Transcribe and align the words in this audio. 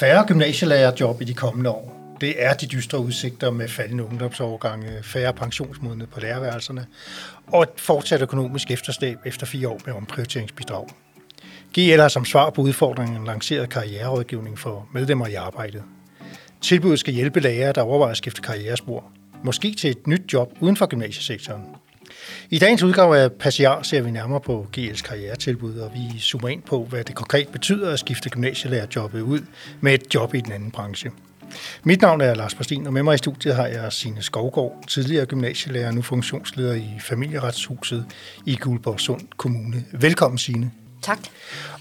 Færre 0.00 0.26
gymnasielærerjob 0.26 1.20
i 1.20 1.24
de 1.24 1.34
kommende 1.34 1.70
år. 1.70 2.16
Det 2.20 2.44
er 2.44 2.54
de 2.54 2.66
dystre 2.66 2.98
udsigter 2.98 3.50
med 3.50 3.68
faldende 3.68 4.04
ungdomsovergange, 4.04 5.02
færre 5.02 5.32
pensionsmodne 5.32 6.06
på 6.06 6.20
lærerværelserne 6.20 6.86
og 7.46 7.62
et 7.62 7.68
fortsat 7.76 8.22
økonomisk 8.22 8.70
efterslæb 8.70 9.18
efter 9.24 9.46
fire 9.46 9.68
år 9.68 9.80
med 9.86 9.94
omprioriteringsbidrag. 9.94 10.86
GL 11.74 12.00
har 12.00 12.08
som 12.08 12.24
svar 12.24 12.50
på 12.50 12.62
udfordringen 12.62 13.24
lanceret 13.24 13.70
karriererådgivning 13.70 14.58
for 14.58 14.88
medlemmer 14.92 15.26
i 15.26 15.34
arbejdet. 15.34 15.82
Tilbuddet 16.60 16.98
skal 17.00 17.14
hjælpe 17.14 17.40
lærere, 17.40 17.72
der 17.72 17.82
overvejer 17.82 18.10
at 18.10 18.16
skifte 18.16 18.42
karrierespor, 18.42 19.04
måske 19.44 19.74
til 19.74 19.90
et 19.90 20.06
nyt 20.06 20.32
job 20.32 20.52
uden 20.60 20.76
for 20.76 20.86
gymnasiesektoren. 20.86 21.62
I 22.50 22.58
dagens 22.58 22.82
udgave 22.82 23.18
af 23.18 23.32
Passiar 23.32 23.82
ser 23.82 24.02
vi 24.02 24.10
nærmere 24.10 24.40
på 24.40 24.66
GL's 24.76 25.02
karrieretilbud, 25.02 25.78
og 25.78 25.90
vi 25.94 26.20
zoomer 26.20 26.48
ind 26.48 26.62
på, 26.62 26.84
hvad 26.84 27.04
det 27.04 27.14
konkret 27.14 27.48
betyder 27.48 27.92
at 27.92 27.98
skifte 27.98 28.30
gymnasielærerjobbet 28.30 29.20
ud 29.20 29.40
med 29.80 29.94
et 29.94 30.14
job 30.14 30.34
i 30.34 30.40
den 30.40 30.52
anden 30.52 30.70
branche. 30.70 31.10
Mit 31.84 32.02
navn 32.02 32.20
er 32.20 32.34
Lars 32.34 32.54
Bastin, 32.54 32.86
og 32.86 32.92
med 32.92 33.02
mig 33.02 33.14
i 33.14 33.18
studiet 33.18 33.54
har 33.54 33.66
jeg 33.66 33.92
Signe 33.92 34.22
Skovgaard, 34.22 34.84
tidligere 34.88 35.26
gymnasielærer, 35.26 35.92
nu 35.92 36.02
funktionsleder 36.02 36.74
i 36.74 36.90
familieretshuset 37.00 38.04
i 38.46 38.56
Guldborgsund 38.56 39.20
Kommune. 39.36 39.84
Velkommen, 39.92 40.38
Signe. 40.38 40.70
Tak. 41.02 41.18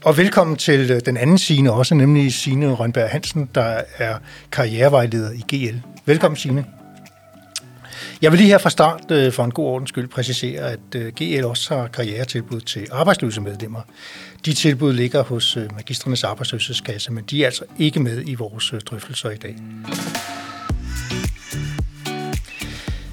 Og 0.03 0.17
velkommen 0.17 0.57
til 0.57 1.05
den 1.05 1.17
anden 1.17 1.37
Signe 1.37 1.71
også, 1.71 1.95
nemlig 1.95 2.33
Signe 2.33 2.73
Rønberg 2.73 3.09
Hansen, 3.09 3.49
der 3.55 3.81
er 3.97 4.17
karrierevejleder 4.51 5.31
i 5.31 5.55
GL. 5.55 5.77
Velkommen, 6.05 6.37
Signe. 6.37 6.65
Jeg 8.23 8.31
vil 8.31 8.39
lige 8.39 8.49
her 8.49 8.57
fra 8.57 8.69
start 8.69 9.11
øh, 9.11 9.31
for 9.31 9.43
en 9.43 9.51
god 9.51 9.65
ordens 9.65 9.89
skyld 9.89 10.07
præcisere, 10.07 10.71
at 10.71 10.95
øh, 10.95 11.13
GL 11.13 11.45
også 11.45 11.75
har 11.75 11.87
karrieretilbud 11.87 12.61
til 12.61 12.87
arbejdsløse 12.91 13.41
medlemmer. 13.41 13.81
De 14.45 14.53
tilbud 14.53 14.93
ligger 14.93 15.23
hos 15.23 15.57
øh, 15.57 15.73
Magistrenes 15.75 16.23
Arbejdsløshedskasse, 16.23 17.11
men 17.11 17.23
de 17.23 17.41
er 17.41 17.45
altså 17.45 17.63
ikke 17.79 17.99
med 17.99 18.23
i 18.27 18.35
vores 18.35 18.73
øh, 18.73 18.81
drøftelser 18.81 19.29
i 19.29 19.35
dag. 19.35 19.55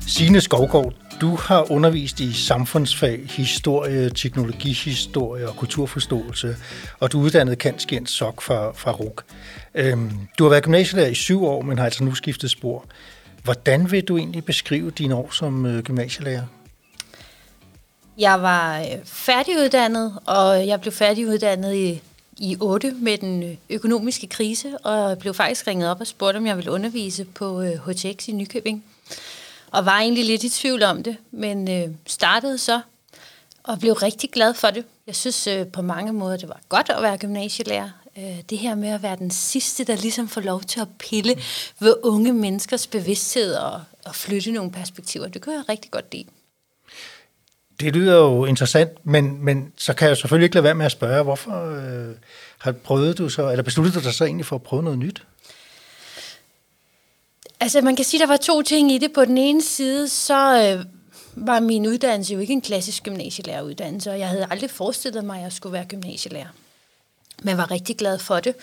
Signe 0.06 0.40
Skovgaard, 0.40 0.92
du 1.20 1.36
har 1.36 1.72
undervist 1.72 2.20
i 2.20 2.32
samfundsfag, 2.32 3.20
historie, 3.28 4.10
teknologihistorie 4.10 5.48
og 5.48 5.56
kulturforståelse, 5.56 6.56
og 7.00 7.12
du 7.12 7.20
er 7.20 7.24
uddannet 7.24 7.58
kantskjent 7.58 8.10
sok 8.10 8.42
fra, 8.42 8.72
fra 8.72 8.90
RUK. 8.90 9.24
Øhm, 9.74 10.10
du 10.38 10.44
har 10.44 10.50
været 10.50 10.64
gymnasielærer 10.64 11.08
i 11.08 11.14
syv 11.14 11.44
år, 11.44 11.62
men 11.62 11.78
har 11.78 11.84
altså 11.84 12.04
nu 12.04 12.14
skiftet 12.14 12.50
spor. 12.50 12.84
Hvordan 13.44 13.90
vil 13.90 14.04
du 14.04 14.18
egentlig 14.18 14.44
beskrive 14.44 14.90
dine 14.90 15.14
år 15.14 15.30
som 15.30 15.66
øh, 15.66 15.82
gymnasielærer? 15.82 16.42
Jeg 18.18 18.42
var 18.42 18.80
øh, 18.80 19.04
færdiguddannet, 19.04 20.18
og 20.26 20.66
jeg 20.66 20.80
blev 20.80 20.92
færdiguddannet 20.92 21.74
i, 21.74 22.02
i 22.38 22.56
8 22.60 22.90
med 22.90 23.18
den 23.18 23.42
øh, 23.42 23.56
økonomiske 23.70 24.26
krise, 24.26 24.78
og 24.78 25.18
blev 25.18 25.34
faktisk 25.34 25.66
ringet 25.66 25.90
op 25.90 26.00
og 26.00 26.06
spurgt, 26.06 26.36
om 26.36 26.46
jeg 26.46 26.56
ville 26.56 26.70
undervise 26.70 27.24
på 27.24 27.62
øh, 27.62 27.86
HTX 27.86 28.28
i 28.28 28.32
Nykøbing. 28.32 28.84
Og 29.70 29.86
var 29.86 29.98
egentlig 29.98 30.24
lidt 30.24 30.44
i 30.44 30.48
tvivl 30.48 30.82
om 30.82 31.02
det, 31.02 31.16
men 31.30 31.70
øh, 31.70 31.94
startede 32.06 32.58
så 32.58 32.80
og 33.62 33.78
blev 33.78 33.92
rigtig 33.92 34.30
glad 34.30 34.54
for 34.54 34.70
det. 34.70 34.84
Jeg 35.06 35.16
synes 35.16 35.46
øh, 35.46 35.66
på 35.66 35.82
mange 35.82 36.12
måder, 36.12 36.36
det 36.36 36.48
var 36.48 36.60
godt 36.68 36.90
at 36.90 37.02
være 37.02 37.18
gymnasielærer. 37.18 37.90
Øh, 38.18 38.38
det 38.50 38.58
her 38.58 38.74
med 38.74 38.88
at 38.88 39.02
være 39.02 39.16
den 39.16 39.30
sidste, 39.30 39.84
der 39.84 39.96
ligesom 39.96 40.28
får 40.28 40.40
lov 40.40 40.60
til 40.60 40.80
at 40.80 40.88
pille 40.98 41.36
ved 41.80 41.94
unge 42.02 42.32
menneskers 42.32 42.86
bevidsthed 42.86 43.54
og, 43.54 43.82
og 44.04 44.14
flytte 44.14 44.52
nogle 44.52 44.70
perspektiver, 44.70 45.28
det 45.28 45.42
kunne 45.42 45.54
jeg 45.54 45.68
rigtig 45.68 45.90
godt 45.90 46.12
lide. 46.12 46.24
Det 47.80 47.94
lyder 47.94 48.16
jo 48.16 48.44
interessant, 48.44 49.06
men, 49.06 49.44
men 49.44 49.72
så 49.76 49.94
kan 49.94 50.08
jeg 50.08 50.16
selvfølgelig 50.16 50.44
ikke 50.44 50.54
lade 50.54 50.64
være 50.64 50.74
med 50.74 50.86
at 50.86 50.92
spørge, 50.92 51.22
hvorfor 51.22 51.66
øh, 51.66 52.14
har 52.58 52.72
prøvet 52.72 53.18
du 53.18 53.28
så, 53.28 53.50
eller 53.50 53.62
besluttede 53.62 54.00
du 54.00 54.04
dig 54.04 54.14
så 54.14 54.24
egentlig 54.24 54.46
for 54.46 54.56
at 54.56 54.62
prøve 54.62 54.82
noget 54.82 54.98
nyt? 54.98 55.22
Altså 57.60 57.80
man 57.80 57.96
kan 57.96 58.04
sige, 58.04 58.20
der 58.20 58.26
var 58.26 58.36
to 58.36 58.62
ting 58.62 58.92
i 58.92 58.98
det. 58.98 59.12
På 59.12 59.24
den 59.24 59.38
ene 59.38 59.62
side, 59.62 60.08
så 60.08 60.74
øh, 60.78 60.84
var 61.34 61.60
min 61.60 61.86
uddannelse 61.86 62.34
jo 62.34 62.40
ikke 62.40 62.52
en 62.52 62.60
klassisk 62.60 63.02
gymnasielæreruddannelse, 63.02 64.10
og 64.10 64.18
jeg 64.18 64.28
havde 64.28 64.46
aldrig 64.50 64.70
forestillet 64.70 65.24
mig, 65.24 65.36
at 65.36 65.42
jeg 65.42 65.52
skulle 65.52 65.72
være 65.72 65.84
gymnasielærer. 65.84 66.48
Men 67.42 67.56
var 67.56 67.70
rigtig 67.70 67.96
glad 67.96 68.18
for 68.18 68.40
det. 68.40 68.54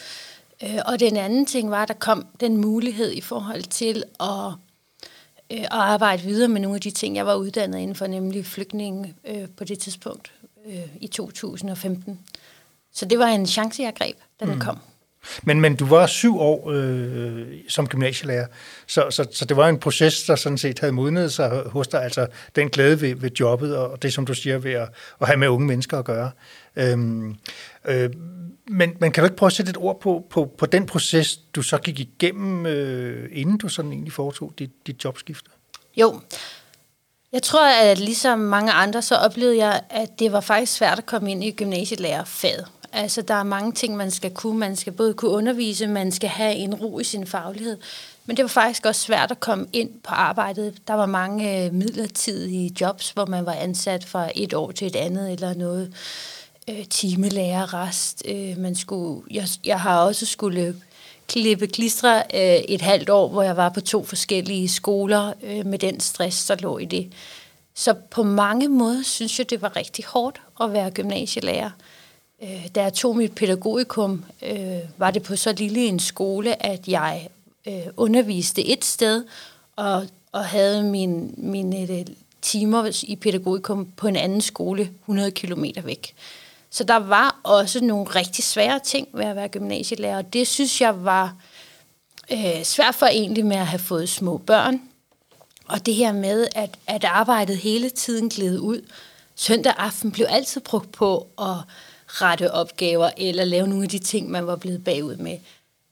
Øh, 0.63 0.79
og 0.85 0.99
den 0.99 1.17
anden 1.17 1.45
ting 1.45 1.71
var, 1.71 1.81
at 1.83 1.87
der 1.87 1.93
kom 1.93 2.27
den 2.39 2.57
mulighed 2.57 3.11
i 3.11 3.21
forhold 3.21 3.63
til 3.63 4.03
at, 4.19 4.53
øh, 5.51 5.61
at 5.61 5.67
arbejde 5.71 6.23
videre 6.23 6.47
med 6.47 6.61
nogle 6.61 6.75
af 6.75 6.81
de 6.81 6.91
ting, 6.91 7.15
jeg 7.15 7.25
var 7.25 7.35
uddannet 7.35 7.79
inden 7.79 7.95
for, 7.95 8.07
nemlig 8.07 8.45
flygtninge 8.45 9.15
øh, 9.27 9.47
på 9.57 9.63
det 9.63 9.79
tidspunkt 9.79 10.31
i 10.99 11.07
2015. 11.07 12.19
Så 12.93 13.05
det 13.05 13.19
var 13.19 13.27
en 13.27 13.47
chance, 13.47 13.83
jeg 13.83 13.93
greb, 13.95 14.15
da 14.39 14.45
den 14.45 14.53
mm. 14.53 14.59
kom. 14.59 14.79
Men, 15.43 15.61
men 15.61 15.75
du 15.75 15.85
var 15.85 16.07
syv 16.07 16.39
år 16.39 16.71
øh, 16.71 17.47
som 17.69 17.87
gymnasielærer, 17.87 18.47
så, 18.87 19.07
så, 19.09 19.27
så 19.31 19.45
det 19.45 19.57
var 19.57 19.69
en 19.69 19.79
proces, 19.79 20.23
der 20.23 20.35
sådan 20.35 20.57
set 20.57 20.79
havde 20.79 20.93
modnet 20.93 21.33
sig 21.33 21.63
hos 21.65 21.87
dig, 21.87 22.03
altså 22.03 22.27
den 22.55 22.69
glæde 22.69 23.01
ved, 23.01 23.15
ved 23.15 23.31
jobbet, 23.39 23.77
og 23.77 24.01
det, 24.01 24.13
som 24.13 24.25
du 24.25 24.33
siger, 24.33 24.57
ved 24.57 24.71
at, 24.71 24.89
at 25.21 25.27
have 25.27 25.37
med 25.37 25.47
unge 25.47 25.67
mennesker 25.67 25.99
at 25.99 26.05
gøre. 26.05 26.31
Øhm, 26.75 27.35
øh, 27.85 28.09
men, 28.69 28.93
men 28.99 29.11
kan 29.11 29.21
du 29.21 29.25
ikke 29.25 29.37
prøve 29.37 29.47
at 29.47 29.53
sætte 29.53 29.69
et 29.69 29.77
ord 29.77 29.99
på, 29.99 30.25
på, 30.29 30.45
på 30.57 30.65
den 30.65 30.85
proces, 30.85 31.37
du 31.37 31.61
så 31.61 31.77
gik 31.77 31.99
igennem, 31.99 32.65
øh, 32.65 33.29
inden 33.31 33.57
du 33.57 33.69
sådan 33.69 33.91
egentlig 33.91 34.13
foretog 34.13 34.53
dit, 34.59 34.87
dit 34.87 35.03
jobskifte? 35.03 35.49
Jo, 35.97 36.19
jeg 37.31 37.43
tror, 37.43 37.67
at 37.67 37.99
ligesom 37.99 38.39
mange 38.39 38.71
andre, 38.71 39.01
så 39.01 39.15
oplevede 39.15 39.57
jeg, 39.57 39.81
at 39.89 40.19
det 40.19 40.31
var 40.31 40.41
faktisk 40.41 40.73
svært 40.73 40.97
at 40.97 41.05
komme 41.05 41.31
ind 41.31 41.43
i 41.43 41.51
gymnasielærerfaget. 41.51 42.67
Altså, 42.93 43.21
der 43.21 43.33
er 43.33 43.43
mange 43.43 43.71
ting, 43.71 43.97
man 43.97 44.11
skal 44.11 44.31
kunne. 44.31 44.59
Man 44.59 44.75
skal 44.75 44.93
både 44.93 45.13
kunne 45.13 45.31
undervise, 45.31 45.87
man 45.87 46.11
skal 46.11 46.29
have 46.29 46.53
en 46.53 46.75
ro 46.75 46.99
i 46.99 47.03
sin 47.03 47.27
faglighed. 47.27 47.77
Men 48.25 48.37
det 48.37 48.43
var 48.43 48.49
faktisk 48.49 48.85
også 48.85 49.01
svært 49.01 49.31
at 49.31 49.39
komme 49.39 49.67
ind 49.73 49.89
på 50.03 50.13
arbejdet. 50.13 50.87
Der 50.87 50.93
var 50.93 51.05
mange 51.05 51.65
øh, 51.65 51.73
midlertidige 51.73 52.71
jobs, 52.81 53.11
hvor 53.11 53.25
man 53.25 53.45
var 53.45 53.53
ansat 53.53 54.05
fra 54.05 54.29
et 54.35 54.53
år 54.53 54.71
til 54.71 54.87
et 54.87 54.95
andet, 54.95 55.31
eller 55.31 55.53
noget 55.53 55.93
øh, 56.69 56.85
timelærerrest. 56.85 58.23
Øh, 58.25 58.57
man 58.57 58.75
skulle, 58.75 59.21
jeg, 59.31 59.47
jeg 59.65 59.79
har 59.79 59.99
også 59.99 60.25
skulle 60.25 60.75
klippe 61.27 61.67
klistre 61.67 62.23
øh, 62.33 62.63
et 62.67 62.81
halvt 62.81 63.09
år, 63.09 63.27
hvor 63.27 63.43
jeg 63.43 63.57
var 63.57 63.69
på 63.69 63.81
to 63.81 64.03
forskellige 64.03 64.69
skoler 64.69 65.33
øh, 65.43 65.65
med 65.65 65.79
den 65.79 65.99
stress, 65.99 66.45
der 66.45 66.55
lå 66.55 66.77
i 66.77 66.85
det. 66.85 67.13
Så 67.75 67.93
på 67.93 68.23
mange 68.23 68.67
måder 68.67 69.03
synes 69.03 69.39
jeg, 69.39 69.49
det 69.49 69.61
var 69.61 69.75
rigtig 69.75 70.05
hårdt 70.05 70.41
at 70.61 70.73
være 70.73 70.91
gymnasielærer. 70.91 71.69
Øh, 72.43 72.67
da 72.75 72.81
jeg 72.81 72.93
tog 72.93 73.17
mit 73.17 73.35
pædagogikum, 73.35 74.25
øh, 74.41 74.79
var 74.97 75.11
det 75.11 75.23
på 75.23 75.35
så 75.35 75.51
lille 75.51 75.85
en 75.85 75.99
skole, 75.99 76.65
at 76.65 76.87
jeg 76.87 77.29
øh, 77.67 77.85
underviste 77.97 78.65
et 78.65 78.85
sted, 78.85 79.25
og, 79.75 80.07
og 80.31 80.45
havde 80.45 80.83
min, 80.83 81.33
mine 81.37 81.99
øh, 81.99 82.05
timer 82.41 83.03
i 83.03 83.15
pædagogikum 83.15 83.87
på 83.97 84.07
en 84.07 84.15
anden 84.15 84.41
skole 84.41 84.89
100 85.03 85.31
km 85.31 85.63
væk. 85.83 86.13
Så 86.69 86.83
der 86.83 86.95
var 86.95 87.39
også 87.43 87.83
nogle 87.83 88.05
rigtig 88.05 88.43
svære 88.43 88.79
ting 88.79 89.07
ved 89.13 89.25
at 89.25 89.35
være 89.35 89.47
gymnasielærer, 89.47 90.17
og 90.17 90.33
det 90.33 90.47
synes 90.47 90.81
jeg 90.81 91.05
var 91.05 91.35
øh, 92.31 92.63
svært 92.63 92.95
for 92.95 93.05
egentlig 93.05 93.45
med 93.45 93.57
at 93.57 93.67
have 93.67 93.79
fået 93.79 94.09
små 94.09 94.37
børn. 94.37 94.81
Og 95.67 95.85
det 95.85 95.95
her 95.95 96.11
med, 96.11 96.47
at, 96.55 96.77
at 96.87 97.03
arbejdet 97.03 97.57
hele 97.57 97.89
tiden 97.89 98.29
gled 98.29 98.59
ud. 98.59 98.81
Søndag 99.35 99.73
aften 99.77 100.11
blev 100.11 100.25
altid 100.29 100.61
brugt 100.61 100.91
på 100.91 101.27
at 101.39 101.55
rette 102.07 102.51
opgaver, 102.51 103.09
eller 103.17 103.45
lave 103.45 103.67
nogle 103.67 103.83
af 103.83 103.89
de 103.89 103.99
ting, 103.99 104.31
man 104.31 104.47
var 104.47 104.55
blevet 104.55 104.83
bagud 104.83 105.15
med. 105.15 105.37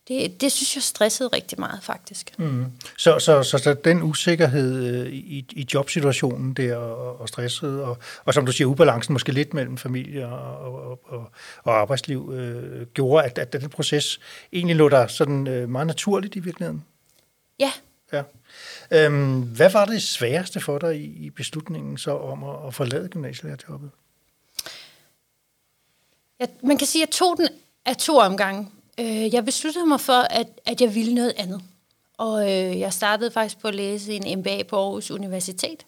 Det, 0.08 0.40
det 0.40 0.52
synes 0.52 0.76
jeg 0.76 0.82
stressede 0.82 1.28
rigtig 1.28 1.60
meget, 1.60 1.78
faktisk. 1.82 2.38
Mm. 2.38 2.66
Så, 2.96 3.18
så, 3.18 3.42
så, 3.42 3.58
så 3.58 3.74
den 3.74 4.02
usikkerhed 4.02 4.84
øh, 4.84 5.12
i, 5.12 5.46
i 5.52 5.66
jobsituationen 5.74 6.54
der, 6.54 6.76
og, 6.76 7.20
og 7.20 7.28
stresset, 7.28 7.82
og, 7.82 7.98
og 8.24 8.34
som 8.34 8.46
du 8.46 8.52
siger, 8.52 8.68
ubalancen 8.68 9.12
måske 9.12 9.32
lidt 9.32 9.54
mellem 9.54 9.76
familie 9.76 10.26
og, 10.26 10.74
og, 10.74 11.00
og, 11.04 11.30
og 11.64 11.74
arbejdsliv, 11.80 12.32
øh, 12.34 12.86
gjorde, 12.86 13.24
at, 13.24 13.38
at 13.38 13.52
den 13.52 13.68
proces 13.68 14.20
egentlig 14.52 14.76
lå 14.76 14.88
der 14.88 15.06
sådan 15.06 15.46
øh, 15.46 15.68
meget 15.68 15.86
naturligt 15.86 16.36
i 16.36 16.38
virkeligheden? 16.38 16.84
Ja. 17.58 17.72
ja. 18.12 18.22
Øhm, 18.90 19.40
hvad 19.40 19.70
var 19.70 19.84
det 19.84 20.02
sværeste 20.02 20.60
for 20.60 20.78
dig 20.78 20.96
i, 20.96 21.26
i 21.26 21.30
beslutningen 21.30 21.98
så 21.98 22.10
om 22.18 22.44
at, 22.44 22.66
at 22.66 22.74
forlade 22.74 23.08
gymnasielærerjobbet? 23.08 23.90
Jeg, 26.38 26.48
man 26.62 26.78
kan 26.78 26.86
sige, 26.86 27.02
at 27.02 27.08
jeg 27.08 27.14
tog 27.14 27.36
den 27.36 27.48
af 27.84 27.96
to 27.96 28.16
omgange. 28.16 28.68
Øh, 29.00 29.34
jeg 29.34 29.44
besluttede 29.44 29.86
mig 29.86 30.00
for, 30.00 30.26
at, 30.30 30.48
at 30.66 30.80
jeg 30.80 30.94
ville 30.94 31.14
noget 31.14 31.32
andet. 31.36 31.62
Og 32.18 32.42
øh, 32.42 32.78
jeg 32.78 32.92
startede 32.92 33.30
faktisk 33.30 33.58
på 33.58 33.68
at 33.68 33.74
læse 33.74 34.14
en 34.14 34.38
MBA 34.38 34.62
på 34.62 34.76
Aarhus 34.76 35.10
Universitet. 35.10 35.86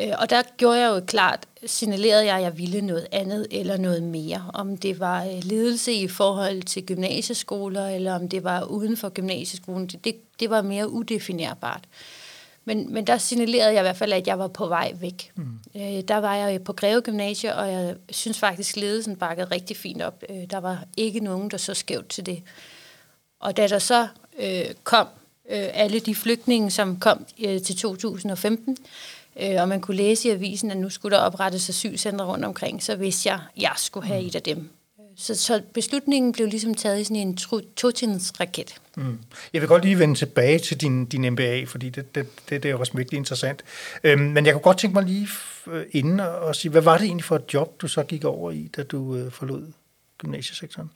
Øh, 0.00 0.12
og 0.18 0.30
der 0.30 0.42
gjorde 0.56 0.80
jeg 0.80 0.88
jo 0.88 1.00
klart, 1.06 1.46
signalerede 1.66 2.24
jeg, 2.24 2.36
at 2.36 2.42
jeg 2.42 2.58
ville 2.58 2.80
noget 2.80 3.06
andet 3.12 3.46
eller 3.50 3.76
noget 3.76 4.02
mere. 4.02 4.50
Om 4.54 4.76
det 4.76 5.00
var 5.00 5.24
øh, 5.24 5.44
ledelse 5.44 5.92
i 5.92 6.08
forhold 6.08 6.62
til 6.62 6.86
gymnasieskoler, 6.86 7.88
eller 7.88 8.14
om 8.14 8.28
det 8.28 8.44
var 8.44 8.64
uden 8.64 8.96
for 8.96 9.08
gymnasieskolen, 9.08 9.86
det, 9.86 10.04
det, 10.04 10.16
det 10.40 10.50
var 10.50 10.62
mere 10.62 10.90
udefinerbart. 10.90 11.84
Men, 12.66 12.92
men 12.92 13.06
der 13.06 13.18
signalerede 13.18 13.72
jeg 13.72 13.80
i 13.80 13.82
hvert 13.82 13.96
fald, 13.96 14.12
at 14.12 14.26
jeg 14.26 14.38
var 14.38 14.48
på 14.48 14.66
vej 14.66 14.92
væk. 15.00 15.32
Mm. 15.34 15.58
Øh, 15.76 16.00
der 16.08 16.16
var 16.16 16.34
jeg 16.34 16.64
på 16.64 16.72
Greve 16.72 17.00
Gymnasie, 17.00 17.54
og 17.54 17.72
jeg 17.72 17.96
synes 18.10 18.38
faktisk, 18.38 18.76
ledelsen 18.76 19.16
bakkede 19.16 19.48
rigtig 19.50 19.76
fint 19.76 20.02
op. 20.02 20.24
Øh, 20.28 20.50
der 20.50 20.58
var 20.58 20.84
ikke 20.96 21.20
nogen, 21.20 21.50
der 21.50 21.56
så 21.56 21.74
skævt 21.74 22.08
til 22.08 22.26
det. 22.26 22.42
Og 23.40 23.56
da 23.56 23.68
der 23.68 23.78
så 23.78 24.08
øh, 24.38 24.64
kom 24.84 25.06
øh, 25.50 25.68
alle 25.72 26.00
de 26.00 26.14
flygtninge, 26.14 26.70
som 26.70 27.00
kom 27.00 27.26
øh, 27.44 27.62
til 27.62 27.76
2015, 27.76 28.76
øh, 29.42 29.54
og 29.58 29.68
man 29.68 29.80
kunne 29.80 29.96
læse 29.96 30.28
i 30.28 30.30
avisen, 30.30 30.70
at 30.70 30.76
nu 30.76 30.90
skulle 30.90 31.16
der 31.16 31.22
oprettes 31.22 31.68
asylcentre 31.68 32.24
rundt 32.24 32.44
omkring, 32.44 32.82
så 32.82 32.96
vidste 32.96 33.28
jeg, 33.28 33.40
at 33.56 33.62
jeg 33.62 33.72
skulle 33.76 34.06
have 34.06 34.20
mm. 34.20 34.26
et 34.26 34.34
af 34.34 34.42
dem. 34.42 34.70
Så, 35.18 35.34
så 35.34 35.62
beslutningen 35.74 36.32
blev 36.32 36.46
ligesom 36.46 36.74
taget 36.74 37.00
i 37.00 37.04
sådan 37.04 37.16
en 37.16 37.38
raket. 38.40 38.74
Mm. 38.96 39.18
Jeg 39.52 39.60
vil 39.60 39.68
godt 39.68 39.84
lige 39.84 39.98
vende 39.98 40.14
tilbage 40.14 40.58
til 40.58 40.80
din, 40.80 41.04
din 41.04 41.32
MBA, 41.32 41.64
fordi 41.64 41.88
det, 41.88 42.14
det, 42.14 42.26
det, 42.48 42.62
det 42.62 42.70
er 42.70 42.74
også 42.74 42.92
virkelig 42.96 43.18
interessant. 43.18 43.64
Øhm, 44.04 44.20
men 44.20 44.46
jeg 44.46 44.54
kunne 44.54 44.62
godt 44.62 44.78
tænke 44.78 44.94
mig 44.94 45.04
lige 45.04 45.28
øh, 45.66 45.84
inden 45.90 46.20
og 46.20 46.56
sige, 46.56 46.70
hvad 46.70 46.82
var 46.82 46.98
det 46.98 47.04
egentlig 47.04 47.24
for 47.24 47.36
et 47.36 47.54
job, 47.54 47.80
du 47.80 47.88
så 47.88 48.02
gik 48.02 48.24
over 48.24 48.50
i, 48.50 48.70
da 48.76 48.82
du 48.82 49.16
øh, 49.16 49.32
forlod 49.32 49.72
gymnasiesektoren? 50.18 50.90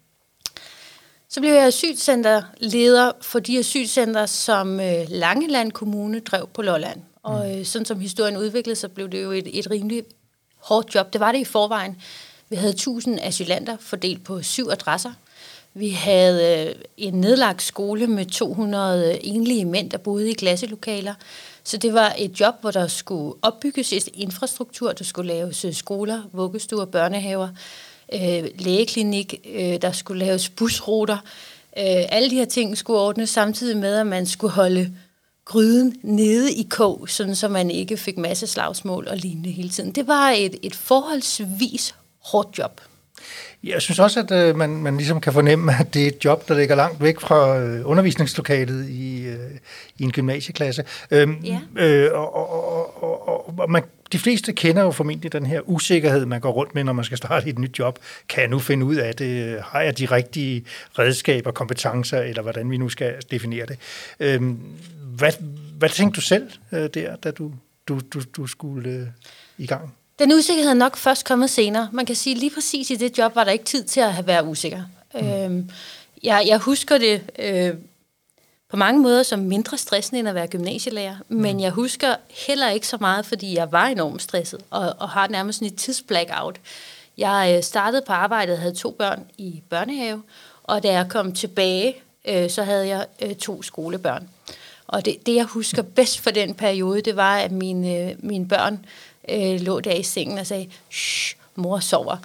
Så 1.28 1.40
blev 1.40 1.52
jeg 1.52 1.66
asylcenterleder 1.66 3.12
for 3.22 3.38
de 3.38 3.58
asylcenter, 3.58 4.26
som 4.26 4.80
øh, 4.80 5.04
Langeland 5.08 5.72
Kommune 5.72 6.20
drev 6.20 6.48
på 6.54 6.62
Lolland. 6.62 7.00
Og 7.22 7.46
mm. 7.46 7.58
øh, 7.58 7.64
sådan 7.64 7.86
som 7.86 8.00
historien 8.00 8.36
udviklede 8.36 8.76
sig, 8.76 8.92
blev 8.92 9.08
det 9.08 9.22
jo 9.22 9.30
et, 9.30 9.58
et 9.58 9.70
rimelig 9.70 10.04
hårdt 10.56 10.94
job. 10.94 11.12
Det 11.12 11.20
var 11.20 11.32
det 11.32 11.38
i 11.38 11.44
forvejen. 11.44 11.96
Vi 12.50 12.56
havde 12.56 12.72
1000 12.72 13.18
asylanter 13.22 13.76
fordelt 13.80 14.24
på 14.24 14.42
syv 14.42 14.68
adresser. 14.70 15.12
Vi 15.74 15.90
havde 15.90 16.66
øh, 16.68 16.74
en 16.96 17.14
nedlagt 17.14 17.62
skole 17.62 18.06
med 18.06 18.26
200 18.26 19.24
enlige 19.26 19.64
mænd, 19.64 19.90
der 19.90 19.98
boede 19.98 20.30
i 20.30 20.32
klasselokaler. 20.32 21.14
Så 21.64 21.76
det 21.76 21.94
var 21.94 22.14
et 22.18 22.40
job, 22.40 22.54
hvor 22.60 22.70
der 22.70 22.86
skulle 22.86 23.34
opbygges 23.42 23.92
et 23.92 24.08
infrastruktur, 24.14 24.92
der 24.92 25.04
skulle 25.04 25.32
laves 25.32 25.64
øh, 25.64 25.74
skoler, 25.74 26.22
vuggestuer, 26.32 26.84
børnehaver, 26.84 27.48
øh, 28.14 28.44
lægeklinik, 28.58 29.34
øh, 29.54 29.82
der 29.82 29.92
skulle 29.92 30.26
laves 30.26 30.48
busruter. 30.48 31.18
Øh, 31.78 32.04
alle 32.08 32.30
de 32.30 32.36
her 32.36 32.44
ting 32.44 32.78
skulle 32.78 33.00
ordnes 33.00 33.30
samtidig 33.30 33.76
med, 33.76 33.94
at 33.94 34.06
man 34.06 34.26
skulle 34.26 34.52
holde 34.52 34.92
gryden 35.44 35.96
nede 36.02 36.52
i 36.52 36.62
kog, 36.62 37.08
sådan 37.08 37.34
så 37.34 37.48
man 37.48 37.70
ikke 37.70 37.96
fik 37.96 38.18
masse 38.18 38.46
slagsmål 38.46 39.08
og 39.08 39.16
lignende 39.16 39.50
hele 39.50 39.68
tiden. 39.68 39.92
Det 39.92 40.06
var 40.06 40.30
et, 40.30 40.54
et 40.62 40.74
forholdsvis 40.74 41.94
hårdt 42.24 42.58
job. 42.58 42.80
Jeg 43.64 43.82
synes 43.82 43.98
også, 43.98 44.20
at 44.20 44.30
øh, 44.30 44.56
man, 44.56 44.70
man 44.70 44.96
ligesom 44.96 45.20
kan 45.20 45.32
fornemme, 45.32 45.72
at 45.80 45.94
det 45.94 46.02
er 46.02 46.06
et 46.06 46.24
job, 46.24 46.48
der 46.48 46.58
ligger 46.58 46.74
langt 46.74 47.02
væk 47.02 47.20
fra 47.20 47.58
øh, 47.58 47.88
undervisningslokalet 47.88 48.88
i, 48.88 49.26
øh, 49.26 49.50
i 49.98 50.02
en 50.02 50.12
gymnasieklasse. 50.12 50.84
Øhm, 51.10 51.40
ja. 51.44 51.60
øh, 51.76 52.12
og, 52.12 52.34
og, 52.34 53.02
og, 53.28 53.58
og 53.58 53.70
man, 53.70 53.82
de 54.12 54.18
fleste 54.18 54.52
kender 54.52 54.82
jo 54.82 54.90
formentlig 54.90 55.32
den 55.32 55.46
her 55.46 55.60
usikkerhed, 55.68 56.26
man 56.26 56.40
går 56.40 56.50
rundt 56.50 56.74
med, 56.74 56.84
når 56.84 56.92
man 56.92 57.04
skal 57.04 57.18
starte 57.18 57.48
et 57.48 57.58
nyt 57.58 57.78
job. 57.78 57.98
Kan 58.28 58.40
jeg 58.40 58.50
nu 58.50 58.58
finde 58.58 58.86
ud 58.86 58.96
af 58.96 59.14
det? 59.14 59.60
Har 59.62 59.80
jeg 59.80 59.98
de 59.98 60.06
rigtige 60.06 60.64
redskaber, 60.98 61.50
kompetencer, 61.50 62.20
eller 62.20 62.42
hvordan 62.42 62.70
vi 62.70 62.76
nu 62.76 62.88
skal 62.88 63.14
definere 63.30 63.66
det? 63.66 63.78
Øhm, 64.20 64.58
hvad, 65.16 65.32
hvad 65.78 65.88
tænkte 65.88 66.16
du 66.16 66.20
selv 66.20 66.50
øh, 66.72 66.88
der, 66.94 67.16
da 67.16 67.30
du, 67.30 67.52
du, 67.88 68.00
du, 68.14 68.20
du 68.36 68.46
skulle 68.46 68.90
øh, 68.90 69.06
i 69.58 69.66
gang? 69.66 69.94
Den 70.20 70.32
usikkerhed 70.32 70.70
er 70.70 70.74
nok 70.74 70.96
først 70.96 71.24
kommet 71.24 71.50
senere. 71.50 71.88
Man 71.92 72.06
kan 72.06 72.16
sige, 72.16 72.36
lige 72.36 72.50
præcis 72.54 72.90
i 72.90 72.96
det 72.96 73.18
job 73.18 73.34
var 73.34 73.44
der 73.44 73.50
ikke 73.50 73.64
tid 73.64 73.84
til 73.84 74.00
at 74.00 74.14
have 74.14 74.26
været 74.26 74.46
usikker. 74.46 74.82
Mm. 75.14 75.28
Øhm, 75.28 75.70
jeg, 76.22 76.44
jeg 76.46 76.58
husker 76.58 76.98
det 76.98 77.22
øh, 77.38 77.74
på 78.70 78.76
mange 78.76 79.00
måder 79.00 79.22
som 79.22 79.38
mindre 79.38 79.78
stressende 79.78 80.18
end 80.18 80.28
at 80.28 80.34
være 80.34 80.46
gymnasielærer, 80.46 81.16
mm. 81.28 81.36
men 81.36 81.60
jeg 81.60 81.70
husker 81.70 82.14
heller 82.46 82.70
ikke 82.70 82.86
så 82.86 82.96
meget, 83.00 83.26
fordi 83.26 83.54
jeg 83.54 83.72
var 83.72 83.86
enormt 83.86 84.22
stresset 84.22 84.60
og, 84.70 84.94
og 84.98 85.08
har 85.08 85.28
nærmest 85.28 85.58
sådan 85.58 85.72
et 85.72 85.78
tidsblackout. 85.78 86.56
Jeg 87.18 87.54
øh, 87.56 87.62
startede 87.62 88.02
på 88.06 88.12
arbejdet 88.12 88.54
og 88.54 88.60
havde 88.60 88.74
to 88.74 88.90
børn 88.90 89.24
i 89.38 89.62
børnehave, 89.70 90.22
og 90.62 90.82
da 90.82 90.92
jeg 90.92 91.06
kom 91.08 91.32
tilbage, 91.32 91.96
øh, 92.28 92.50
så 92.50 92.62
havde 92.62 92.88
jeg 92.88 93.06
øh, 93.22 93.34
to 93.34 93.62
skolebørn. 93.62 94.28
Og 94.86 95.04
det, 95.04 95.26
det, 95.26 95.34
jeg 95.34 95.44
husker 95.44 95.82
bedst 95.82 96.20
for 96.20 96.30
den 96.30 96.54
periode, 96.54 97.00
det 97.00 97.16
var, 97.16 97.38
at 97.38 97.52
mine, 97.52 97.96
øh, 97.96 98.16
mine 98.18 98.48
børn 98.48 98.86
øh, 99.28 99.60
lå 99.60 99.80
der 99.80 99.92
i 99.92 100.02
sengen 100.02 100.38
og 100.38 100.46
sagde, 100.46 100.68
shh, 100.90 101.36
mor 101.56 101.80
sover. 101.80 102.16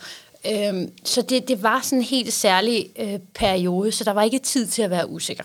Øhm, 0.51 0.91
så 1.03 1.21
det, 1.21 1.47
det 1.47 1.63
var 1.63 1.81
sådan 1.81 1.99
en 1.99 2.05
helt 2.05 2.33
særlig 2.33 2.89
øh, 2.99 3.19
periode, 3.35 3.91
så 3.91 4.03
der 4.03 4.11
var 4.11 4.23
ikke 4.23 4.39
tid 4.39 4.67
til 4.67 4.81
at 4.81 4.89
være 4.89 5.09
usikker. 5.09 5.43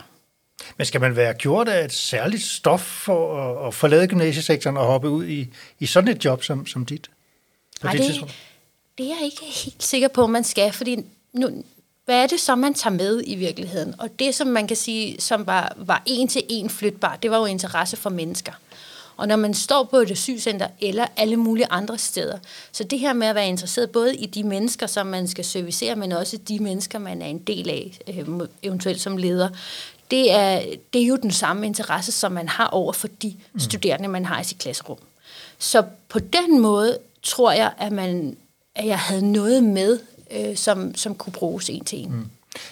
Men 0.77 0.87
skal 0.87 1.01
man 1.01 1.17
være 1.17 1.35
gjort 1.35 1.69
af 1.69 1.85
et 1.85 1.93
særligt 1.93 2.43
stof 2.43 2.81
for 2.81 3.37
at, 3.37 3.67
at 3.67 3.75
forlade 3.75 4.07
gymnasiesektoren 4.07 4.77
og 4.77 4.87
hoppe 4.87 5.09
ud 5.09 5.27
i, 5.27 5.49
i 5.79 5.87
sådan 5.87 6.09
et 6.09 6.25
job 6.25 6.45
som, 6.45 6.67
som 6.67 6.87
dit? 6.87 7.11
På 7.81 7.87
Nej, 7.87 7.93
det, 7.93 8.01
det, 8.01 8.35
det 8.99 9.07
er 9.07 9.15
jeg 9.15 9.25
ikke 9.25 9.45
helt 9.65 9.83
sikker 9.83 10.09
på, 10.09 10.27
man 10.27 10.45
skal, 10.45 10.73
fordi 10.73 10.97
nu, 11.33 11.65
hvad 12.05 12.23
er 12.23 12.27
det 12.27 12.41
så, 12.41 12.57
man 12.57 12.75
tager 12.75 12.97
med 12.97 13.23
i 13.27 13.35
virkeligheden? 13.35 13.95
Og 13.99 14.09
det, 14.19 14.35
som 14.35 14.47
man 14.47 14.67
kan 14.67 14.77
sige, 14.77 15.21
som 15.21 15.47
var, 15.47 15.73
var 15.77 16.03
en 16.07 16.29
til 16.29 16.43
en 16.49 16.71
flytbar, 16.71 17.17
det 17.17 17.31
var 17.31 17.39
jo 17.39 17.45
interesse 17.45 17.97
for 17.97 18.11
mennesker. 18.11 18.53
Og 19.21 19.29
når 19.29 19.37
man 19.37 19.55
står 19.55 19.85
på 19.85 19.97
et 19.97 20.11
asylcenter 20.11 20.69
eller 20.81 21.07
alle 21.17 21.37
mulige 21.37 21.67
andre 21.71 21.99
steder, 21.99 22.39
så 22.73 22.85
det 22.85 22.99
her 22.99 23.13
med 23.13 23.27
at 23.27 23.35
være 23.35 23.49
interesseret 23.49 23.91
både 23.91 24.17
i 24.17 24.27
de 24.27 24.45
mennesker, 24.45 24.87
som 24.87 25.07
man 25.07 25.29
skal 25.29 25.45
servicere, 25.45 25.97
men 25.97 26.13
også 26.13 26.37
de 26.37 26.59
mennesker, 26.59 26.99
man 26.99 27.23
er 27.23 27.27
en 27.27 27.39
del 27.39 27.69
af, 27.69 27.99
øh, 28.09 28.49
eventuelt 28.63 29.01
som 29.01 29.17
leder, 29.17 29.49
det 30.11 30.33
er, 30.33 30.63
det 30.93 31.03
er 31.03 31.07
jo 31.07 31.17
den 31.17 31.31
samme 31.31 31.67
interesse, 31.67 32.13
som 32.13 32.33
man 32.33 32.49
har 32.49 32.67
over 32.67 32.93
for 32.93 33.09
de 33.23 33.37
mm. 33.53 33.61
studerende, 33.61 34.09
man 34.09 34.25
har 34.25 34.41
i 34.41 34.45
sit 34.45 34.59
klasserum. 34.59 34.99
Så 35.59 35.85
på 36.09 36.19
den 36.19 36.61
måde 36.61 36.99
tror 37.23 37.53
jeg, 37.53 37.73
at, 37.79 37.93
man, 37.93 38.37
at 38.75 38.87
jeg 38.87 38.99
havde 38.99 39.33
noget 39.33 39.65
med, 39.65 39.99
øh, 40.31 40.57
som, 40.57 40.95
som 40.95 41.15
kunne 41.15 41.33
bruges 41.33 41.71
en 41.71 41.85
til 41.85 41.99
en. 41.99 42.13
Mm. 42.13 42.27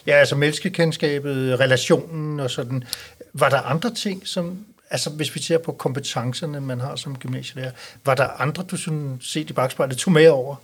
Ja, 0.07 0.13
altså 0.13 0.37
menneskekendskabet, 0.37 1.61
relationen 1.61 2.41
og 2.41 2.51
sådan. 2.51 2.85
Var 3.33 3.49
der 3.49 3.61
andre 3.61 3.95
ting, 3.95 4.29
som, 4.29 4.65
altså 4.91 5.11
hvis 5.11 5.35
vi 5.35 5.41
ser 5.41 5.59
på 5.59 5.73
kompetencerne, 5.73 6.61
man 6.61 6.81
har 6.81 6.97
som 6.97 7.19
gymnasielærer, 7.19 7.71
var 8.05 8.15
der 8.15 8.29
andre, 8.41 8.63
du 8.63 8.77
sådan 8.77 9.19
set 9.23 9.51
i 9.51 9.53
bagspejlet, 9.53 9.97
tog 9.97 10.13
med 10.13 10.29
over? 10.29 10.57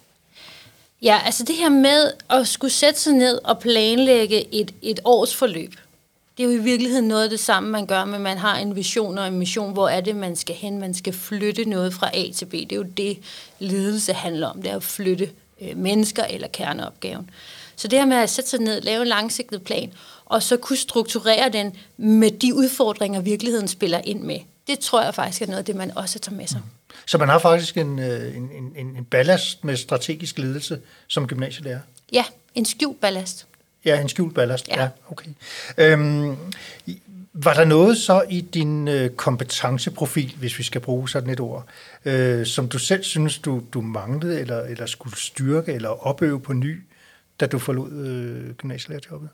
Ja, 1.02 1.20
altså 1.24 1.44
det 1.44 1.56
her 1.56 1.68
med 1.68 2.12
at 2.30 2.48
skulle 2.48 2.70
sætte 2.70 3.00
sig 3.00 3.12
ned 3.12 3.40
og 3.44 3.58
planlægge 3.58 4.54
et, 4.54 4.74
et 4.82 5.00
års 5.04 5.36
forløb, 5.36 5.74
det 6.36 6.44
er 6.44 6.48
jo 6.48 6.54
i 6.54 6.62
virkeligheden 6.62 7.08
noget 7.08 7.24
af 7.24 7.30
det 7.30 7.40
samme, 7.40 7.70
man 7.70 7.86
gør, 7.86 8.04
men 8.04 8.22
man 8.22 8.38
har 8.38 8.56
en 8.56 8.76
vision 8.76 9.18
og 9.18 9.26
en 9.26 9.38
mission. 9.38 9.72
Hvor 9.72 9.88
er 9.88 10.00
det, 10.00 10.16
man 10.16 10.36
skal 10.36 10.54
hen? 10.54 10.78
Man 10.78 10.94
skal 10.94 11.12
flytte 11.12 11.64
noget 11.64 11.94
fra 11.94 12.10
A 12.14 12.32
til 12.34 12.46
B. 12.46 12.52
Det 12.52 12.72
er 12.72 12.76
jo 12.76 12.82
det, 12.82 13.18
ledelse 13.58 14.12
handler 14.12 14.48
om. 14.48 14.62
Det 14.62 14.70
er 14.70 14.76
at 14.76 14.82
flytte 14.82 15.30
øh, 15.60 15.76
mennesker 15.76 16.24
eller 16.24 16.48
kerneopgaven. 16.48 17.30
Så 17.76 17.88
det 17.88 17.98
her 17.98 18.06
med 18.06 18.16
at 18.16 18.30
sætte 18.30 18.50
sig 18.50 18.60
ned, 18.60 18.80
lave 18.80 19.02
en 19.02 19.08
langsigtet 19.08 19.62
plan, 19.62 19.92
og 20.24 20.42
så 20.42 20.56
kunne 20.56 20.76
strukturere 20.76 21.48
den 21.48 21.76
med 21.96 22.30
de 22.30 22.54
udfordringer, 22.54 23.20
virkeligheden 23.20 23.68
spiller 23.68 24.00
ind 24.04 24.20
med. 24.20 24.38
Det 24.66 24.78
tror 24.78 25.02
jeg 25.02 25.14
faktisk 25.14 25.42
er 25.42 25.46
noget 25.46 25.58
af 25.58 25.64
det, 25.64 25.76
man 25.76 25.96
også 25.96 26.18
tager 26.18 26.36
med 26.36 26.46
sig. 26.46 26.60
Mm. 26.64 26.70
Så 27.06 27.18
man 27.18 27.28
har 27.28 27.38
faktisk 27.38 27.76
en, 27.76 27.98
øh, 27.98 28.36
en, 28.36 28.50
en, 28.76 28.96
en 28.96 29.04
ballast 29.04 29.64
med 29.64 29.76
strategisk 29.76 30.38
ledelse 30.38 30.80
som 31.06 31.26
gymnasielærer? 31.26 31.80
Ja, 32.12 32.24
en 32.54 32.64
skjult 32.64 33.00
ballast. 33.00 33.46
Ja, 33.84 34.00
en 34.00 34.08
skjult 34.08 34.34
ballast. 34.34 34.68
Ja, 34.68 34.82
ja 34.82 34.88
okay. 35.10 35.30
Øhm, 35.78 36.36
var 37.32 37.54
der 37.54 37.64
noget 37.64 37.98
så 37.98 38.24
i 38.30 38.40
din 38.40 38.88
øh, 38.88 39.10
kompetenceprofil, 39.10 40.34
hvis 40.38 40.58
vi 40.58 40.62
skal 40.62 40.80
bruge 40.80 41.08
sådan 41.08 41.30
et 41.30 41.40
ord, 41.40 41.66
øh, 42.04 42.46
som 42.46 42.68
du 42.68 42.78
selv 42.78 43.04
synes, 43.04 43.38
du, 43.38 43.62
du 43.72 43.80
manglede, 43.80 44.40
eller, 44.40 44.60
eller 44.60 44.86
skulle 44.86 45.16
styrke, 45.16 45.72
eller 45.72 46.06
opøve 46.06 46.40
på 46.40 46.52
ny, 46.52 46.82
da 47.40 47.46
du 47.46 47.58
forlod 47.58 47.92
øh, 47.92 48.54
gymnasielærerjobbet? 48.54 49.28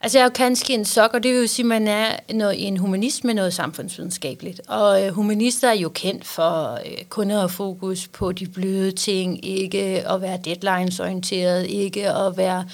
Altså 0.00 0.18
jeg 0.18 0.22
er 0.22 0.26
jo 0.26 0.32
kanskje 0.34 0.74
en 0.74 0.84
sok, 0.84 1.14
og 1.14 1.22
det 1.22 1.32
vil 1.32 1.40
jo 1.40 1.46
sige, 1.46 1.64
at 1.64 1.68
man 1.68 1.88
er 1.88 2.16
noget, 2.34 2.66
en 2.66 2.76
humanist 2.76 3.24
med 3.24 3.34
noget 3.34 3.54
samfundsvidenskabeligt. 3.54 4.60
Og 4.68 5.06
øh, 5.06 5.12
humanister 5.12 5.68
er 5.68 5.74
jo 5.74 5.88
kendt 5.88 6.24
for 6.24 6.78
øh, 6.86 7.04
kun 7.08 7.30
at 7.30 7.36
have 7.36 7.48
fokus 7.48 8.08
på 8.08 8.32
de 8.32 8.46
bløde 8.46 8.92
ting, 8.92 9.44
ikke 9.44 10.08
at 10.08 10.20
være 10.20 10.38
deadlines-orienteret, 10.44 11.66
ikke 11.66 12.10
at 12.10 12.36
være 12.36 12.64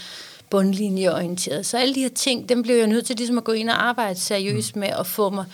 bundlinjeorienteret. 0.50 1.66
Så 1.66 1.78
alle 1.78 1.94
de 1.94 2.00
her 2.00 2.08
ting, 2.08 2.48
dem 2.48 2.62
blev 2.62 2.76
jeg 2.76 2.86
nødt 2.86 3.06
til 3.06 3.16
ligesom 3.16 3.38
at 3.38 3.44
gå 3.44 3.52
ind 3.52 3.70
og 3.70 3.88
arbejde 3.88 4.20
seriøst 4.20 4.76
med 4.76 4.88
at 4.88 5.06
få 5.06 5.30
mig 5.30 5.44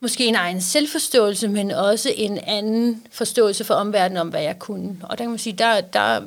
måske 0.00 0.26
en 0.26 0.34
egen 0.34 0.60
selvforståelse, 0.60 1.48
men 1.48 1.70
også 1.70 2.12
en 2.16 2.38
anden 2.38 3.02
forståelse 3.10 3.64
for 3.64 3.74
omverdenen 3.74 4.20
om, 4.20 4.28
hvad 4.28 4.42
jeg 4.42 4.58
kunne. 4.58 4.96
Og 5.02 5.18
der 5.18 5.24
kan 5.24 5.30
man 5.30 5.38
sige, 5.38 5.56
der, 5.58 5.80
der 5.80 6.20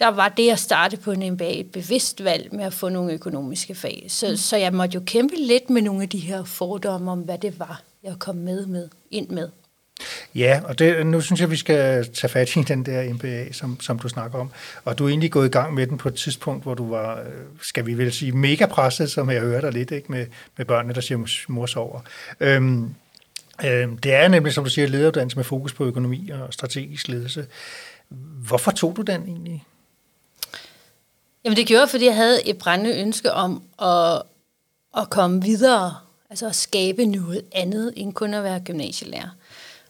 der 0.00 0.08
var 0.08 0.28
det 0.28 0.50
at 0.50 0.58
starte 0.58 0.96
på 0.96 1.12
en 1.12 1.32
MBA 1.32 1.50
et 1.50 1.72
bevidst 1.72 2.24
valg 2.24 2.54
med 2.54 2.64
at 2.64 2.74
få 2.74 2.88
nogle 2.88 3.12
økonomiske 3.12 3.74
fag. 3.74 4.06
Så, 4.08 4.30
mm. 4.30 4.36
så 4.36 4.56
jeg 4.56 4.72
måtte 4.72 4.94
jo 4.94 5.02
kæmpe 5.06 5.34
lidt 5.36 5.70
med 5.70 5.82
nogle 5.82 6.02
af 6.02 6.08
de 6.08 6.18
her 6.18 6.44
fordomme 6.44 7.10
om, 7.10 7.20
hvad 7.20 7.38
det 7.38 7.58
var, 7.58 7.82
jeg 8.02 8.14
kom 8.18 8.36
med, 8.36 8.66
med 8.66 8.88
ind 9.10 9.28
med. 9.28 9.48
Ja, 10.34 10.60
og 10.64 10.78
det, 10.78 11.06
nu 11.06 11.20
synes 11.20 11.40
jeg, 11.40 11.50
vi 11.50 11.56
skal 11.56 12.08
tage 12.12 12.30
fat 12.30 12.56
i 12.56 12.62
den 12.62 12.86
der 12.86 13.14
MBA, 13.14 13.52
som, 13.52 13.80
som 13.80 13.98
du 13.98 14.08
snakker 14.08 14.38
om. 14.38 14.50
Og 14.84 14.98
du 14.98 15.04
er 15.04 15.08
egentlig 15.08 15.30
gået 15.30 15.46
i 15.46 15.50
gang 15.50 15.74
med 15.74 15.86
den 15.86 15.98
på 15.98 16.08
et 16.08 16.14
tidspunkt, 16.14 16.62
hvor 16.62 16.74
du 16.74 16.90
var, 16.90 17.20
øh, 17.20 17.26
skal 17.62 17.86
vi 17.86 17.94
vel 17.98 18.12
sige, 18.12 18.32
mega 18.32 18.66
presset, 18.66 19.10
som 19.10 19.30
jeg 19.30 19.40
hører 19.40 19.60
dig 19.60 19.72
lidt, 19.72 19.90
ikke? 19.90 20.12
Med, 20.12 20.26
med 20.56 20.66
børnene, 20.66 20.94
der 20.94 21.00
siger 21.00 21.44
mor 21.48 21.66
sover. 21.66 22.00
Øhm, 22.40 22.94
øhm, 23.64 23.98
det 23.98 24.14
er 24.14 24.28
nemlig, 24.28 24.52
som 24.52 24.64
du 24.64 24.70
siger, 24.70 24.88
lederuddannelse 24.88 25.36
med 25.36 25.44
fokus 25.44 25.72
på 25.72 25.84
økonomi 25.84 26.30
og 26.30 26.54
strategisk 26.54 27.08
ledelse. 27.08 27.46
Hvorfor 28.48 28.70
tog 28.70 28.96
du 28.96 29.02
den 29.02 29.22
egentlig? 29.22 29.64
Jamen 31.44 31.56
det 31.56 31.66
gjorde 31.66 31.80
jeg, 31.80 31.90
fordi 31.90 32.04
jeg 32.04 32.16
havde 32.16 32.48
et 32.48 32.58
brændende 32.58 33.00
ønske 33.00 33.32
om 33.32 33.62
at 33.82 34.22
at 34.96 35.10
komme 35.10 35.42
videre, 35.42 35.96
altså 36.30 36.46
at 36.46 36.56
skabe 36.56 37.06
noget 37.06 37.44
andet, 37.52 37.92
end 37.96 38.12
kun 38.12 38.34
at 38.34 38.44
være 38.44 38.60
gymnasielærer. 38.60 39.28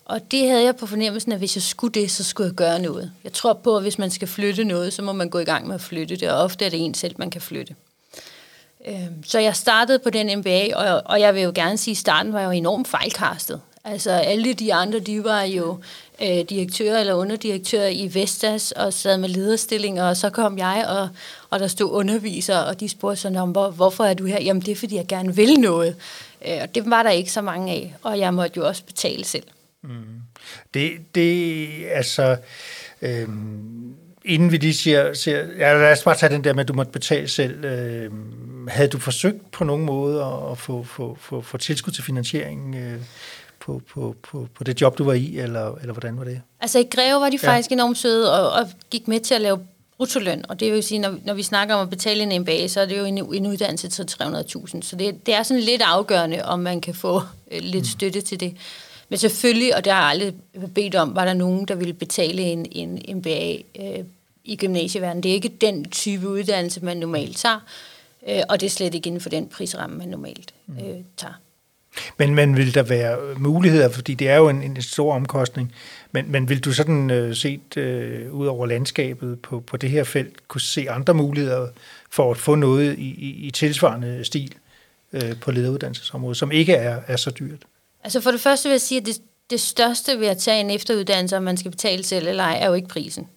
Og 0.05 0.31
det 0.31 0.49
havde 0.49 0.65
jeg 0.65 0.77
på 0.77 0.87
fornemmelsen, 0.87 1.33
at 1.33 1.39
hvis 1.39 1.57
jeg 1.57 1.63
skulle 1.63 1.93
det, 2.01 2.11
så 2.11 2.25
skulle 2.25 2.49
jeg 2.49 2.55
gøre 2.55 2.79
noget. 2.79 3.13
Jeg 3.25 3.33
tror 3.33 3.53
på, 3.53 3.77
at 3.77 3.83
hvis 3.83 3.99
man 3.99 4.11
skal 4.11 4.29
flytte 4.29 4.65
noget, 4.65 4.93
så 4.93 5.03
må 5.03 5.13
man 5.13 5.31
gå 5.31 5.39
i 5.39 5.45
gang 5.45 5.67
med 5.67 5.75
at 5.75 5.81
flytte 5.81 6.17
det, 6.17 6.31
og 6.31 6.39
ofte 6.39 6.65
er 6.65 6.71
det 6.71 6.85
en 6.85 6.95
selv, 6.95 7.15
man 7.19 7.31
kan 7.31 7.41
flytte. 7.41 7.75
Øhm, 8.87 9.25
så 9.25 9.39
jeg 9.39 9.57
startede 9.57 9.99
på 9.99 10.11
den 10.11 10.39
MBA, 10.39 10.77
og, 10.77 11.03
og 11.05 11.21
jeg 11.21 11.35
vil 11.35 11.43
jo 11.43 11.53
gerne 11.55 11.79
sige, 11.79 11.93
at 11.93 11.99
starten 11.99 12.33
var 12.33 12.43
jo 12.43 12.51
enormt 12.51 12.89
fejlkastet. 12.89 13.61
Altså 13.85 14.11
alle 14.11 14.55
de 14.55 14.75
andre, 14.75 14.99
de 14.99 15.25
var 15.25 15.43
jo 15.43 15.79
øh, 16.23 16.29
direktører 16.29 17.01
eller 17.01 17.15
underdirektører 17.15 17.89
i 17.89 18.11
Vestas 18.15 18.73
og 18.73 18.93
sad 18.93 19.19
med 19.19 19.29
lederstillinger, 19.29 20.05
og 20.05 20.17
så 20.17 20.31
kom 20.31 20.59
jeg, 20.59 20.87
og, 20.89 21.09
og 21.51 21.61
der 21.61 21.67
stod 21.67 21.91
underviser, 21.93 22.59
og 22.59 22.81
de 22.81 22.89
spurgte 22.89 23.21
sådan 23.21 23.39
om, 23.39 23.51
hvor, 23.51 23.71
hvorfor 23.71 24.05
er 24.05 24.15
du 24.15 24.25
her? 24.25 24.43
Jamen 24.43 24.63
det 24.63 24.73
er, 24.73 24.77
fordi 24.77 24.97
jeg 24.97 25.07
gerne 25.07 25.37
vil 25.37 25.61
noget. 25.61 25.97
Øh, 26.49 26.59
og 26.63 26.75
det 26.75 26.91
var 26.91 27.03
der 27.03 27.11
ikke 27.11 27.33
så 27.33 27.43
mange 27.43 27.73
af, 27.73 27.95
og 28.03 28.19
jeg 28.19 28.35
måtte 28.35 28.57
jo 28.57 28.67
også 28.67 28.85
betale 28.85 29.25
selv. 29.25 29.45
Mm. 29.83 29.91
Det, 30.75 30.93
det, 31.15 31.69
altså, 31.91 32.37
øhm, 33.03 33.95
inden 34.25 34.53
vi 34.53 34.57
lige 34.57 34.75
siger, 34.75 35.15
siger 35.15 35.39
ja, 35.59 35.75
lad 35.75 35.93
os 35.93 36.03
bare 36.03 36.17
tage 36.17 36.35
den 36.35 36.45
der 36.45 36.53
med, 36.53 36.61
at 36.61 36.69
du 36.69 36.73
måtte 36.73 36.93
betale 36.93 37.29
selv. 37.29 37.65
Øh, 37.65 38.11
havde 38.69 38.89
du 38.89 38.99
forsøgt 38.99 39.51
på 39.51 39.65
nogen 39.65 39.85
måde 39.85 40.25
at 40.51 40.59
få, 40.59 40.83
få, 40.83 41.17
få, 41.21 41.41
få 41.41 41.59
tilskud 41.59 41.93
til 41.93 42.05
finansiering 42.05 42.77
øh, 42.77 43.01
på, 43.61 43.83
på, 43.93 44.17
på, 44.23 44.49
på 44.55 44.65
det 44.65 44.81
job, 44.81 44.99
du 44.99 45.05
var 45.05 45.13
i, 45.13 45.39
eller, 45.39 45.75
eller 45.75 45.93
hvordan 45.93 46.19
var 46.19 46.25
det? 46.25 46.41
Altså 46.61 46.79
i 46.79 46.87
Greve 46.91 47.21
var 47.21 47.31
de 47.31 47.39
ja. 47.43 47.49
faktisk 47.49 47.73
enormt 47.73 47.99
søde 47.99 48.41
og, 48.41 48.63
og 48.63 48.69
gik 48.91 49.09
med 49.09 49.21
til 49.21 49.35
at 49.35 49.41
lave 49.41 49.59
bruttoløn, 50.01 50.45
og 50.49 50.61
det 50.61 50.73
vil 50.73 50.83
sige, 50.83 50.99
når, 50.99 51.15
når 51.25 51.35
vi 51.35 51.43
snakker 51.43 51.75
om 51.75 51.81
at 51.81 51.91
betale 51.91 52.23
en 52.23 52.41
MBA, 52.43 52.69
så 52.69 52.81
er 52.81 52.87
det 52.87 52.99
jo 52.99 53.05
en, 53.05 53.19
en 53.35 53.47
uddannelse 53.47 53.89
til 53.89 54.03
300.000, 54.03 54.83
så 54.83 54.97
det, 54.97 55.27
det 55.27 55.35
er 55.35 55.43
sådan 55.43 55.63
lidt 55.63 55.83
afgørende, 55.83 56.45
om 56.45 56.59
man 56.59 56.81
kan 56.81 56.95
få 56.95 57.23
øh, 57.51 57.61
lidt 57.61 57.83
mm. 57.83 57.85
støtte 57.85 58.21
til 58.21 58.41
det. 58.41 58.57
Men 59.09 59.19
selvfølgelig, 59.19 59.77
og 59.77 59.85
det 59.85 59.93
har 59.93 60.01
jeg 60.01 60.11
aldrig 60.11 60.35
bedt 60.75 60.95
om, 60.95 61.15
var 61.15 61.25
der 61.25 61.35
nogen, 61.35 61.69
der 61.69 61.75
ville 61.75 61.95
betale 61.95 62.43
en, 62.43 62.67
en 62.73 63.17
MBA 63.17 63.57
øh, 63.81 64.05
i 64.45 64.57
gymnasieverdenen. 64.57 65.23
Det 65.23 65.31
er 65.31 65.35
ikke 65.35 65.49
den 65.61 65.91
type 65.91 66.29
uddannelse, 66.29 66.85
man 66.85 66.97
normalt 66.97 67.37
tager, 67.37 67.61
øh, 68.29 68.43
og 68.49 68.61
det 68.61 68.67
er 68.67 68.71
slet 68.71 68.95
ikke 68.95 69.07
inden 69.07 69.21
for 69.21 69.31
den 69.31 69.49
prisramme, 69.49 69.99
man 69.99 70.09
normalt 70.09 70.55
mm. 70.67 70.77
øh, 70.79 70.97
tager. 71.17 71.35
Men, 72.19 72.35
men 72.35 72.57
vil 72.57 72.75
der 72.75 72.83
være 72.83 73.19
muligheder, 73.39 73.89
fordi 73.89 74.15
det 74.15 74.29
er 74.29 74.37
jo 74.37 74.49
en, 74.49 74.63
en 74.63 74.83
stor 74.83 75.15
omkostning, 75.15 75.75
men, 76.13 76.33
men 76.33 76.49
vil 76.49 76.61
du 76.61 76.73
sådan 76.73 77.11
øh, 77.11 77.37
set 77.37 77.77
øh, 77.77 78.33
ud 78.33 78.47
over 78.47 78.67
landskabet 78.67 79.41
på, 79.43 79.61
på 79.61 79.77
det 79.77 79.91
her 79.91 80.05
felt 80.05 80.49
kunne 80.49 80.61
se 80.61 80.91
andre 80.91 81.15
muligheder 81.15 81.69
for 82.11 82.31
at 82.31 82.37
få 82.37 82.55
noget 82.55 82.99
i, 82.99 83.09
i, 83.09 83.47
i 83.47 83.51
tilsvarende 83.51 84.25
stil 84.25 84.55
øh, 85.13 85.41
på 85.41 85.51
lederuddannelsesområdet, 85.51 86.37
som 86.37 86.53
ikke 86.53 86.73
er, 86.73 87.01
er 87.07 87.17
så 87.17 87.31
dyrt? 87.31 87.65
Altså 88.05 88.21
for 88.21 88.31
det 88.31 88.41
første 88.41 88.69
vil 88.69 88.75
jeg 88.75 88.81
sige, 88.81 89.01
at 89.01 89.07
det, 89.07 89.19
det 89.51 89.61
største 89.61 90.21
ved 90.21 90.27
at 90.27 90.39
tage 90.39 90.61
en 90.61 90.71
efteruddannelse, 90.71 91.37
om 91.37 91.43
man 91.43 91.57
skal 91.57 91.71
betale 91.71 92.05
selv 92.05 92.29
eller 92.29 92.45
ej, 92.45 92.59
er 92.61 92.67
jo 92.67 92.75
ikke 92.75 92.89
prisen. 92.89 93.29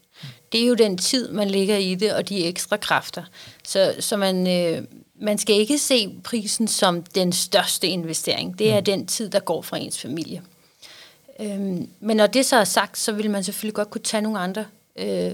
Det 0.51 0.63
er 0.63 0.67
jo 0.67 0.74
den 0.74 0.98
tid, 0.98 1.31
man 1.31 1.50
lægger 1.50 1.77
i 1.77 1.95
det, 1.95 2.13
og 2.13 2.29
de 2.29 2.45
ekstra 2.45 2.77
kræfter. 2.77 3.24
Så, 3.63 3.95
så 4.00 4.17
man, 4.17 4.48
øh, 4.48 4.83
man 5.15 5.38
skal 5.38 5.55
ikke 5.55 5.77
se 5.77 6.15
prisen 6.24 6.67
som 6.67 7.03
den 7.03 7.32
største 7.32 7.88
investering. 7.88 8.60
Det 8.60 8.72
er 8.72 8.79
mm. 8.79 8.86
den 8.86 9.05
tid, 9.05 9.29
der 9.29 9.39
går 9.39 9.62
fra 9.62 9.77
ens 9.77 10.00
familie. 10.00 10.41
Øhm, 11.39 11.89
men 12.00 12.17
når 12.17 12.27
det 12.27 12.46
så 12.46 12.55
er 12.55 12.63
sagt, 12.63 12.98
så 12.98 13.12
vil 13.12 13.32
man 13.32 13.43
selvfølgelig 13.43 13.75
godt 13.75 13.89
kunne 13.89 14.01
tage 14.01 14.22
nogle 14.22 14.39
andre 14.39 14.65
øh, 14.96 15.32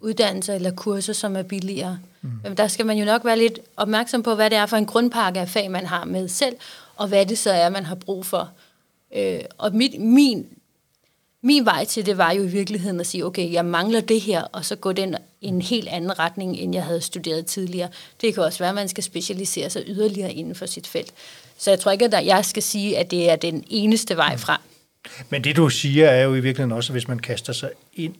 uddannelser 0.00 0.54
eller 0.54 0.70
kurser, 0.70 1.12
som 1.12 1.36
er 1.36 1.42
billigere. 1.42 1.98
Mm. 2.22 2.56
Der 2.56 2.68
skal 2.68 2.86
man 2.86 2.98
jo 2.98 3.04
nok 3.04 3.24
være 3.24 3.38
lidt 3.38 3.58
opmærksom 3.76 4.22
på, 4.22 4.34
hvad 4.34 4.50
det 4.50 4.58
er 4.58 4.66
for 4.66 4.76
en 4.76 4.86
grundpakke 4.86 5.40
af 5.40 5.48
fag, 5.48 5.70
man 5.70 5.86
har 5.86 6.04
med 6.04 6.28
selv, 6.28 6.56
og 6.96 7.08
hvad 7.08 7.26
det 7.26 7.38
så 7.38 7.50
er, 7.50 7.68
man 7.68 7.84
har 7.84 7.94
brug 7.94 8.26
for. 8.26 8.50
Øh, 9.16 9.40
og 9.58 9.74
mit, 9.74 10.00
min, 10.00 10.46
min 11.42 11.64
vej 11.64 11.84
til 11.84 12.06
det 12.06 12.18
var 12.18 12.32
jo 12.32 12.42
i 12.42 12.46
virkeligheden 12.46 13.00
at 13.00 13.06
sige, 13.06 13.24
okay, 13.24 13.52
jeg 13.52 13.64
mangler 13.64 14.00
det 14.00 14.20
her, 14.20 14.42
og 14.42 14.64
så 14.64 14.76
gå 14.76 14.92
den 14.92 15.16
i 15.40 15.46
en 15.46 15.62
helt 15.62 15.88
anden 15.88 16.18
retning, 16.18 16.56
end 16.56 16.74
jeg 16.74 16.84
havde 16.84 17.00
studeret 17.00 17.46
tidligere. 17.46 17.88
Det 18.20 18.34
kan 18.34 18.42
også 18.42 18.58
være, 18.58 18.68
at 18.68 18.74
man 18.74 18.88
skal 18.88 19.04
specialisere 19.04 19.70
sig 19.70 19.82
yderligere 19.86 20.32
inden 20.32 20.54
for 20.54 20.66
sit 20.66 20.86
felt. 20.86 21.12
Så 21.58 21.70
jeg 21.70 21.80
tror 21.80 21.92
ikke, 21.92 22.04
at 22.04 22.26
jeg 22.26 22.44
skal 22.44 22.62
sige, 22.62 22.98
at 22.98 23.10
det 23.10 23.30
er 23.30 23.36
den 23.36 23.64
eneste 23.68 24.16
vej 24.16 24.36
fra. 24.36 24.60
Men 25.30 25.44
det 25.44 25.56
du 25.56 25.68
siger 25.68 26.08
er 26.08 26.22
jo 26.22 26.34
i 26.34 26.40
virkeligheden 26.40 26.72
også, 26.72 26.92
at 26.92 26.94
hvis 26.94 27.08
man 27.08 27.18
kaster 27.18 27.52
sig 27.52 27.70
ind 27.92 28.14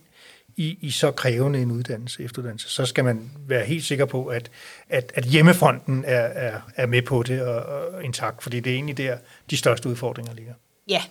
i, 0.57 0.79
i 0.81 0.91
så 0.91 1.11
krævende 1.11 1.63
en 1.63 1.71
uddannelse, 1.71 2.23
efteruddannelse, 2.23 2.69
så 2.69 2.87
skal 2.87 3.05
man 3.05 3.31
være 3.49 3.65
helt 3.65 3.85
sikker 3.85 4.05
på, 4.05 4.27
at, 4.27 4.51
at, 4.89 5.13
at 5.15 5.25
hjemmefronten 5.25 6.05
er, 6.07 6.21
er, 6.21 6.61
er 6.77 6.87
med 6.87 7.03
på 7.03 7.23
det 7.23 7.43
og, 7.43 7.63
og 7.63 8.05
intakt, 8.05 8.43
fordi 8.43 8.61
det 8.61 8.71
er 8.71 8.75
egentlig 8.75 8.97
der, 8.99 9.17
de 9.51 9.57
største 9.57 9.89
udfordringer 9.89 10.35
ligger. 10.35 10.53
Ja. 10.89 11.03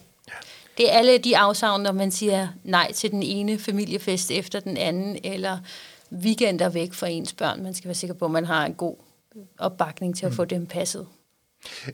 Det 0.77 0.93
er 0.93 0.97
alle 0.97 1.17
de 1.17 1.37
afsavn, 1.37 1.81
når 1.81 1.91
man 1.91 2.11
siger 2.11 2.47
nej 2.63 2.91
til 2.91 3.11
den 3.11 3.23
ene 3.23 3.59
familiefest 3.59 4.31
efter 4.31 4.59
den 4.59 4.77
anden, 4.77 5.17
eller 5.23 5.57
weekender 6.11 6.69
væk 6.69 6.93
fra 6.93 7.07
ens 7.07 7.33
børn. 7.33 7.63
Man 7.63 7.73
skal 7.73 7.87
være 7.87 7.95
sikker 7.95 8.13
på, 8.13 8.25
at 8.25 8.31
man 8.31 8.45
har 8.45 8.65
en 8.65 8.73
god 8.73 8.95
opbakning 9.57 10.17
til 10.17 10.25
at 10.25 10.31
mm. 10.31 10.35
få 10.35 10.45
dem 10.45 10.65
passet. 10.65 11.07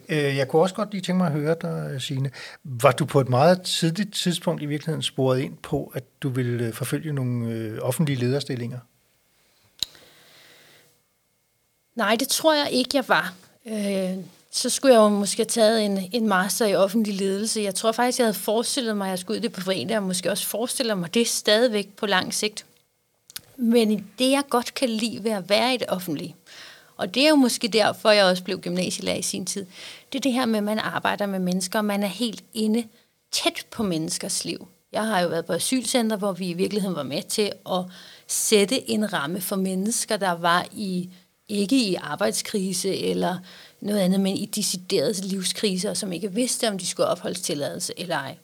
Øh, 0.10 0.38
jeg 0.38 0.48
kunne 0.48 0.62
også 0.62 0.76
godt 0.76 0.92
lige 0.92 1.02
tænke 1.02 1.18
mig 1.18 1.28
at 1.28 1.34
høre 1.34 1.56
dig, 1.62 2.02
Signe. 2.02 2.32
Var 2.64 2.92
du 2.92 3.06
på 3.06 3.22
et 3.22 3.30
meget 3.30 3.62
tidligt 3.62 4.14
tidspunkt 4.14 4.62
i 4.62 4.66
virkeligheden 4.66 5.02
sporet 5.02 5.40
ind 5.40 5.58
på, 5.58 5.92
at 5.96 6.04
du 6.22 6.30
ville 6.30 6.66
øh, 6.66 6.74
forfølge 6.74 7.14
nogle 7.14 7.48
øh, 7.48 7.80
offentlige 7.82 8.20
lederstillinger? 8.20 8.80
Nej, 11.96 12.16
det 12.16 12.28
tror 12.28 12.54
jeg 12.54 12.72
ikke, 12.72 12.90
jeg 12.94 13.04
var 13.08 13.34
så 14.52 14.70
skulle 14.70 14.94
jeg 14.94 15.00
jo 15.00 15.10
måske 15.10 15.40
have 15.40 15.46
taget 15.46 15.86
en, 15.86 16.10
en 16.12 16.28
master 16.28 16.66
i 16.66 16.76
offentlig 16.76 17.16
ledelse. 17.16 17.62
Jeg 17.62 17.76
tror 17.76 17.92
faktisk, 17.92 18.20
jeg 18.20 18.26
havde 18.26 18.38
forestillet 18.38 18.98
mig, 18.98 19.06
at 19.06 19.10
jeg 19.10 19.20
skulle 19.20 19.38
ud 19.38 19.42
det 19.42 19.52
på 19.52 19.62
fredag, 19.62 19.98
og 19.98 20.04
måske 20.04 20.32
også 20.32 20.48
forestiller 20.48 20.96
mig 20.96 21.14
det 21.14 21.28
stadigvæk 21.28 21.90
på 21.96 22.06
lang 22.06 22.34
sigt. 22.34 22.66
Men 23.58 24.08
det, 24.20 24.32
jeg 24.32 24.44
godt 24.50 24.74
kan 24.74 24.90
lide 24.90 25.24
ved 25.24 25.32
at 25.32 25.50
være 25.50 25.74
i 25.74 25.78
det 25.78 25.90
offentlige, 25.90 26.36
og 26.98 27.16
det 27.16 27.26
er 27.26 27.30
jo 27.30 27.36
måske 27.36 27.68
derfor, 27.68 28.12
jeg 28.12 28.26
også 28.26 28.44
blev 28.44 28.60
gymnasielærer 28.60 29.18
i 29.18 29.22
sin 29.22 29.46
tid. 29.46 29.66
Det 30.14 30.20
er 30.20 30.22
det 30.22 30.34
her 30.34 30.46
med, 30.46 30.58
at 30.58 30.64
man 30.64 30.80
arbejder 30.80 31.26
med 31.26 31.40
mennesker, 31.40 31.80
og 31.80 31.86
man 31.86 32.04
er 32.04 32.08
helt 32.08 32.44
inde 32.54 32.84
tæt 33.32 33.66
på 33.72 33.84
menneskers 33.84 34.46
liv. 34.46 34.68
Jeg 34.92 35.06
har 35.06 35.20
jo 35.20 35.28
været 35.28 35.46
på 35.46 35.54
asylcenter, 35.54 36.18
hvor 36.18 36.32
vi 36.32 36.50
i 36.50 36.54
virkeligheden 36.54 36.96
var 36.96 37.04
med 37.04 37.24
til 37.24 37.52
at 37.72 37.84
sætte 38.28 38.90
en 38.90 39.14
ramme 39.14 39.42
for 39.42 39.56
mennesker, 39.56 40.18
der 40.18 40.32
var 40.32 40.66
i 40.72 41.10
ikke 41.48 41.76
i 41.76 41.96
arbejdskrise 41.96 42.96
eller 42.96 43.38
noget 43.82 44.00
andet, 44.00 44.20
men 44.20 44.38
i 44.38 44.46
deciderede 44.46 45.28
livskriser, 45.28 45.94
som 45.94 46.14
ikke 46.14 46.34
vidste, 46.34 46.68
om 46.68 46.78
de 46.78 46.88
skulle 46.88 47.08
opholdstilladelse 47.08 47.94
eller 47.98 48.16
ej. 48.16 48.36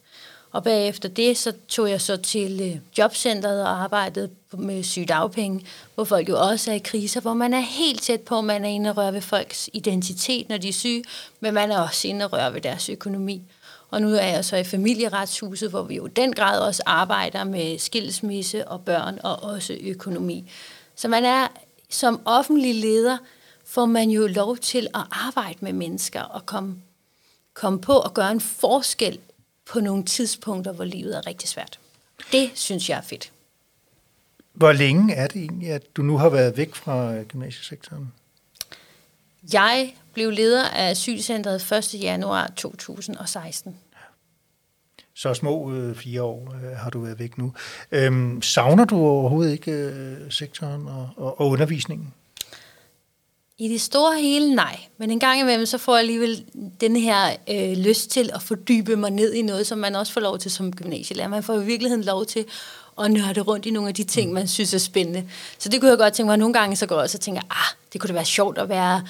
Og 0.51 0.63
bagefter 0.63 1.09
det, 1.09 1.37
så 1.37 1.53
tog 1.67 1.89
jeg 1.89 2.01
så 2.01 2.17
til 2.17 2.61
øh, 2.61 2.97
jobcentret 2.97 3.63
og 3.63 3.83
arbejdede 3.83 4.29
med 4.51 4.83
sygedagpenge, 4.83 5.65
hvor 5.95 6.03
folk 6.03 6.29
jo 6.29 6.39
også 6.39 6.71
er 6.71 6.75
i 6.75 6.79
kriser, 6.79 7.21
hvor 7.21 7.33
man 7.33 7.53
er 7.53 7.59
helt 7.59 8.01
tæt 8.01 8.21
på, 8.21 8.41
man 8.41 8.65
er 8.65 8.69
inde 8.69 8.89
og 8.89 8.97
røre 8.97 9.13
ved 9.13 9.21
folks 9.21 9.69
identitet, 9.73 10.49
når 10.49 10.57
de 10.57 10.69
er 10.69 10.73
syge, 10.73 11.03
men 11.39 11.53
man 11.53 11.71
er 11.71 11.79
også 11.79 12.07
inde 12.07 12.25
og 12.25 12.33
røre 12.33 12.53
ved 12.53 12.61
deres 12.61 12.89
økonomi. 12.89 13.41
Og 13.91 14.01
nu 14.01 14.07
er 14.07 14.25
jeg 14.25 14.45
så 14.45 14.55
i 14.55 14.63
familieretshuset, 14.63 15.69
hvor 15.69 15.83
vi 15.83 15.95
jo 15.95 16.07
i 16.07 16.09
den 16.15 16.33
grad 16.33 16.59
også 16.59 16.83
arbejder 16.85 17.43
med 17.43 17.79
skilsmisse 17.79 18.67
og 18.67 18.81
børn 18.81 19.19
og 19.23 19.43
også 19.43 19.77
økonomi. 19.81 20.51
Så 20.95 21.07
man 21.07 21.25
er 21.25 21.47
som 21.89 22.21
offentlig 22.25 22.75
leder, 22.75 23.17
får 23.67 23.85
man 23.85 24.09
jo 24.09 24.27
lov 24.27 24.57
til 24.57 24.87
at 24.93 25.03
arbejde 25.11 25.57
med 25.61 25.73
mennesker 25.73 26.21
og 26.21 26.45
komme, 26.45 26.75
komme 27.53 27.81
på 27.81 27.93
og 27.93 28.13
gøre 28.13 28.31
en 28.31 28.41
forskel 28.41 29.19
på 29.65 29.79
nogle 29.79 30.03
tidspunkter, 30.03 30.71
hvor 30.71 30.85
livet 30.85 31.17
er 31.17 31.27
rigtig 31.27 31.49
svært. 31.49 31.79
Det 32.31 32.51
synes 32.53 32.89
jeg 32.89 32.97
er 32.97 33.01
fedt. 33.01 33.31
Hvor 34.53 34.71
længe 34.71 35.13
er 35.13 35.27
det 35.27 35.41
egentlig, 35.41 35.71
at 35.71 35.95
du 35.95 36.01
nu 36.01 36.17
har 36.17 36.29
været 36.29 36.57
væk 36.57 36.75
fra 36.75 37.23
gymnasiesektoren? 37.23 38.13
Jeg 39.53 39.93
blev 40.13 40.31
leder 40.31 40.69
af 40.69 40.89
asylcentret 40.89 41.71
1. 41.71 42.01
januar 42.01 42.47
2016. 42.55 43.77
Så 45.13 45.33
små 45.33 45.73
øh, 45.73 45.95
fire 45.95 46.23
år 46.23 46.55
øh, 46.63 46.77
har 46.77 46.89
du 46.89 46.99
været 46.99 47.19
væk 47.19 47.37
nu. 47.37 47.53
Øhm, 47.91 48.41
savner 48.41 48.85
du 48.85 48.95
overhovedet 48.95 49.51
ikke 49.51 49.71
øh, 49.71 50.31
sektoren 50.31 50.87
og, 50.87 51.09
og, 51.17 51.41
og 51.41 51.47
undervisningen? 51.47 52.13
I 53.59 53.67
det 53.67 53.81
store 53.81 54.21
hele, 54.21 54.55
nej. 54.55 54.79
Men 54.97 55.11
en 55.11 55.19
gang 55.19 55.39
imellem, 55.39 55.65
så 55.65 55.77
får 55.77 55.93
jeg 55.93 55.99
alligevel 55.99 56.45
den 56.81 56.95
her 56.95 57.35
øh, 57.49 57.77
lyst 57.77 58.09
til 58.09 58.29
at 58.33 58.41
fordybe 58.41 58.95
mig 58.95 59.11
ned 59.11 59.33
i 59.33 59.41
noget, 59.41 59.67
som 59.67 59.77
man 59.77 59.95
også 59.95 60.13
får 60.13 60.21
lov 60.21 60.39
til 60.39 60.51
som 60.51 60.75
gymnasielærer. 60.75 61.27
Man 61.27 61.43
får 61.43 61.53
i 61.53 61.65
virkeligheden 61.65 62.03
lov 62.03 62.25
til 62.25 62.45
at 63.01 63.11
nørde 63.11 63.41
rundt 63.41 63.65
i 63.65 63.69
nogle 63.69 63.89
af 63.89 63.95
de 63.95 64.03
ting, 64.03 64.33
man 64.33 64.47
synes 64.47 64.73
er 64.73 64.77
spændende. 64.77 65.29
Så 65.57 65.69
det 65.69 65.79
kunne 65.79 65.89
jeg 65.89 65.97
godt 65.97 66.13
tænke 66.13 66.27
mig. 66.27 66.37
Nogle 66.37 66.53
gange 66.53 66.75
så 66.75 66.85
går 66.85 66.95
jeg 66.95 67.03
også 67.03 67.17
og 67.17 67.21
tænker, 67.21 67.41
ah, 67.41 67.75
det 67.93 68.01
kunne 68.01 68.07
da 68.07 68.13
være 68.13 68.25
sjovt 68.25 68.57
at 68.57 68.69
være 68.69 69.03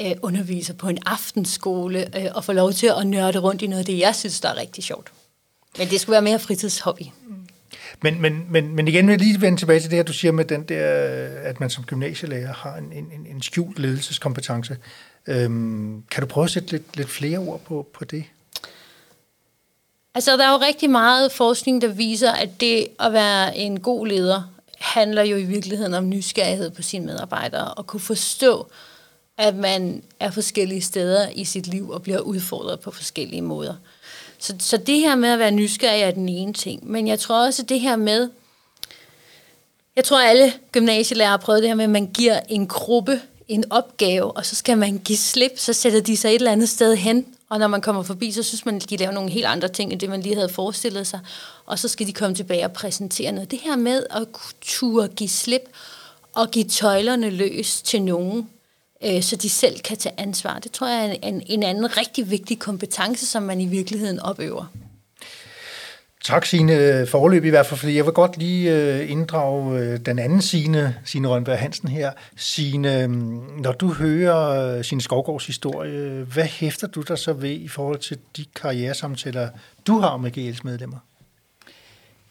øh, 0.00 0.12
underviser 0.22 0.74
på 0.74 0.88
en 0.88 0.98
aftenskole 1.06 2.18
øh, 2.18 2.30
og 2.34 2.44
få 2.44 2.52
lov 2.52 2.72
til 2.72 2.86
at 2.86 3.06
nørde 3.06 3.38
rundt 3.38 3.62
i 3.62 3.66
noget 3.66 3.80
af 3.80 3.86
det, 3.86 3.98
jeg 3.98 4.14
synes, 4.14 4.40
der 4.40 4.48
er 4.48 4.56
rigtig 4.56 4.84
sjovt. 4.84 5.12
Men 5.78 5.88
det 5.88 6.00
skulle 6.00 6.12
være 6.12 6.22
mere 6.22 6.38
fritidshobby. 6.38 7.02
Mm. 7.02 7.43
Men, 8.02 8.20
men, 8.20 8.46
men, 8.48 8.76
men 8.76 8.88
igen 8.88 9.06
vil 9.06 9.12
jeg 9.12 9.20
lige 9.20 9.40
vende 9.40 9.58
tilbage 9.58 9.80
til 9.80 9.90
det 9.90 9.96
her, 9.96 10.02
du 10.02 10.12
siger 10.12 10.32
med 10.32 10.44
den 10.44 10.62
der, 10.62 10.86
at 11.42 11.60
man 11.60 11.70
som 11.70 11.84
gymnasielærer 11.84 12.52
har 12.52 12.76
en, 12.76 12.92
en, 12.92 13.26
en 13.30 13.42
skjult 13.42 13.78
ledelseskompetence. 13.78 14.76
Øhm, 15.26 16.02
kan 16.10 16.20
du 16.20 16.26
prøve 16.26 16.44
at 16.44 16.50
sætte 16.50 16.70
lidt, 16.70 16.96
lidt 16.96 17.10
flere 17.10 17.38
ord 17.38 17.60
på, 17.60 17.86
på 17.94 18.04
det? 18.04 18.24
Altså, 20.14 20.36
der 20.36 20.46
er 20.46 20.52
jo 20.52 20.66
rigtig 20.66 20.90
meget 20.90 21.32
forskning, 21.32 21.82
der 21.82 21.88
viser, 21.88 22.32
at 22.32 22.60
det 22.60 22.86
at 23.00 23.12
være 23.12 23.56
en 23.56 23.80
god 23.80 24.06
leder 24.06 24.42
handler 24.78 25.22
jo 25.22 25.36
i 25.36 25.44
virkeligheden 25.44 25.94
om 25.94 26.08
nysgerrighed 26.08 26.70
på 26.70 26.82
sine 26.82 27.06
medarbejdere 27.06 27.74
og 27.74 27.86
kunne 27.86 28.00
forstå, 28.00 28.66
at 29.38 29.54
man 29.54 30.02
er 30.20 30.30
forskellige 30.30 30.80
steder 30.80 31.28
i 31.28 31.44
sit 31.44 31.66
liv 31.66 31.90
og 31.90 32.02
bliver 32.02 32.20
udfordret 32.20 32.80
på 32.80 32.90
forskellige 32.90 33.42
måder. 33.42 33.74
Så, 34.44 34.54
så 34.58 34.76
det 34.76 34.98
her 34.98 35.14
med 35.14 35.28
at 35.28 35.38
være 35.38 35.50
nysgerrig 35.50 36.02
er 36.02 36.10
den 36.10 36.28
ene 36.28 36.52
ting. 36.52 36.90
Men 36.90 37.08
jeg 37.08 37.18
tror 37.18 37.46
også, 37.46 37.62
at 37.62 37.68
det 37.68 37.80
her 37.80 37.96
med, 37.96 38.30
jeg 39.96 40.04
tror, 40.04 40.20
at 40.20 40.30
alle 40.30 40.52
gymnasielærer 40.72 41.30
har 41.30 41.36
prøvet 41.36 41.62
det 41.62 41.70
her 41.70 41.74
med, 41.74 41.84
at 41.84 41.90
man 41.90 42.06
giver 42.06 42.40
en 42.48 42.66
gruppe 42.66 43.20
en 43.48 43.64
opgave, 43.70 44.36
og 44.36 44.46
så 44.46 44.56
skal 44.56 44.78
man 44.78 44.98
give 44.98 45.18
slip, 45.18 45.52
så 45.56 45.72
sætter 45.72 46.00
de 46.00 46.16
sig 46.16 46.28
et 46.28 46.34
eller 46.34 46.52
andet 46.52 46.68
sted 46.68 46.96
hen, 46.96 47.26
og 47.48 47.58
når 47.58 47.66
man 47.66 47.80
kommer 47.80 48.02
forbi, 48.02 48.32
så 48.32 48.42
synes 48.42 48.66
man, 48.66 48.76
at 48.76 48.90
de 48.90 48.96
laver 48.96 49.12
nogle 49.12 49.30
helt 49.30 49.46
andre 49.46 49.68
ting, 49.68 49.92
end 49.92 50.00
det 50.00 50.08
man 50.08 50.20
lige 50.20 50.34
havde 50.34 50.48
forestillet 50.48 51.06
sig, 51.06 51.20
og 51.66 51.78
så 51.78 51.88
skal 51.88 52.06
de 52.06 52.12
komme 52.12 52.36
tilbage 52.36 52.64
og 52.64 52.72
præsentere 52.72 53.32
noget. 53.32 53.50
Det 53.50 53.60
her 53.62 53.76
med 53.76 54.06
at 54.10 54.26
turde 54.60 55.08
give 55.08 55.28
slip, 55.28 55.62
og 56.34 56.50
give 56.50 56.64
tøjlerne 56.64 57.30
løs 57.30 57.82
til 57.82 58.02
nogen, 58.02 58.48
øh, 59.04 59.22
så 59.22 59.36
de 59.36 59.48
selv 59.48 59.80
kan 59.80 59.96
tage 59.96 60.20
ansvar. 60.20 60.58
Det 60.58 60.72
tror 60.72 60.88
jeg 60.88 61.08
er 61.08 61.28
en, 61.28 61.42
en 61.46 61.62
anden 61.62 61.96
rigtig 61.96 62.30
vigtig 62.30 62.58
kompetence, 62.58 63.26
som 63.26 63.42
man 63.42 63.60
i 63.60 63.66
virkeligheden 63.66 64.20
opøver. 64.20 64.66
Tak, 66.24 66.46
Signe, 66.46 67.06
forløb 67.06 67.44
i 67.44 67.48
hvert 67.48 67.66
fald, 67.66 67.80
fordi 67.80 67.96
jeg 67.96 68.04
vil 68.04 68.12
godt 68.12 68.36
lige 68.36 68.72
øh, 68.72 69.10
inddrage 69.10 69.78
øh, 69.78 70.00
den 70.06 70.18
anden 70.18 70.42
Signe, 70.42 70.96
Signe 71.04 71.28
Rønberg 71.28 71.58
Hansen 71.58 71.88
her. 71.88 72.12
Signe, 72.36 73.06
når 73.62 73.72
du 73.72 73.92
hører 73.92 74.82
sin 74.82 75.00
Skovgårds 75.00 75.46
historie, 75.46 76.24
hvad 76.24 76.44
hæfter 76.44 76.86
du 76.86 77.00
dig 77.00 77.18
så 77.18 77.32
ved 77.32 77.50
i 77.50 77.68
forhold 77.68 77.98
til 77.98 78.18
de 78.36 78.44
karrieresamtaler, 78.56 79.48
du 79.86 79.98
har 79.98 80.16
med 80.16 80.38
GL's 80.38 80.60
medlemmer? 80.64 80.98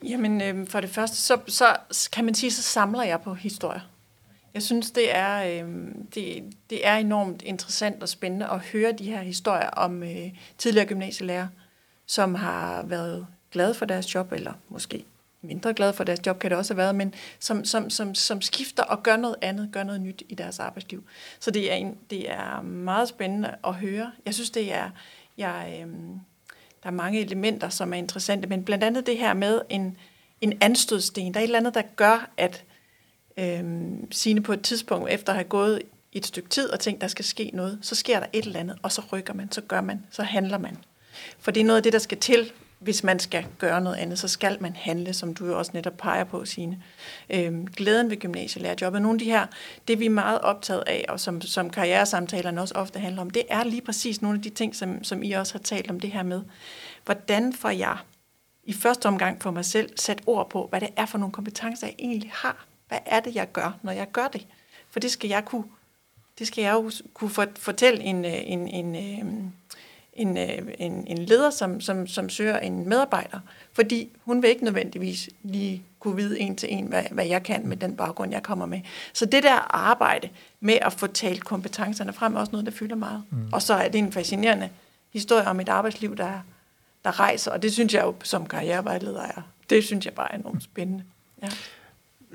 Jamen, 0.03 0.41
øh, 0.41 0.67
for 0.67 0.79
det 0.79 0.89
første, 0.89 1.17
så, 1.17 1.38
så 1.48 2.10
kan 2.12 2.25
man 2.25 2.36
sige, 2.36 2.51
så 2.51 2.62
samler 2.62 3.03
jeg 3.03 3.22
på 3.22 3.34
historier. 3.34 3.82
Jeg 4.53 4.63
synes, 4.63 4.91
det 4.91 5.15
er, 5.15 5.63
øh, 5.63 5.86
det, 6.15 6.43
det 6.69 6.88
er 6.88 6.95
enormt 6.95 7.41
interessant 7.41 8.03
og 8.03 8.10
spændende 8.10 8.48
at 8.48 8.60
høre 8.60 8.91
de 8.91 9.05
her 9.05 9.22
historier 9.22 9.69
om 9.69 10.03
øh, 10.03 10.33
tidligere 10.57 10.88
gymnasielærer, 10.88 11.48
som 12.05 12.36
har 12.36 12.83
været 12.83 13.27
glade 13.51 13.74
for 13.74 13.86
deres 13.86 14.15
job, 14.15 14.31
eller 14.31 14.53
måske 14.69 15.05
mindre 15.41 15.74
glade 15.74 15.93
for 15.93 16.03
deres 16.03 16.19
job, 16.25 16.39
kan 16.39 16.50
det 16.50 16.57
også 16.57 16.74
have 16.74 16.77
været, 16.77 16.95
men 16.95 17.13
som, 17.39 17.65
som, 17.65 17.89
som, 17.89 18.15
som 18.15 18.41
skifter 18.41 18.83
og 18.83 19.03
gør 19.03 19.17
noget 19.17 19.36
andet, 19.41 19.69
gør 19.72 19.83
noget 19.83 20.01
nyt 20.01 20.24
i 20.29 20.36
deres 20.36 20.60
arbejdsliv. 20.60 21.03
Så 21.39 21.51
det 21.51 21.72
er, 21.72 21.75
en, 21.75 21.98
det 22.10 22.31
er 22.31 22.62
meget 22.62 23.10
spændende 23.10 23.55
at 23.67 23.74
høre. 23.74 24.12
Jeg 24.25 24.33
synes, 24.33 24.50
det 24.50 24.74
er, 24.74 24.89
jeg, 25.38 25.79
øh, 25.81 25.88
der 26.83 26.89
er 26.89 26.91
mange 26.91 27.19
elementer, 27.19 27.69
som 27.69 27.93
er 27.93 27.98
interessante, 27.98 28.48
men 28.48 28.63
blandt 28.63 28.83
andet 28.83 29.05
det 29.07 29.17
her 29.17 29.33
med 29.33 29.62
en, 29.69 29.98
en 30.41 30.57
anstødsten. 30.62 31.33
Der 31.33 31.39
er 31.39 31.43
et 31.43 31.48
eller 31.48 31.60
andet, 31.60 31.74
der 31.74 31.81
gør, 31.95 32.29
at 32.38 32.63
øh, 33.38 33.63
Signe 34.12 34.44
på 34.44 34.54
et 34.54 34.62
tidspunkt, 34.62 35.10
efter 35.10 35.32
at 35.32 35.36
have 35.36 35.48
gået 35.48 35.82
i 36.12 36.18
et 36.18 36.25
stykke 36.25 36.50
tid 36.50 36.70
og 36.70 36.80
tænkt, 36.80 37.02
der 37.02 37.08
skal 37.08 37.25
ske 37.25 37.52
noget, 37.54 37.80
så 37.82 37.96
sker 37.96 38.20
der 38.20 38.28
et 38.34 38.46
eller 38.46 38.60
andet, 38.60 38.78
og 38.82 38.92
så 38.92 39.02
rykker 39.12 39.34
man, 39.34 39.52
så 39.52 39.62
gør 39.62 39.82
man, 39.82 40.06
så 40.12 40.24
handler 40.24 40.58
man. 40.58 40.78
For 41.40 41.52
det 41.52 41.62
er 41.62 41.66
noget 41.66 41.78
af 41.78 41.84
det, 41.84 41.94
der 41.94 42.00
skal 42.00 42.18
til, 42.18 42.52
hvis 42.80 43.04
man 43.04 43.20
skal 43.20 43.46
gøre 43.58 43.82
noget 43.82 43.98
andet, 43.98 44.20
så 44.20 44.28
skal 44.28 44.58
man 44.62 44.75
handle, 44.75 45.13
som 45.13 45.34
du 45.34 45.46
jo 45.46 45.58
også 45.58 45.72
netop 45.74 45.98
peger 45.98 46.24
på, 46.24 46.46
Signe. 46.46 46.84
Øhm, 47.30 47.66
glæden 47.66 48.10
ved 48.10 48.18
gymnasielærerjobbet, 48.18 49.02
nogle 49.02 49.16
af 49.16 49.20
de 49.20 49.25
her, 49.25 49.46
det 49.88 50.00
vi 50.00 50.06
er 50.06 50.10
meget 50.10 50.42
optaget 50.42 50.84
af, 50.88 51.06
og 51.10 51.20
som, 51.20 51.42
som 51.42 51.70
karrieresamtalerne 51.70 52.62
også 52.62 52.75
ofte 52.75 53.00
handler 53.00 53.22
om, 53.22 53.30
det 53.30 53.44
er 53.50 53.63
lige 53.63 53.82
præcis 53.82 54.22
nogle 54.22 54.38
af 54.38 54.42
de 54.42 54.50
ting, 54.50 54.76
som, 54.76 55.04
som 55.04 55.24
I 55.24 55.32
også 55.32 55.54
har 55.54 55.60
talt 55.60 55.91
om 55.91 56.00
det 56.00 56.12
her 56.12 56.24
med. 56.24 56.41
Hvordan 57.06 57.54
får 57.54 57.69
jeg 57.69 57.98
i 58.63 58.74
første 58.74 59.06
omgang 59.06 59.41
for 59.41 59.52
mig 59.52 59.65
selv 59.65 59.89
sat 59.96 60.22
ord 60.26 60.50
på, 60.50 60.67
hvad 60.69 60.82
det 60.82 60.89
er 60.98 61.06
for 61.06 61.17
nogle 61.17 61.32
kompetencer, 61.32 61.88
jeg 61.88 61.96
egentlig 62.00 62.32
har? 62.34 62.65
Hvad 62.93 63.01
er 63.06 63.19
det, 63.19 63.36
jeg 63.36 63.51
gør, 63.51 63.77
når 63.82 63.91
jeg 63.91 64.12
gør 64.12 64.27
det? 64.27 64.47
For 64.89 64.99
det 64.99 65.12
skal 65.12 65.29
jeg 65.29 65.45
kunne, 65.45 65.63
det 66.39 66.47
skal 66.47 66.62
jeg 66.62 66.73
jo 66.73 66.91
kunne 67.13 67.32
fortælle 67.56 68.03
en, 68.03 68.25
en, 68.25 68.67
en, 68.67 68.95
en 68.95 69.53
en, 70.13 70.38
øh, 70.38 70.73
en, 70.79 71.08
en 71.08 71.17
leder, 71.17 71.49
som, 71.49 71.82
som, 71.82 72.08
som 72.08 72.29
søger 72.29 72.60
en 72.60 72.89
medarbejder, 72.89 73.39
fordi 73.73 74.10
hun 74.23 74.41
vil 74.41 74.49
ikke 74.49 74.63
nødvendigvis 74.63 75.29
lige 75.43 75.84
kunne 75.99 76.15
vide 76.15 76.39
en 76.39 76.56
til 76.56 76.73
en, 76.73 76.86
hvad, 76.86 77.03
hvad 77.12 77.25
jeg 77.25 77.43
kan 77.43 77.67
med 77.67 77.77
den 77.77 77.95
baggrund, 77.95 78.32
jeg 78.32 78.43
kommer 78.43 78.65
med. 78.65 78.82
Så 79.13 79.25
det 79.25 79.43
der 79.43 79.75
arbejde 79.75 80.29
med 80.60 80.77
at 80.82 80.93
få 80.93 81.08
talt 81.08 81.45
kompetencerne 81.45 82.13
frem, 82.13 82.36
er 82.36 82.39
også 82.39 82.51
noget, 82.51 82.65
der 82.65 82.71
fylder 82.71 82.95
meget. 82.95 83.23
Mm. 83.29 83.49
Og 83.53 83.62
så 83.62 83.73
er 83.73 83.89
det 83.89 83.99
en 83.99 84.12
fascinerende 84.12 84.69
historie 85.13 85.47
om 85.47 85.60
et 85.60 85.69
arbejdsliv, 85.69 86.17
der, 86.17 86.39
der 87.06 87.19
rejser, 87.19 87.51
og 87.51 87.62
det 87.62 87.73
synes 87.73 87.93
jeg 87.93 88.03
jo 88.03 88.15
som 88.23 88.45
karrierevejleder 88.45 89.21
er. 89.21 89.41
Det 89.69 89.84
synes 89.84 90.06
jeg 90.06 90.13
bare 90.13 90.32
er 90.32 90.38
enormt 90.38 90.63
spændende. 90.63 91.03
Ja. 91.41 91.49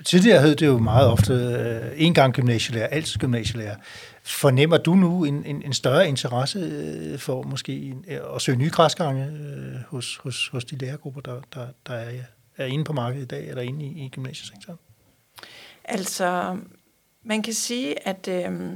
Tidligere 0.04 0.42
hed 0.42 0.56
det 0.56 0.66
jo 0.66 0.78
meget 0.78 1.08
ofte 1.08 1.32
øh, 1.32 1.92
en 1.96 2.14
gang 2.14 2.34
gymnasielærer, 2.34 2.86
altid 2.86 3.20
gymnasielærer. 3.20 3.76
Fornemmer 4.22 4.76
du 4.76 4.94
nu 4.94 5.24
en, 5.24 5.44
en, 5.46 5.62
en 5.62 5.72
større 5.72 6.08
interesse 6.08 6.58
øh, 6.58 7.18
for 7.18 7.42
måske 7.42 7.72
en, 7.72 8.04
øh, 8.08 8.18
at 8.34 8.42
søge 8.42 8.58
nye 8.58 8.70
græsgange 8.70 9.24
øh, 9.24 9.80
hos, 9.88 10.16
hos, 10.16 10.48
hos 10.48 10.64
de 10.64 10.76
lærergrupper, 10.76 11.20
der, 11.20 11.40
der, 11.54 11.66
der 11.86 11.94
er, 11.94 12.10
er 12.56 12.64
inde 12.64 12.84
på 12.84 12.92
markedet 12.92 13.24
i 13.24 13.26
dag, 13.26 13.48
eller 13.48 13.62
inde 13.62 13.84
i, 13.84 14.04
i 14.04 14.08
gymnasiesektoren? 14.08 14.78
Altså, 15.84 16.56
man 17.24 17.42
kan 17.42 17.54
sige, 17.54 18.08
at 18.08 18.28
øh, 18.28 18.70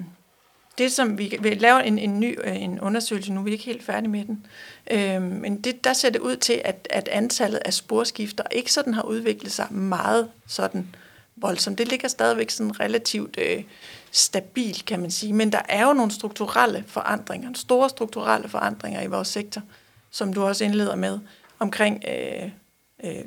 det 0.78 0.92
som 0.92 1.18
vi, 1.18 1.38
vi 1.40 1.54
laver 1.54 1.78
en, 1.78 1.98
en 1.98 2.20
ny 2.20 2.38
øh, 2.44 2.62
en 2.62 2.80
undersøgelse 2.80 3.32
nu, 3.32 3.42
vi 3.42 3.50
er 3.50 3.52
ikke 3.52 3.64
helt 3.64 3.82
færdige 3.82 4.10
med 4.10 4.24
den, 4.24 4.46
øh, 4.90 5.22
men 5.22 5.60
det, 5.60 5.84
der 5.84 5.92
ser 5.92 6.10
det 6.10 6.18
ud 6.18 6.36
til, 6.36 6.62
at, 6.64 6.88
at 6.90 7.08
antallet 7.08 7.58
af 7.64 7.74
sporskifter 7.74 8.44
ikke 8.50 8.72
sådan 8.72 8.94
har 8.94 9.02
udviklet 9.02 9.52
sig 9.52 9.72
meget 9.72 10.28
sådan 10.46 10.94
voldsomt. 11.36 11.78
Det 11.78 11.88
ligger 11.88 12.08
stadigvæk 12.08 12.50
sådan 12.50 12.80
relativt 12.80 13.38
øh, 13.38 13.64
stabil, 14.10 14.84
kan 14.86 15.00
man 15.00 15.10
sige. 15.10 15.32
Men 15.32 15.52
der 15.52 15.62
er 15.68 15.86
jo 15.86 15.92
nogle 15.92 16.12
strukturelle 16.12 16.84
forandringer, 16.86 17.50
store 17.54 17.88
strukturelle 17.88 18.48
forandringer 18.48 19.02
i 19.02 19.06
vores 19.06 19.28
sektor, 19.28 19.62
som 20.10 20.32
du 20.32 20.42
også 20.42 20.64
indleder 20.64 20.96
med, 20.96 21.18
omkring 21.58 22.04
øh, 22.08 22.50
øh, 23.04 23.24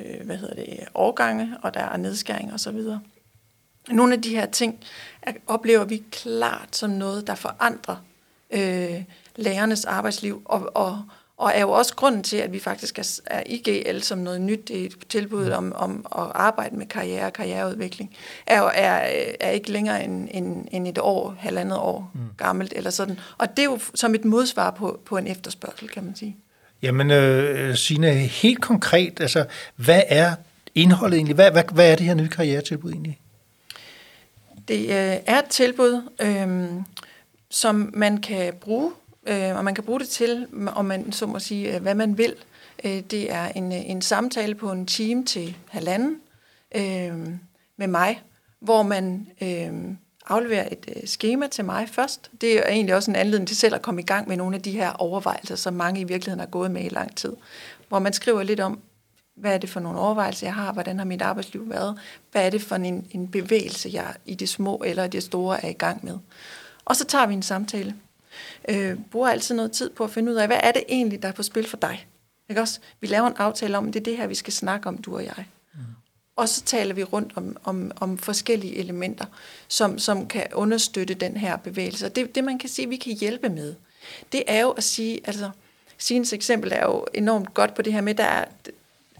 øh 0.00 0.26
hvad 0.26 0.36
hedder 0.36 0.54
det, 0.54 0.88
årgange, 0.94 1.56
og 1.62 1.74
der 1.74 1.80
er 1.80 1.96
nedskæring 1.96 2.52
og 2.52 2.60
så 2.60 2.70
videre. 2.70 3.00
Nogle 3.88 4.14
af 4.14 4.22
de 4.22 4.34
her 4.34 4.46
ting 4.46 4.80
oplever 5.46 5.84
vi 5.84 6.02
klart 6.10 6.76
som 6.76 6.90
noget, 6.90 7.26
der 7.26 7.34
forandrer 7.34 7.96
øh, 8.50 9.04
lærernes 9.36 9.84
arbejdsliv, 9.84 10.42
og, 10.44 10.76
og, 10.76 11.02
og 11.38 11.52
er 11.54 11.60
jo 11.60 11.70
også 11.70 11.94
grunden 11.94 12.22
til, 12.22 12.36
at 12.36 12.52
vi 12.52 12.58
faktisk 12.58 12.98
er, 12.98 13.20
er 13.26 13.42
IGL 13.46 14.00
som 14.00 14.18
noget 14.18 14.40
nyt 14.40 14.70
i 14.70 14.90
tilbuddet 15.08 15.54
om, 15.54 15.72
om 15.76 16.06
at 16.18 16.26
arbejde 16.34 16.76
med 16.76 16.86
karriere 16.86 17.26
og 17.26 17.32
karriereudvikling, 17.32 18.16
er 18.46 18.58
jo 18.58 18.70
er, 18.74 19.00
er 19.40 19.50
ikke 19.50 19.72
længere 19.72 20.04
end, 20.04 20.28
end, 20.30 20.68
end 20.70 20.88
et 20.88 20.98
år, 20.98 21.36
halvandet 21.38 21.78
år 21.78 22.10
mm. 22.14 22.20
gammelt 22.36 22.72
eller 22.76 22.90
sådan. 22.90 23.18
Og 23.38 23.56
det 23.56 23.58
er 23.58 23.64
jo 23.64 23.78
som 23.94 24.14
et 24.14 24.24
modsvar 24.24 24.70
på, 24.70 25.00
på 25.04 25.16
en 25.16 25.26
efterspørgsel, 25.26 25.88
kan 25.88 26.04
man 26.04 26.16
sige. 26.16 26.36
Jamen, 26.82 27.10
øh, 27.10 27.76
Signe, 27.76 28.12
helt 28.12 28.60
konkret, 28.60 29.20
altså, 29.20 29.44
hvad 29.76 30.02
er 30.08 30.34
indholdet 30.74 31.16
egentlig? 31.16 31.34
Hvad, 31.34 31.50
hvad, 31.50 31.64
hvad 31.72 31.92
er 31.92 31.96
det 31.96 32.06
her 32.06 32.14
nye 32.14 32.28
karrieretilbud 32.28 32.92
egentlig? 32.92 33.18
Det 34.68 34.80
øh, 34.80 35.16
er 35.26 35.38
et 35.38 35.48
tilbud, 35.50 36.02
øh, 36.20 36.70
som 37.50 37.90
man 37.94 38.18
kan 38.18 38.52
bruge 38.60 38.92
øh, 39.28 39.56
og 39.56 39.64
man 39.64 39.74
kan 39.74 39.84
bruge 39.84 40.00
det 40.00 40.08
til, 40.08 40.46
om 40.74 40.84
man 40.84 41.12
så 41.12 41.26
må 41.26 41.38
sige, 41.38 41.74
øh, 41.74 41.82
hvad 41.82 41.94
man 41.94 42.18
vil. 42.18 42.34
Øh, 42.84 43.00
det 43.00 43.32
er 43.32 43.48
en, 43.48 43.72
øh, 43.72 43.90
en 43.90 44.02
samtale 44.02 44.54
på 44.54 44.72
en 44.72 44.86
time 44.86 45.24
til 45.24 45.56
halvanden 45.68 46.20
øh, 46.76 47.28
med 47.76 47.86
mig, 47.86 48.22
hvor 48.60 48.82
man 48.82 49.26
øh, 49.42 49.72
afleverer 50.26 50.68
et 50.72 50.86
øh, 50.96 51.02
schema 51.06 51.46
til 51.46 51.64
mig 51.64 51.88
først. 51.88 52.30
Det 52.40 52.58
er 52.58 52.68
egentlig 52.68 52.94
også 52.94 53.10
en 53.10 53.16
anledning 53.16 53.48
til 53.48 53.56
selv 53.56 53.74
at 53.74 53.82
komme 53.82 54.00
i 54.00 54.04
gang 54.04 54.28
med 54.28 54.36
nogle 54.36 54.56
af 54.56 54.62
de 54.62 54.70
her 54.70 54.90
overvejelser, 54.90 55.56
som 55.56 55.74
mange 55.74 56.00
i 56.00 56.04
virkeligheden 56.04 56.40
har 56.40 56.46
gået 56.46 56.70
med 56.70 56.84
i 56.84 56.88
lang 56.88 57.16
tid. 57.16 57.32
Hvor 57.88 57.98
man 57.98 58.12
skriver 58.12 58.42
lidt 58.42 58.60
om, 58.60 58.80
hvad 59.36 59.54
er 59.54 59.58
det 59.58 59.70
for 59.70 59.80
nogle 59.80 59.98
overvejelser, 59.98 60.46
jeg 60.46 60.54
har? 60.54 60.72
Hvordan 60.72 60.98
har 60.98 61.06
mit 61.06 61.22
arbejdsliv 61.22 61.70
været? 61.70 61.98
Hvad 62.32 62.46
er 62.46 62.50
det 62.50 62.62
for 62.62 62.76
en, 62.76 63.06
en 63.10 63.28
bevægelse, 63.28 63.90
jeg 63.92 64.14
i 64.26 64.34
det 64.34 64.48
små 64.48 64.82
eller 64.86 65.06
det 65.06 65.22
store 65.22 65.64
er 65.64 65.68
i 65.68 65.72
gang 65.72 66.04
med? 66.04 66.18
Og 66.84 66.96
så 66.96 67.04
tager 67.04 67.26
vi 67.26 67.34
en 67.34 67.42
samtale 67.42 67.94
øh, 68.68 68.98
bruger 69.10 69.28
altid 69.28 69.54
noget 69.54 69.72
tid 69.72 69.90
på 69.90 70.04
at 70.04 70.10
finde 70.10 70.32
ud 70.32 70.36
af, 70.36 70.46
hvad 70.46 70.60
er 70.62 70.72
det 70.72 70.84
egentlig, 70.88 71.22
der 71.22 71.28
er 71.28 71.32
på 71.32 71.42
spil 71.42 71.68
for 71.68 71.76
dig? 71.76 72.06
Ikke 72.48 72.60
også? 72.60 72.80
Vi 73.00 73.06
laver 73.06 73.26
en 73.26 73.36
aftale 73.36 73.78
om, 73.78 73.92
det 73.92 74.00
er 74.00 74.04
det 74.04 74.16
her, 74.16 74.26
vi 74.26 74.34
skal 74.34 74.52
snakke 74.52 74.88
om, 74.88 74.98
du 74.98 75.16
og 75.16 75.24
jeg. 75.24 75.46
Mm. 75.74 75.80
Og 76.36 76.48
så 76.48 76.62
taler 76.62 76.94
vi 76.94 77.04
rundt 77.04 77.32
om, 77.36 77.56
om, 77.64 77.92
om 78.00 78.18
forskellige 78.18 78.76
elementer, 78.76 79.24
som, 79.68 79.98
som 79.98 80.28
kan 80.28 80.46
understøtte 80.54 81.14
den 81.14 81.36
her 81.36 81.56
bevægelse. 81.56 82.06
Og 82.06 82.16
det, 82.16 82.34
det, 82.34 82.44
man 82.44 82.58
kan 82.58 82.68
sige, 82.68 82.88
vi 82.88 82.96
kan 82.96 83.12
hjælpe 83.12 83.48
med, 83.48 83.74
det 84.32 84.42
er 84.46 84.60
jo 84.60 84.70
at 84.70 84.84
sige, 84.84 85.20
altså, 85.24 85.50
Sines 85.98 86.32
eksempel 86.32 86.72
er 86.72 86.84
jo 86.84 87.06
enormt 87.14 87.54
godt 87.54 87.74
på 87.74 87.82
det 87.82 87.92
her 87.92 88.00
med, 88.00 88.14
der 88.14 88.24
er, 88.24 88.44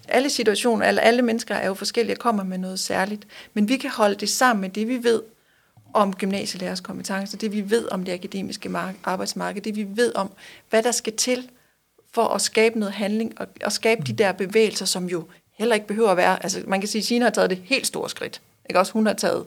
alle 0.08 0.30
situationer, 0.30 0.86
alle, 0.86 1.00
alle 1.00 1.22
mennesker 1.22 1.54
er 1.54 1.66
jo 1.66 1.74
forskellige 1.74 2.16
og 2.16 2.18
kommer 2.18 2.44
med 2.44 2.58
noget 2.58 2.80
særligt. 2.80 3.26
Men 3.54 3.68
vi 3.68 3.76
kan 3.76 3.90
holde 3.90 4.14
det 4.14 4.28
sammen 4.28 4.60
med 4.60 4.70
det, 4.70 4.88
vi 4.88 5.04
ved 5.04 5.22
om 5.94 6.16
gymnasielærers 6.16 6.80
kompetencer, 6.80 7.38
det 7.38 7.52
vi 7.52 7.70
ved 7.70 7.88
om 7.92 8.04
det 8.04 8.12
akademiske 8.12 8.70
arbejdsmarked, 9.04 9.62
det 9.62 9.76
vi 9.76 9.86
ved 9.90 10.14
om, 10.14 10.32
hvad 10.70 10.82
der 10.82 10.90
skal 10.90 11.16
til 11.16 11.50
for 12.12 12.24
at 12.24 12.40
skabe 12.40 12.78
noget 12.78 12.94
handling 12.94 13.40
og, 13.40 13.46
og 13.64 13.72
skabe 13.72 14.02
de 14.02 14.12
der 14.12 14.32
bevægelser, 14.32 14.86
som 14.86 15.06
jo 15.06 15.24
heller 15.52 15.74
ikke 15.74 15.86
behøver 15.86 16.10
at 16.10 16.16
være, 16.16 16.42
altså 16.42 16.62
man 16.66 16.80
kan 16.80 16.88
sige, 16.88 17.00
at 17.00 17.06
Sina 17.06 17.24
har 17.24 17.30
taget 17.30 17.50
det 17.50 17.62
helt 17.64 17.86
store 17.86 18.10
skridt, 18.10 18.40
ikke 18.70 18.80
også 18.80 18.92
hun 18.92 19.06
har 19.06 19.14
taget. 19.14 19.46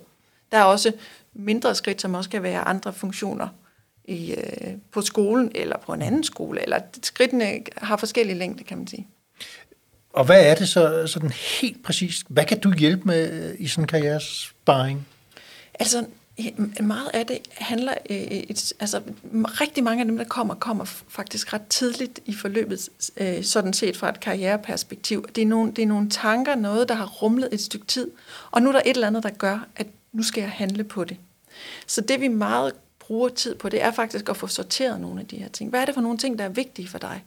Der 0.52 0.58
er 0.58 0.64
også 0.64 0.92
mindre 1.34 1.76
skridt, 1.76 2.02
som 2.02 2.14
også 2.14 2.30
kan 2.30 2.44
være 2.44 2.62
andre 2.62 2.94
funktioner 2.94 3.48
i, 4.06 4.32
øh, 4.32 4.74
på 4.92 5.02
skolen 5.02 5.52
eller 5.56 5.78
på 5.78 5.94
en 5.94 6.02
anden 6.02 6.24
skole, 6.24 6.62
eller 6.62 6.80
skridtene 7.04 7.60
har 7.78 7.98
forskellige 7.98 8.38
længde, 8.38 8.64
kan 8.64 8.78
man 8.78 8.88
sige. 8.88 9.08
Og 10.14 10.26
hvad 10.26 10.46
er 10.46 10.56
det 10.56 10.70
så 10.70 11.08
sådan 11.08 11.32
helt 11.62 11.84
præcist? 11.84 12.26
Hvad 12.30 12.46
kan 12.46 12.60
du 12.60 12.74
hjælpe 12.74 13.04
med 13.06 13.56
i 13.60 13.68
sådan 13.68 13.84
en 13.84 13.88
karrieresparing? 13.88 15.08
Altså, 15.80 16.06
meget 16.82 17.10
af 17.14 17.28
det 17.28 17.40
handler, 17.52 17.94
øh, 18.10 18.18
øh, 18.18 18.28
et, 18.28 18.74
altså 18.80 19.02
rigtig 19.34 19.84
mange 19.84 20.02
af 20.02 20.06
dem, 20.06 20.18
der 20.18 20.24
kommer, 20.24 20.54
kommer 20.56 20.86
faktisk 20.86 21.54
ret 21.54 21.68
tidligt 21.68 22.20
i 22.26 22.34
forløbet, 22.34 22.90
øh, 23.18 23.44
sådan 23.44 23.74
set 23.74 23.98
fra 23.98 24.10
et 24.10 24.20
karriereperspektiv. 24.20 25.28
Det 25.36 25.42
er, 25.42 25.46
nogle, 25.46 25.72
det 25.72 25.82
er 25.82 25.88
nogle 25.88 26.10
tanker, 26.10 26.56
noget, 26.56 26.90
der 26.90 26.96
har 26.96 27.06
rumlet 27.06 27.50
et 27.52 27.62
stykke 27.62 27.86
tid, 27.86 28.12
og 28.52 28.62
nu 28.62 28.70
er 28.70 28.74
der 28.74 28.82
et 28.86 28.96
eller 28.96 29.08
andet, 29.08 29.24
der 29.24 29.30
gør, 29.30 29.68
at 29.76 29.88
nu 30.12 30.24
skal 30.24 30.42
jeg 30.42 30.52
handle 30.52 30.84
på 30.84 31.04
det. 31.04 31.18
Så 31.88 32.02
det 32.02 32.22
vi 32.22 32.28
meget 32.28 32.74
bruger 33.00 33.30
tid 33.30 33.56
på, 33.56 33.70
det 33.70 33.82
er 33.82 33.92
faktisk 33.92 34.30
at 34.30 34.38
få 34.38 34.48
sorteret 34.48 35.02
nogle 35.02 35.22
af 35.22 35.28
de 35.28 35.38
her 35.38 35.50
ting. 35.50 35.70
Hvad 35.70 35.82
er 35.82 35.86
det 35.86 35.94
for 35.94 36.02
nogle 36.02 36.18
ting, 36.18 36.40
der 36.40 36.46
er 36.46 36.50
vigtige 36.50 36.88
for 36.88 36.98
dig? 36.98 37.24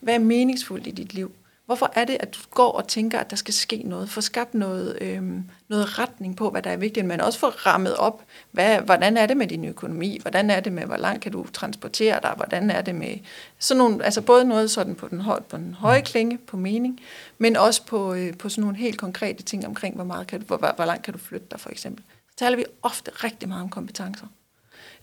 Hvad 0.00 0.14
er 0.14 0.18
meningsfuldt 0.18 0.86
i 0.86 0.90
dit 0.90 1.14
liv? 1.14 1.32
Hvorfor 1.66 1.92
er 1.94 2.04
det, 2.04 2.16
at 2.20 2.34
du 2.34 2.38
går 2.50 2.72
og 2.72 2.88
tænker, 2.88 3.18
at 3.18 3.30
der 3.30 3.36
skal 3.36 3.54
ske 3.54 3.82
noget? 3.84 4.10
Få 4.10 4.20
skabt 4.20 4.54
noget, 4.54 4.98
øhm, 5.00 5.44
noget 5.74 5.98
retning 5.98 6.36
på, 6.36 6.50
hvad 6.50 6.62
der 6.62 6.70
er 6.70 6.76
vigtigt, 6.76 7.06
men 7.06 7.20
også 7.20 7.38
få 7.38 7.48
rammet 7.48 7.96
op, 7.96 8.22
hvad, 8.50 8.78
hvordan 8.78 9.16
er 9.16 9.26
det 9.26 9.36
med 9.36 9.46
din 9.46 9.64
økonomi? 9.64 10.18
Hvordan 10.22 10.50
er 10.50 10.60
det 10.60 10.72
med, 10.72 10.82
hvor 10.82 10.96
langt 10.96 11.22
kan 11.22 11.32
du 11.32 11.46
transportere 11.52 12.20
dig? 12.22 12.32
Hvordan 12.36 12.70
er 12.70 12.82
det 12.82 12.94
med 12.94 13.18
sådan 13.58 13.78
nogle, 13.78 14.04
altså 14.04 14.20
både 14.20 14.44
noget 14.44 14.70
sådan 14.70 14.94
på 14.94 15.08
den, 15.08 15.20
høj, 15.20 15.40
på 15.40 15.56
den 15.56 15.74
høje 15.74 15.98
mm. 15.98 16.04
klinge, 16.04 16.38
på 16.38 16.56
mening, 16.56 17.00
men 17.38 17.56
også 17.56 17.86
på, 17.86 18.14
øh, 18.14 18.36
på 18.36 18.48
sådan 18.48 18.62
nogle 18.62 18.76
helt 18.76 18.98
konkrete 18.98 19.42
ting 19.42 19.66
omkring, 19.66 19.94
hvor, 19.94 20.04
meget 20.04 20.26
kan 20.26 20.40
du, 20.40 20.46
hvor, 20.46 20.72
hvor 20.76 20.84
langt 20.84 21.04
kan 21.04 21.12
du 21.12 21.18
flytte 21.18 21.46
dig 21.50 21.60
for 21.60 21.70
eksempel. 21.70 22.04
Så 22.30 22.36
taler 22.36 22.56
vi 22.56 22.64
ofte 22.82 23.10
rigtig 23.14 23.48
meget 23.48 23.62
om 23.62 23.68
kompetencer. 23.68 24.26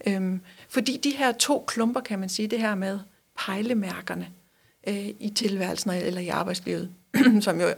Øhm, 0.08 0.42
fordi 0.70 0.98
de 0.98 1.12
her 1.12 1.32
to 1.32 1.64
klumper, 1.68 2.02
kan 2.02 2.20
man 2.20 2.30
sige, 2.30 2.48
det 2.48 2.60
her 2.60 2.76
med 2.76 3.00
pejlemærkerne, 3.46 4.28
øh, 4.88 5.08
i 5.20 5.32
tilværelsen 5.36 5.92
eller 5.92 6.22
i 6.22 6.28
arbejdslivet, 6.28 6.90
som 7.42 7.62
jo 7.62 7.74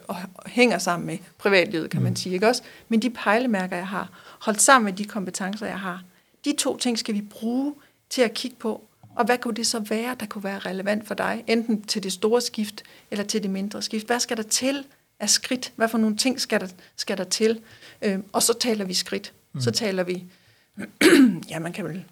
hænger 0.46 0.78
sammen 0.78 1.08
med 1.08 1.18
privatlivet, 1.38 1.90
kan 1.90 2.02
man 2.02 2.12
mm. 2.12 2.16
sige. 2.16 2.34
Ikke 2.34 2.48
også? 2.48 2.62
Men 2.90 3.02
de 3.02 3.10
pejlemærker, 3.10 3.76
jeg 3.76 3.88
har, 3.88 4.10
holdt 4.40 4.62
sammen 4.62 4.86
med 4.86 4.94
de 4.94 5.06
kompetencer, 5.06 5.66
jeg 5.66 5.80
har, 5.80 6.04
de 6.46 6.56
to 6.58 6.78
ting 6.78 7.00
skal 7.00 7.16
vi 7.16 7.22
bruge 7.22 7.74
til 8.10 8.22
at 8.22 8.34
kigge 8.34 8.58
på, 8.60 8.84
og 9.16 9.26
hvad 9.26 9.38
kunne 9.38 9.56
det 9.56 9.68
så 9.68 9.80
være, 9.80 10.16
der 10.20 10.26
kunne 10.26 10.44
være 10.44 10.60
relevant 10.60 11.08
for 11.08 11.14
dig, 11.14 11.44
enten 11.48 11.82
til 11.82 12.04
det 12.04 12.14
store 12.14 12.42
skift 12.42 12.84
eller 13.12 13.26
til 13.26 13.44
det 13.44 13.50
mindre 13.50 13.82
skift? 13.82 14.08
Hvad 14.08 14.20
skal 14.20 14.38
der 14.38 14.44
til 14.44 14.86
af 15.20 15.30
skridt? 15.30 15.72
Hvad 15.76 15.90
for 15.90 15.98
nogle 15.98 16.18
ting 16.18 16.42
skal 16.42 16.62
der, 16.62 16.68
skal 16.96 17.18
der 17.18 17.24
til? 17.24 17.60
Øh, 18.02 18.20
og 18.32 18.44
så 18.44 18.54
taler 18.60 18.86
vi 18.86 18.94
skridt. 18.94 19.34
Mm. 19.54 19.62
Så 19.62 19.72
taler 19.72 20.04
vi, 20.04 20.24
ja, 21.50 21.60
man 21.60 21.74
kan 21.74 21.86
vel 21.86 22.06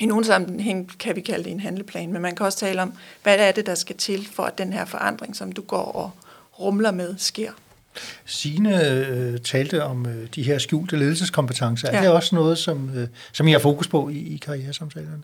i 0.00 0.06
nogle 0.06 0.24
sammenhæng 0.24 0.98
kan 0.98 1.16
vi 1.16 1.20
kalde 1.20 1.44
det 1.44 1.52
en 1.52 1.60
handleplan, 1.60 2.12
men 2.12 2.22
man 2.22 2.36
kan 2.36 2.46
også 2.46 2.58
tale 2.58 2.82
om, 2.82 2.92
hvad 3.22 3.38
er 3.38 3.52
det, 3.52 3.66
der 3.66 3.74
skal 3.74 3.96
til 3.96 4.28
for, 4.32 4.42
at 4.42 4.58
den 4.58 4.72
her 4.72 4.84
forandring, 4.84 5.36
som 5.36 5.52
du 5.52 5.62
går 5.62 5.84
og 5.84 6.10
rumler 6.60 6.90
med, 6.90 7.14
sker. 7.18 7.52
Signe 8.24 8.90
øh, 8.90 9.40
talte 9.40 9.84
om 9.84 10.06
øh, 10.06 10.28
de 10.34 10.42
her 10.42 10.58
skjulte 10.58 10.96
ledelseskompetencer. 10.96 11.90
Ja. 11.90 11.96
Er 11.96 12.00
det 12.00 12.10
også 12.10 12.34
noget, 12.34 12.58
som, 12.58 12.90
øh, 12.96 13.08
som 13.32 13.48
I 13.48 13.52
har 13.52 13.58
fokus 13.58 13.88
på 13.88 14.08
i, 14.08 14.18
i 14.18 14.36
karrieresamtalerne? 14.36 15.22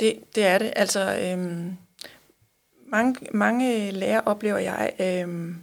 Det, 0.00 0.14
det 0.34 0.46
er 0.46 0.58
det. 0.58 0.72
Altså, 0.76 1.18
øh, 1.18 1.64
mange, 2.88 3.14
mange 3.34 3.90
lærer 3.90 4.20
oplever 4.20 4.58
jeg, 4.58 4.90
øh, 5.00 5.54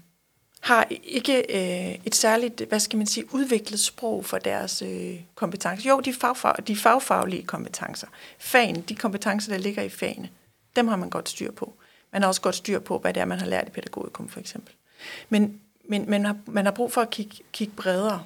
har 0.59 0.87
ikke 1.03 1.37
øh, 1.49 1.99
et 2.05 2.15
særligt, 2.15 2.61
hvad 2.69 2.79
skal 2.79 2.97
man 2.97 3.07
sige, 3.07 3.33
udviklet 3.33 3.79
sprog 3.79 4.25
for 4.25 4.37
deres 4.37 4.81
øh, 4.81 5.15
kompetencer. 5.35 5.89
Jo, 5.89 5.99
de, 5.99 6.13
fagfag, 6.13 6.53
de 6.67 6.75
fagfaglige 6.75 7.43
kompetencer. 7.43 8.07
Fagen, 8.39 8.81
de 8.81 8.95
kompetencer, 8.95 9.51
der 9.51 9.59
ligger 9.59 9.83
i 9.83 9.89
fagene, 9.89 10.29
dem 10.75 10.87
har 10.87 10.95
man 10.95 11.09
godt 11.09 11.29
styr 11.29 11.51
på. 11.51 11.73
Man 12.13 12.21
har 12.21 12.27
også 12.29 12.41
godt 12.41 12.55
styr 12.55 12.79
på, 12.79 12.97
hvad 12.97 13.13
det 13.13 13.21
er, 13.21 13.25
man 13.25 13.39
har 13.39 13.45
lært 13.45 13.67
i 13.67 13.71
pædagogikum 13.71 14.29
for 14.29 14.39
eksempel. 14.39 14.73
Men, 15.29 15.59
men 15.89 16.09
man, 16.09 16.25
har, 16.25 16.35
man 16.45 16.65
har 16.65 16.71
brug 16.71 16.91
for 16.91 17.01
at 17.01 17.09
kigge, 17.09 17.35
kigge 17.51 17.73
bredere. 17.75 18.23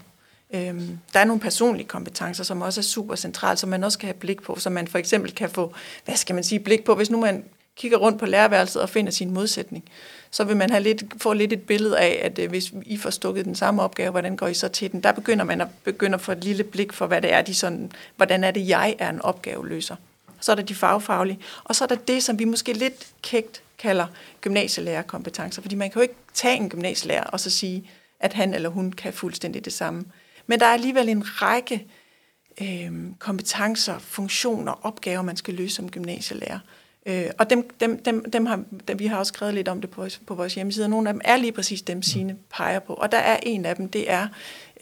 Øhm, 0.53 0.99
der 1.13 1.19
er 1.19 1.25
nogle 1.25 1.41
personlige 1.41 1.87
kompetencer, 1.87 2.43
som 2.43 2.61
også 2.61 2.81
er 2.81 2.83
super 2.83 3.15
centrale, 3.15 3.57
som 3.57 3.69
man 3.69 3.83
også 3.83 3.99
kan 3.99 4.07
have 4.07 4.19
blik 4.19 4.41
på, 4.41 4.59
så 4.59 4.69
man 4.69 4.87
for 4.87 4.97
eksempel 4.97 5.35
kan 5.35 5.49
få, 5.49 5.73
hvad 6.05 6.15
skal 6.15 6.35
man 6.35 6.43
sige, 6.43 6.59
blik 6.59 6.83
på, 6.83 6.95
hvis 6.95 7.09
nu 7.09 7.19
man 7.19 7.43
kigger 7.75 7.97
rundt 7.97 8.19
på 8.19 8.25
lærerværelset 8.25 8.81
og 8.81 8.89
finder 8.89 9.11
sin 9.11 9.31
modsætning, 9.31 9.83
så 10.31 10.43
vil 10.43 10.57
man 10.57 10.69
have 10.69 10.83
lidt, 10.83 11.03
få 11.17 11.33
lidt 11.33 11.53
et 11.53 11.61
billede 11.61 11.99
af, 11.99 12.21
at 12.23 12.39
øh, 12.39 12.49
hvis 12.49 12.73
I 12.85 12.97
får 12.97 13.09
stukket 13.09 13.45
den 13.45 13.55
samme 13.55 13.81
opgave, 13.81 14.11
hvordan 14.11 14.35
går 14.35 14.47
I 14.47 14.53
så 14.53 14.67
til 14.67 14.91
den? 14.91 15.03
Der 15.03 15.11
begynder 15.11 15.45
man 15.45 15.61
at 15.61 15.67
begynde 15.83 16.15
at 16.15 16.21
få 16.21 16.31
et 16.31 16.43
lille 16.43 16.63
blik 16.63 16.93
for, 16.93 17.07
hvad 17.07 17.21
det 17.21 17.33
er, 17.33 17.41
de 17.41 17.55
sådan, 17.55 17.91
hvordan 18.15 18.43
er 18.43 18.51
det, 18.51 18.67
jeg 18.67 18.95
er 18.99 19.09
en 19.09 19.21
opgaveløser. 19.21 19.95
Så 20.41 20.51
er 20.51 20.55
der 20.55 20.63
de 20.63 20.75
fagfaglige, 20.75 21.39
og 21.63 21.75
så 21.75 21.83
er 21.83 21.87
der 21.87 21.95
det, 21.95 22.23
som 22.23 22.39
vi 22.39 22.45
måske 22.45 22.73
lidt 22.73 23.07
kægt 23.21 23.61
kalder 23.77 24.07
gymnasielærerkompetencer, 24.41 25.61
fordi 25.61 25.75
man 25.75 25.89
kan 25.91 25.99
jo 25.99 26.01
ikke 26.01 26.15
tage 26.33 26.55
en 26.55 26.69
gymnasielærer 26.69 27.23
og 27.23 27.39
så 27.39 27.49
sige, 27.49 27.89
at 28.19 28.33
han 28.33 28.53
eller 28.53 28.69
hun 28.69 28.91
kan 28.91 29.13
fuldstændig 29.13 29.65
det 29.65 29.73
samme. 29.73 30.05
Men 30.47 30.59
der 30.59 30.65
er 30.65 30.73
alligevel 30.73 31.09
en 31.09 31.41
række 31.41 31.87
øh, 32.61 32.91
kompetencer, 33.19 33.99
funktioner, 33.99 34.85
opgaver, 34.85 35.21
man 35.21 35.37
skal 35.37 35.53
løse 35.53 35.75
som 35.75 35.91
gymnasielærer. 35.91 36.59
Øh, 37.05 37.25
og 37.37 37.49
dem, 37.49 37.69
dem, 37.79 38.03
dem, 38.03 38.31
dem 38.31 38.45
har, 38.45 38.63
dem, 38.87 38.99
vi 38.99 39.07
har 39.07 39.17
også 39.17 39.29
skrevet 39.29 39.53
lidt 39.53 39.67
om 39.67 39.81
det 39.81 39.89
på, 39.89 40.07
på 40.27 40.35
vores 40.35 40.55
hjemmeside, 40.55 40.85
og 40.85 40.89
nogle 40.89 41.09
af 41.09 41.13
dem 41.13 41.21
er 41.25 41.37
lige 41.37 41.51
præcis 41.51 41.81
dem, 41.81 42.01
sine 42.01 42.35
peger 42.49 42.79
på. 42.79 42.93
Og 42.93 43.11
der 43.11 43.17
er 43.17 43.39
en 43.43 43.65
af 43.65 43.75
dem, 43.75 43.89
det 43.89 44.11
er 44.11 44.27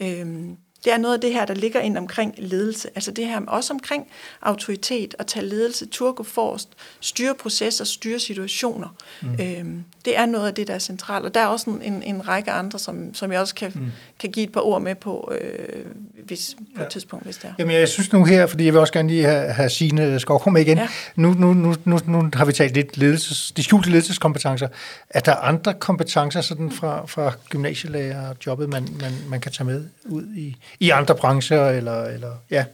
øh, 0.00 0.48
det 0.86 0.94
er 0.94 0.98
noget 0.98 1.14
af 1.14 1.20
det 1.20 1.32
her, 1.32 1.44
der 1.44 1.54
ligger 1.54 1.80
ind 1.80 1.98
omkring 1.98 2.34
ledelse. 2.38 2.88
Altså 2.94 3.10
det 3.10 3.26
her 3.26 3.40
også 3.46 3.72
omkring 3.72 4.06
autoritet 4.42 5.14
og 5.18 5.26
tage 5.26 5.46
ledelse, 5.46 5.86
turgo 5.86 6.22
forrest, 6.22 6.68
styre 7.00 7.34
processer, 7.34 7.84
styre 7.84 8.18
situationer. 8.18 8.88
Mm. 9.22 9.38
Øhm, 9.40 9.84
det 10.04 10.18
er 10.18 10.26
noget 10.26 10.46
af 10.46 10.54
det, 10.54 10.68
der 10.68 10.74
er 10.74 10.78
centralt. 10.78 11.24
Og 11.24 11.34
der 11.34 11.40
er 11.40 11.46
også 11.46 11.70
en, 11.70 12.02
en, 12.02 12.28
række 12.28 12.50
andre, 12.50 12.78
som, 12.78 13.14
som 13.14 13.32
jeg 13.32 13.40
også 13.40 13.54
kan, 13.54 13.72
mm. 13.74 13.92
kan 14.18 14.30
give 14.30 14.46
et 14.46 14.52
par 14.52 14.60
ord 14.60 14.82
med 14.82 14.94
på, 14.94 15.32
øh, 15.40 15.84
hvis, 16.24 16.56
på 16.58 16.80
ja. 16.80 16.86
et 16.86 16.92
tidspunkt, 16.92 17.24
hvis 17.24 17.36
det 17.36 17.44
er. 17.44 17.52
Jamen 17.58 17.76
jeg 17.76 17.88
synes 17.88 18.12
nu 18.12 18.24
her, 18.24 18.46
fordi 18.46 18.64
jeg 18.64 18.72
vil 18.72 18.80
også 18.80 18.92
gerne 18.92 19.08
lige 19.08 19.24
have, 19.24 19.52
have 19.52 19.70
Signe 19.70 20.20
Skovkom 20.20 20.52
med 20.52 20.60
igen. 20.60 20.78
Ja. 20.78 20.88
Nu, 21.16 21.34
nu, 21.34 21.54
nu, 21.54 21.74
nu, 21.84 21.98
nu 22.06 22.30
har 22.34 22.44
vi 22.44 22.52
talt 22.52 22.74
lidt 22.74 22.96
ledelses, 22.96 23.52
de 23.56 23.62
skjulte 23.62 23.90
ledelseskompetencer. 23.90 24.68
Er 25.10 25.20
der 25.20 25.34
andre 25.34 25.74
kompetencer 25.74 26.40
sådan 26.40 26.70
fra, 26.70 27.06
fra 27.06 27.32
gymnasielærer 27.48 28.34
jobbet, 28.46 28.68
man, 28.68 28.88
man, 29.00 29.12
man 29.28 29.40
kan 29.40 29.52
tage 29.52 29.66
med 29.66 29.84
ud 30.04 30.24
i, 30.36 30.56
i 30.80 30.90
andre 30.90 31.14
brancher, 31.14 31.68
eller, 31.68 32.04
eller 32.04 32.32
ja. 32.50 32.64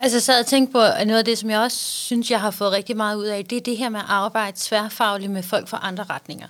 Altså, 0.00 0.16
jeg 0.16 0.22
sad 0.22 0.40
og 0.40 0.46
tænkte 0.46 0.72
på, 0.72 0.80
at 0.80 1.06
noget 1.06 1.18
af 1.18 1.24
det, 1.24 1.38
som 1.38 1.50
jeg 1.50 1.60
også 1.60 1.76
synes, 1.78 2.30
jeg 2.30 2.40
har 2.40 2.50
fået 2.50 2.72
rigtig 2.72 2.96
meget 2.96 3.16
ud 3.16 3.26
af, 3.26 3.44
det 3.44 3.56
er 3.56 3.60
det 3.60 3.76
her 3.76 3.88
med 3.88 4.00
at 4.00 4.06
arbejde 4.08 4.56
tværfagligt 4.60 5.32
med 5.32 5.42
folk 5.42 5.68
fra 5.68 5.80
andre 5.82 6.04
retninger. 6.04 6.46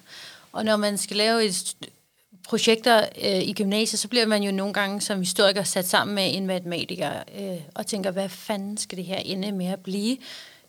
Og 0.53 0.65
når 0.65 0.77
man 0.77 0.99
skal 0.99 1.17
lave 1.17 1.45
et 1.45 1.77
projekter 2.49 3.05
øh, 3.25 3.43
i 3.43 3.53
gymnasiet, 3.53 4.01
så 4.01 4.09
bliver 4.09 4.27
man 4.27 4.43
jo 4.43 4.53
nogle 4.53 4.73
gange 4.73 5.01
som 5.01 5.19
historiker 5.19 5.63
sat 5.63 5.89
sammen 5.89 6.15
med 6.15 6.35
en 6.35 6.47
matematiker 6.47 7.11
øh, 7.41 7.61
og 7.75 7.87
tænker, 7.87 8.11
hvad 8.11 8.29
fanden 8.29 8.77
skal 8.77 8.99
det 8.99 9.05
her 9.05 9.17
ende 9.17 9.53
med 9.53 9.67
at 9.67 9.81
blive? 9.81 10.17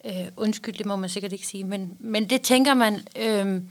Øh, 0.05 0.27
undskyld, 0.37 0.77
det 0.77 0.85
må 0.85 0.95
man 0.95 1.09
sikkert 1.09 1.33
ikke 1.33 1.47
sige, 1.47 1.63
men, 1.63 1.97
men 1.99 2.29
det 2.29 2.41
tænker 2.41 2.73
man, 2.73 3.01
øh, 3.15 3.61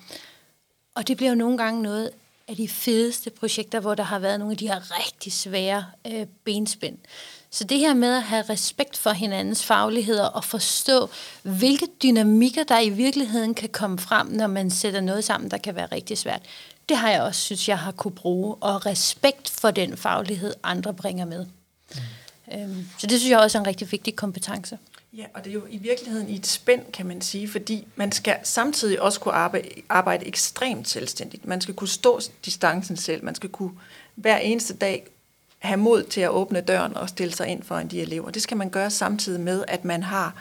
og 0.94 1.08
det 1.08 1.16
bliver 1.16 1.30
jo 1.30 1.36
nogle 1.36 1.58
gange 1.58 1.82
noget 1.82 2.10
af 2.50 2.56
de 2.56 2.68
fedeste 2.68 3.30
projekter, 3.30 3.80
hvor 3.80 3.94
der 3.94 4.02
har 4.02 4.18
været 4.18 4.38
nogle 4.38 4.52
af 4.52 4.58
de 4.58 4.68
her 4.68 4.98
rigtig 4.98 5.32
svære 5.32 5.84
øh, 6.06 6.26
benspænd. 6.44 6.98
Så 7.50 7.64
det 7.64 7.78
her 7.78 7.94
med 7.94 8.16
at 8.16 8.22
have 8.22 8.42
respekt 8.42 8.96
for 8.96 9.10
hinandens 9.10 9.64
fagligheder 9.64 10.26
og 10.26 10.44
forstå, 10.44 11.10
hvilke 11.42 11.86
dynamikker 12.02 12.64
der 12.64 12.80
i 12.80 12.90
virkeligheden 12.90 13.54
kan 13.54 13.68
komme 13.68 13.98
frem, 13.98 14.26
når 14.26 14.46
man 14.46 14.70
sætter 14.70 15.00
noget 15.00 15.24
sammen, 15.24 15.50
der 15.50 15.58
kan 15.58 15.74
være 15.74 15.86
rigtig 15.86 16.18
svært, 16.18 16.42
det 16.88 16.96
har 16.96 17.10
jeg 17.10 17.22
også 17.22 17.40
synes, 17.40 17.68
jeg 17.68 17.78
har 17.78 17.92
kunne 17.92 18.14
bruge. 18.14 18.54
Og 18.54 18.86
respekt 18.86 19.50
for 19.50 19.70
den 19.70 19.96
faglighed, 19.96 20.54
andre 20.62 20.94
bringer 20.94 21.24
med. 21.24 21.46
Mm. 21.94 22.00
Øhm, 22.54 22.88
så 22.98 23.06
det 23.06 23.20
synes 23.20 23.30
jeg 23.30 23.38
også 23.38 23.58
er 23.58 23.60
en 23.60 23.66
rigtig 23.66 23.92
vigtig 23.92 24.16
kompetence. 24.16 24.78
Ja, 25.12 25.24
og 25.34 25.44
det 25.44 25.50
er 25.50 25.54
jo 25.54 25.66
i 25.70 25.78
virkeligheden 25.78 26.28
i 26.28 26.36
et 26.36 26.46
spænd, 26.46 26.92
kan 26.92 27.06
man 27.06 27.20
sige, 27.20 27.48
fordi 27.48 27.88
man 27.96 28.12
skal 28.12 28.36
samtidig 28.42 29.00
også 29.02 29.20
kunne 29.20 29.34
arbejde, 29.34 29.68
arbejde 29.88 30.26
ekstremt 30.26 30.88
selvstændigt. 30.88 31.46
Man 31.46 31.60
skal 31.60 31.74
kunne 31.74 31.88
stå 31.88 32.20
distancen 32.44 32.96
selv. 32.96 33.24
Man 33.24 33.34
skal 33.34 33.50
kunne 33.50 33.72
hver 34.14 34.38
eneste 34.38 34.74
dag 34.74 35.06
have 35.58 35.76
mod 35.76 36.02
til 36.02 36.20
at 36.20 36.30
åbne 36.30 36.60
døren 36.60 36.96
og 36.96 37.08
stille 37.08 37.34
sig 37.34 37.48
ind 37.48 37.62
foran 37.62 37.88
de 37.88 38.00
elever. 38.00 38.30
Det 38.30 38.42
skal 38.42 38.56
man 38.56 38.70
gøre 38.70 38.90
samtidig 38.90 39.40
med, 39.40 39.64
at 39.68 39.84
man 39.84 40.02
har 40.02 40.34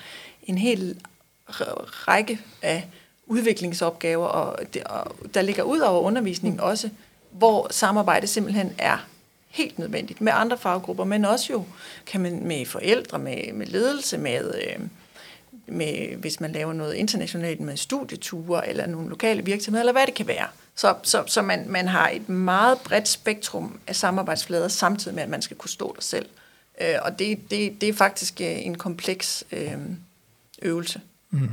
en 0.44 0.58
hel 0.58 1.02
række 1.48 2.40
af 2.62 2.88
udviklingsopgaver, 3.26 4.28
og, 4.28 4.74
det, 4.74 4.84
og 4.84 5.16
der 5.34 5.42
ligger 5.42 5.64
ud 5.64 5.80
over 5.80 6.02
undervisningen 6.02 6.60
også 6.60 6.90
hvor 7.32 7.68
samarbejde 7.72 8.28
simpelthen 8.28 8.76
er 8.78 9.08
helt 9.50 9.80
nødvendigt 9.80 10.22
med 10.22 10.32
andre 10.36 10.58
faggrupper, 10.58 11.04
men 11.04 11.26
også 11.26 11.54
jo 11.54 11.66
kan 12.06 12.22
man 12.22 12.48
med 12.48 12.66
forældre, 12.66 13.20
med, 13.20 13.54
med 13.54 13.68
ledelse, 13.68 14.18
med, 14.18 14.54
øh, 14.56 14.80
med, 15.68 16.16
hvis 16.16 16.40
man 16.40 16.52
laver 16.52 16.74
noget 16.74 16.94
internationalt 16.94 17.60
med 17.60 17.78
studieture 17.78 18.70
eller 18.70 18.88
nogle 18.88 19.10
lokale 19.10 19.46
virksomheder, 19.46 19.82
eller 19.82 19.94
hvad 19.94 20.06
det 20.06 20.14
kan 20.14 20.28
være. 20.28 20.48
Så, 20.76 20.96
så, 21.04 21.24
så 21.28 21.42
man, 21.42 21.66
man 21.70 21.88
har 21.88 22.10
et 22.10 22.30
meget 22.30 22.78
bredt 22.80 23.08
spektrum 23.08 23.80
af 23.88 23.96
samarbejdsflader, 23.96 24.68
samtidig 24.68 25.16
med, 25.16 25.24
at 25.24 25.30
man 25.30 25.42
skal 25.42 25.58
kunne 25.58 25.70
stå 25.70 25.96
der 25.96 26.02
selv. 26.02 26.26
Øh, 26.82 26.96
og 27.02 27.20
det, 27.20 27.52
det, 27.52 27.82
det 27.82 27.90
er 27.90 27.94
faktisk 27.94 28.42
øh, 28.42 28.66
en 28.66 28.78
kompleks 28.78 29.44
øh, 29.52 29.78
øvelse. 30.62 31.02
Mm. 31.30 31.50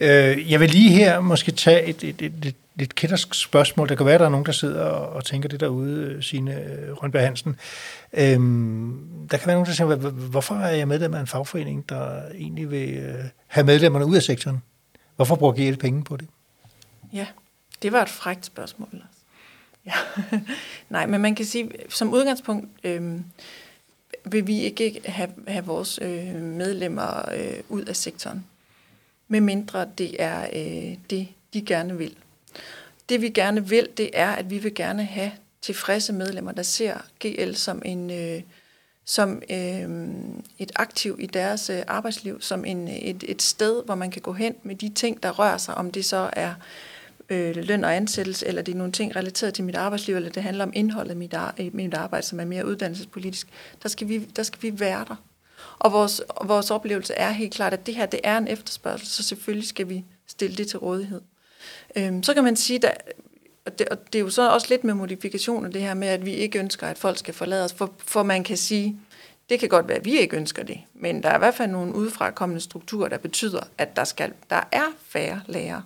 Øh, 0.00 0.52
jeg 0.52 0.60
vil 0.60 0.70
lige 0.70 0.90
her 0.90 1.20
måske 1.20 1.52
tage 1.52 1.82
et, 1.82 2.04
et, 2.04 2.22
et, 2.22 2.44
et 2.44 2.54
lidt 2.74 2.94
kættersk 2.94 3.34
spørgsmål. 3.34 3.88
Der 3.88 3.94
kan 3.94 4.06
være, 4.06 4.14
at 4.14 4.20
der 4.20 4.26
er 4.26 4.30
nogen, 4.30 4.46
der 4.46 4.52
sidder 4.52 4.84
og, 4.84 5.24
tænker 5.24 5.48
det 5.48 5.60
derude, 5.60 6.00
øh, 6.00 6.22
sine 6.22 6.62
øh, 6.62 6.92
Rønberg 6.92 7.22
Hansen. 7.22 7.56
Øhm, 8.12 9.26
der 9.30 9.36
kan 9.36 9.46
være 9.46 9.56
nogen, 9.56 9.66
der 9.66 9.74
tænker, 9.74 10.10
hvorfor 10.10 10.54
er 10.54 10.70
jeg 10.70 10.88
medlem 10.88 11.14
af 11.14 11.20
en 11.20 11.26
fagforening, 11.26 11.88
der 11.88 12.28
egentlig 12.34 12.70
vil 12.70 12.94
øh, 12.94 13.24
have 13.46 13.66
medlemmerne 13.66 14.06
ud 14.06 14.16
af 14.16 14.22
sektoren? 14.22 14.62
Hvorfor 15.16 15.36
bruger 15.36 15.52
GL 15.52 15.76
penge 15.76 16.04
på 16.04 16.16
det? 16.16 16.28
Ja, 17.12 17.26
det 17.82 17.92
var 17.92 18.02
et 18.02 18.08
frækt 18.08 18.46
spørgsmål. 18.46 19.02
Ja. 19.86 19.92
Nej, 20.88 21.06
men 21.06 21.20
man 21.20 21.34
kan 21.34 21.46
sige, 21.46 21.70
som 21.88 22.12
udgangspunkt 22.12 22.68
øhm, 22.84 23.24
vil 24.24 24.46
vi 24.46 24.60
ikke 24.60 25.00
have, 25.04 25.30
have 25.48 25.64
vores 25.64 25.98
øh, 26.02 26.34
medlemmer 26.42 27.32
øh, 27.34 27.62
ud 27.68 27.84
af 27.84 27.96
sektoren, 27.96 28.44
medmindre 29.28 29.88
det 29.98 30.22
er 30.22 30.46
øh, 30.52 30.96
det, 31.10 31.28
de 31.54 31.62
gerne 31.62 31.98
vil. 31.98 32.16
Det 33.08 33.22
vi 33.22 33.28
gerne 33.28 33.68
vil, 33.68 33.88
det 33.96 34.10
er, 34.12 34.30
at 34.30 34.50
vi 34.50 34.58
vil 34.58 34.74
gerne 34.74 35.04
have 35.04 35.32
tilfredse 35.62 36.12
medlemmer, 36.12 36.52
der 36.52 36.62
ser 36.62 36.98
GL 37.20 37.54
som 37.54 37.82
en 37.84 38.10
øh, 38.10 38.42
som 39.08 39.42
øh, 39.50 40.08
et 40.58 40.72
aktiv 40.74 41.16
i 41.20 41.26
deres 41.26 41.70
øh, 41.70 41.82
arbejdsliv, 41.86 42.40
som 42.40 42.64
en, 42.64 42.88
et, 42.88 43.24
et 43.28 43.42
sted, 43.42 43.84
hvor 43.84 43.94
man 43.94 44.10
kan 44.10 44.22
gå 44.22 44.32
hen 44.32 44.54
med 44.62 44.74
de 44.74 44.88
ting, 44.88 45.22
der 45.22 45.30
rører 45.30 45.56
sig, 45.56 45.74
om 45.74 45.90
det 45.90 46.04
så 46.04 46.30
er 46.32 46.54
øh, 47.28 47.56
løn 47.56 47.84
og 47.84 47.96
ansættelse, 47.96 48.46
eller 48.46 48.62
det 48.62 48.72
er 48.72 48.78
nogle 48.78 48.92
ting 48.92 49.16
relateret 49.16 49.54
til 49.54 49.64
mit 49.64 49.76
arbejdsliv, 49.76 50.16
eller 50.16 50.30
det 50.30 50.42
handler 50.42 50.64
om 50.64 50.72
indholdet 50.74 51.14
i 51.14 51.16
mit, 51.16 51.34
ar- 51.34 51.54
mit 51.72 51.94
arbejde, 51.94 52.26
som 52.26 52.40
er 52.40 52.44
mere 52.44 52.66
uddannelsespolitisk, 52.66 53.48
der 53.82 53.88
skal 53.88 54.08
vi, 54.08 54.18
der 54.18 54.42
skal 54.42 54.62
vi 54.62 54.80
være 54.80 55.04
der. 55.08 55.16
Og 55.78 55.92
vores, 55.92 56.22
vores 56.44 56.70
oplevelse 56.70 57.14
er 57.14 57.30
helt 57.30 57.54
klart, 57.54 57.72
at 57.72 57.86
det 57.86 57.94
her 57.94 58.06
det 58.06 58.20
er 58.24 58.38
en 58.38 58.48
efterspørgsel, 58.48 59.08
så 59.08 59.22
selvfølgelig 59.22 59.68
skal 59.68 59.88
vi 59.88 60.04
stille 60.26 60.56
det 60.56 60.68
til 60.68 60.78
rådighed. 60.78 61.20
Øhm, 61.96 62.22
så 62.22 62.34
kan 62.34 62.44
man 62.44 62.56
sige, 62.56 62.88
at 62.88 63.12
og 63.66 63.78
det, 63.78 63.88
og 63.88 63.98
det 64.06 64.18
er 64.18 64.22
jo 64.22 64.30
så 64.30 64.50
også 64.50 64.66
lidt 64.70 64.84
med 64.84 64.94
modifikationer, 64.94 65.68
det 65.68 65.80
her 65.80 65.94
med, 65.94 66.08
at 66.08 66.26
vi 66.26 66.32
ikke 66.32 66.58
ønsker, 66.58 66.86
at 66.86 66.98
folk 66.98 67.18
skal 67.18 67.34
forlade 67.34 67.64
os, 67.64 67.72
for, 67.72 67.94
for 67.98 68.22
man 68.22 68.44
kan 68.44 68.56
sige, 68.56 68.98
det 69.48 69.60
kan 69.60 69.68
godt 69.68 69.88
være, 69.88 69.96
at 69.96 70.04
vi 70.04 70.18
ikke 70.18 70.36
ønsker 70.36 70.62
det, 70.62 70.80
men 70.94 71.22
der 71.22 71.28
er 71.28 71.34
i 71.34 71.38
hvert 71.38 71.54
fald 71.54 71.70
nogle 71.70 71.94
udefrakommende 71.94 72.60
strukturer, 72.60 73.08
der 73.08 73.18
betyder, 73.18 73.60
at 73.78 73.96
der, 73.96 74.04
skal, 74.04 74.32
der 74.50 74.68
er 74.72 74.84
færre 75.06 75.42
lærere 75.46 75.82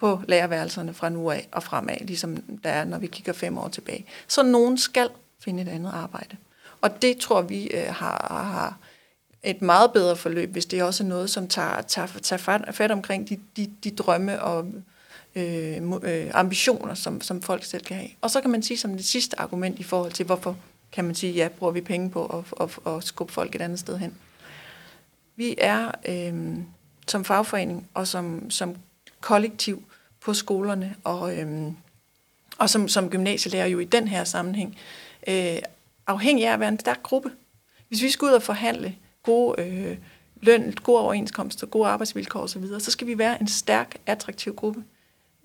på 0.00 0.20
lærerværelserne 0.28 0.94
fra 0.94 1.08
nu 1.08 1.30
af 1.30 1.48
og 1.52 1.62
fremad, 1.62 1.96
ligesom 2.00 2.36
der 2.36 2.70
er, 2.70 2.84
når 2.84 2.98
vi 2.98 3.06
kigger 3.06 3.32
fem 3.32 3.58
år 3.58 3.68
tilbage. 3.68 4.06
Så 4.28 4.42
nogen 4.42 4.78
skal 4.78 5.08
finde 5.44 5.62
et 5.62 5.68
andet 5.68 5.90
arbejde. 5.94 6.36
Og 6.80 7.02
det 7.02 7.16
tror 7.18 7.42
vi 7.42 7.66
øh, 7.66 7.86
har, 7.86 8.50
har 8.52 8.78
et 9.42 9.62
meget 9.62 9.92
bedre 9.92 10.16
forløb, 10.16 10.52
hvis 10.52 10.66
det 10.66 10.82
også 10.82 11.04
er 11.04 11.08
noget, 11.08 11.30
som 11.30 11.48
tager, 11.48 11.82
tager, 11.82 12.08
tager 12.22 12.38
fat, 12.38 12.74
fat 12.74 12.90
omkring 12.90 13.28
de, 13.28 13.38
de, 13.56 13.70
de 13.84 13.90
drømme 13.90 14.42
og 14.42 14.66
øh, 15.34 15.82
øh, 16.02 16.30
ambitioner, 16.34 16.94
som, 16.94 17.20
som 17.20 17.42
folk 17.42 17.64
selv 17.64 17.84
kan 17.84 17.96
have. 17.96 18.08
Og 18.20 18.30
så 18.30 18.40
kan 18.40 18.50
man 18.50 18.62
sige 18.62 18.78
som 18.78 18.96
det 18.96 19.04
sidste 19.04 19.40
argument 19.40 19.78
i 19.78 19.82
forhold 19.82 20.12
til, 20.12 20.26
hvorfor 20.26 20.56
kan 20.92 21.04
man 21.04 21.14
sige, 21.14 21.32
ja, 21.32 21.48
bruger 21.48 21.72
vi 21.72 21.80
penge 21.80 22.10
på 22.10 22.26
at, 22.26 22.68
at, 22.86 22.94
at 22.94 23.04
skubbe 23.04 23.32
folk 23.32 23.54
et 23.54 23.62
andet 23.62 23.78
sted 23.78 23.98
hen. 23.98 24.14
Vi 25.36 25.54
er 25.58 25.90
øh, 26.08 26.58
som 27.08 27.24
fagforening 27.24 27.88
og 27.94 28.08
som, 28.08 28.50
som 28.50 28.76
kollektiv 29.20 29.82
på 30.20 30.34
skolerne, 30.34 30.94
og, 31.04 31.36
øh, 31.36 31.72
og 32.58 32.70
som, 32.70 32.88
som 32.88 33.10
gymnasielærer 33.10 33.66
jo 33.66 33.78
i 33.78 33.84
den 33.84 34.08
her 34.08 34.24
sammenhæng, 34.24 34.78
øh, 35.28 35.58
afhængig 36.06 36.46
af 36.46 36.52
at 36.52 36.60
være 36.60 36.68
en 36.68 36.80
stærk 36.80 37.02
gruppe. 37.02 37.30
Hvis 37.88 38.02
vi 38.02 38.10
skal 38.10 38.26
ud 38.26 38.32
og 38.32 38.42
forhandle 38.42 38.94
gode 39.26 39.62
øh, 39.62 39.96
løn, 40.42 40.74
gode 40.82 41.00
overenskomster, 41.00 41.66
gode 41.66 41.88
arbejdsvilkår 41.88 42.40
osv., 42.40 42.64
så 42.78 42.90
skal 42.90 43.06
vi 43.06 43.18
være 43.18 43.40
en 43.40 43.48
stærk, 43.48 43.96
attraktiv 44.06 44.54
gruppe. 44.54 44.82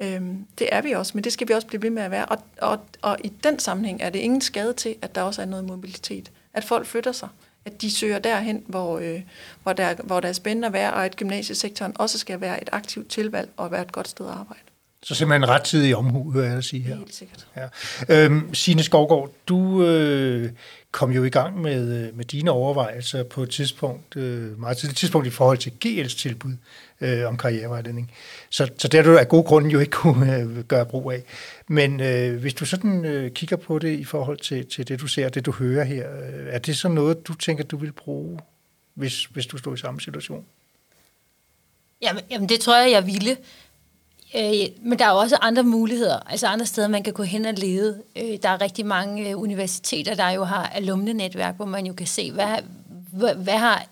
Øhm, 0.02 0.46
det 0.60 0.70
er 0.72 0.82
vi 0.82 0.92
også, 0.92 1.12
men 1.16 1.24
det 1.24 1.34
skal 1.34 1.48
vi 1.48 1.54
også 1.54 1.68
blive 1.68 1.82
ved 1.82 1.90
med 1.90 2.04
at 2.04 2.12
være. 2.12 2.26
Og, 2.26 2.38
og, 2.62 2.80
og 3.02 3.18
i 3.24 3.32
den 3.44 3.60
sammenhæng 3.60 4.02
er 4.02 4.10
det 4.10 4.20
ingen 4.20 4.42
skade 4.42 4.74
til, 4.74 4.96
at 5.02 5.16
der 5.16 5.22
også 5.22 5.42
er 5.42 5.46
noget 5.46 5.66
mobilitet. 5.66 6.32
At 6.54 6.64
folk 6.64 6.86
flytter 6.86 7.12
sig. 7.12 7.30
At 7.66 7.82
de 7.82 7.92
søger 7.92 8.20
derhen, 8.20 8.64
hvor, 8.68 9.00
øh, 9.00 9.22
hvor, 9.64 9.74
der, 9.74 9.96
hvor 10.04 10.20
der 10.20 10.28
er 10.30 10.34
spændende 10.34 10.68
at 10.68 10.74
være, 10.74 10.94
og 10.94 11.06
at 11.06 11.16
gymnasiesektoren 11.16 11.94
også 11.96 12.18
skal 12.18 12.42
være 12.42 12.62
et 12.62 12.70
aktivt 12.72 13.10
tilvalg 13.10 13.50
og 13.58 13.72
være 13.72 13.82
et 13.82 13.92
godt 13.92 14.08
sted 14.08 14.26
at 14.26 14.32
arbejde. 14.32 14.62
Så 15.04 15.16
simpelthen 15.16 15.50
rettidig 15.50 15.96
omhu, 15.96 16.32
hører 16.32 16.54
jeg 16.54 16.64
sige 16.64 16.84
her. 16.84 16.96
Helt 16.96 17.16
sikkert. 17.16 17.48
Ja. 17.56 17.68
Øhm, 18.10 18.54
Signe 18.54 18.84
Skovgaard, 18.84 19.32
du 19.48 19.84
øh, 19.84 20.50
kom 20.92 21.12
jo 21.12 21.24
i 21.24 21.30
gang 21.30 21.62
med, 21.62 22.08
øh, 22.08 22.18
med 22.18 22.26
dine 22.26 22.52
overvejelser 22.52 23.24
på 23.24 23.44
et 23.44 23.50
tidspunkt, 23.50 24.16
øh, 24.16 24.60
meget 24.60 24.78
tidligt 24.78 24.98
tidspunkt 24.98 25.28
i 25.28 25.30
forhold 25.30 25.58
til 25.58 25.74
GL's 25.86 26.18
tilbud 26.18 26.54
øh, 27.02 27.28
om 27.28 27.38
karrierevejledning. 27.38 28.12
Så, 28.50 28.70
så 28.78 28.88
det 28.88 29.06
har 29.06 29.12
du 29.12 29.18
af 29.18 29.28
gode 29.28 29.44
grunde 29.44 29.70
jo 29.70 29.80
ikke 29.80 29.92
kunne 30.02 30.38
øh, 30.38 30.64
gøre 30.64 30.86
brug 30.86 31.12
af. 31.12 31.24
Men 31.68 32.00
øh, 32.00 32.40
hvis 32.40 32.54
du 32.54 32.66
sådan 32.66 33.06
øh, 33.06 33.32
kigger 33.32 33.56
på 33.56 33.80
det 33.80 34.00
i 34.00 34.04
forhold 34.04 34.38
til, 34.38 34.66
til 34.66 34.88
det, 34.88 35.02
du 35.02 35.08
ser 35.08 35.30
det, 35.30 35.46
du 35.46 35.52
hører 35.52 35.84
her, 35.84 36.12
øh, 36.12 36.48
er 36.50 36.60
det 36.60 36.78
så 36.78 36.88
noget, 36.88 37.28
du 37.28 37.34
tænker, 37.34 37.64
du 37.64 37.78
vil 37.78 37.92
bruge, 37.92 38.40
hvis, 38.94 39.26
hvis 39.26 39.46
du 39.46 39.58
stod 39.58 39.78
i 39.78 39.80
samme 39.80 40.02
situation? 40.02 40.46
Jamen, 42.02 42.24
jamen 42.32 42.50
det 42.50 42.60
tror 42.60 42.82
jeg, 42.82 42.92
jeg 42.92 43.06
ville. 43.06 43.38
Øh, 44.36 44.68
men 44.82 45.00
der 45.00 45.06
er 45.06 45.12
også 45.12 45.38
andre 45.42 45.64
muligheder, 45.64 46.20
altså 46.30 46.48
andre 46.48 46.66
steder, 46.66 46.88
man 46.88 47.04
kan 47.04 47.14
gå 47.14 47.24
hen 47.24 47.46
og 47.46 47.54
lede. 47.54 48.02
Øh, 48.16 48.38
der 48.44 48.50
er 48.50 48.62
rigtig 48.62 48.86
mange 48.86 49.30
øh, 49.30 49.40
universiteter, 49.40 50.16
der 50.16 50.30
jo 50.30 50.44
har 50.44 50.68
alumnenetværk, 50.68 51.56
hvor 51.56 51.66
man 51.66 51.86
jo 51.86 51.94
kan 51.94 52.08
se, 52.08 52.32
hvad, 52.32 52.58
hvad, 53.12 53.36
hvad 53.36 53.58
har 53.58 53.86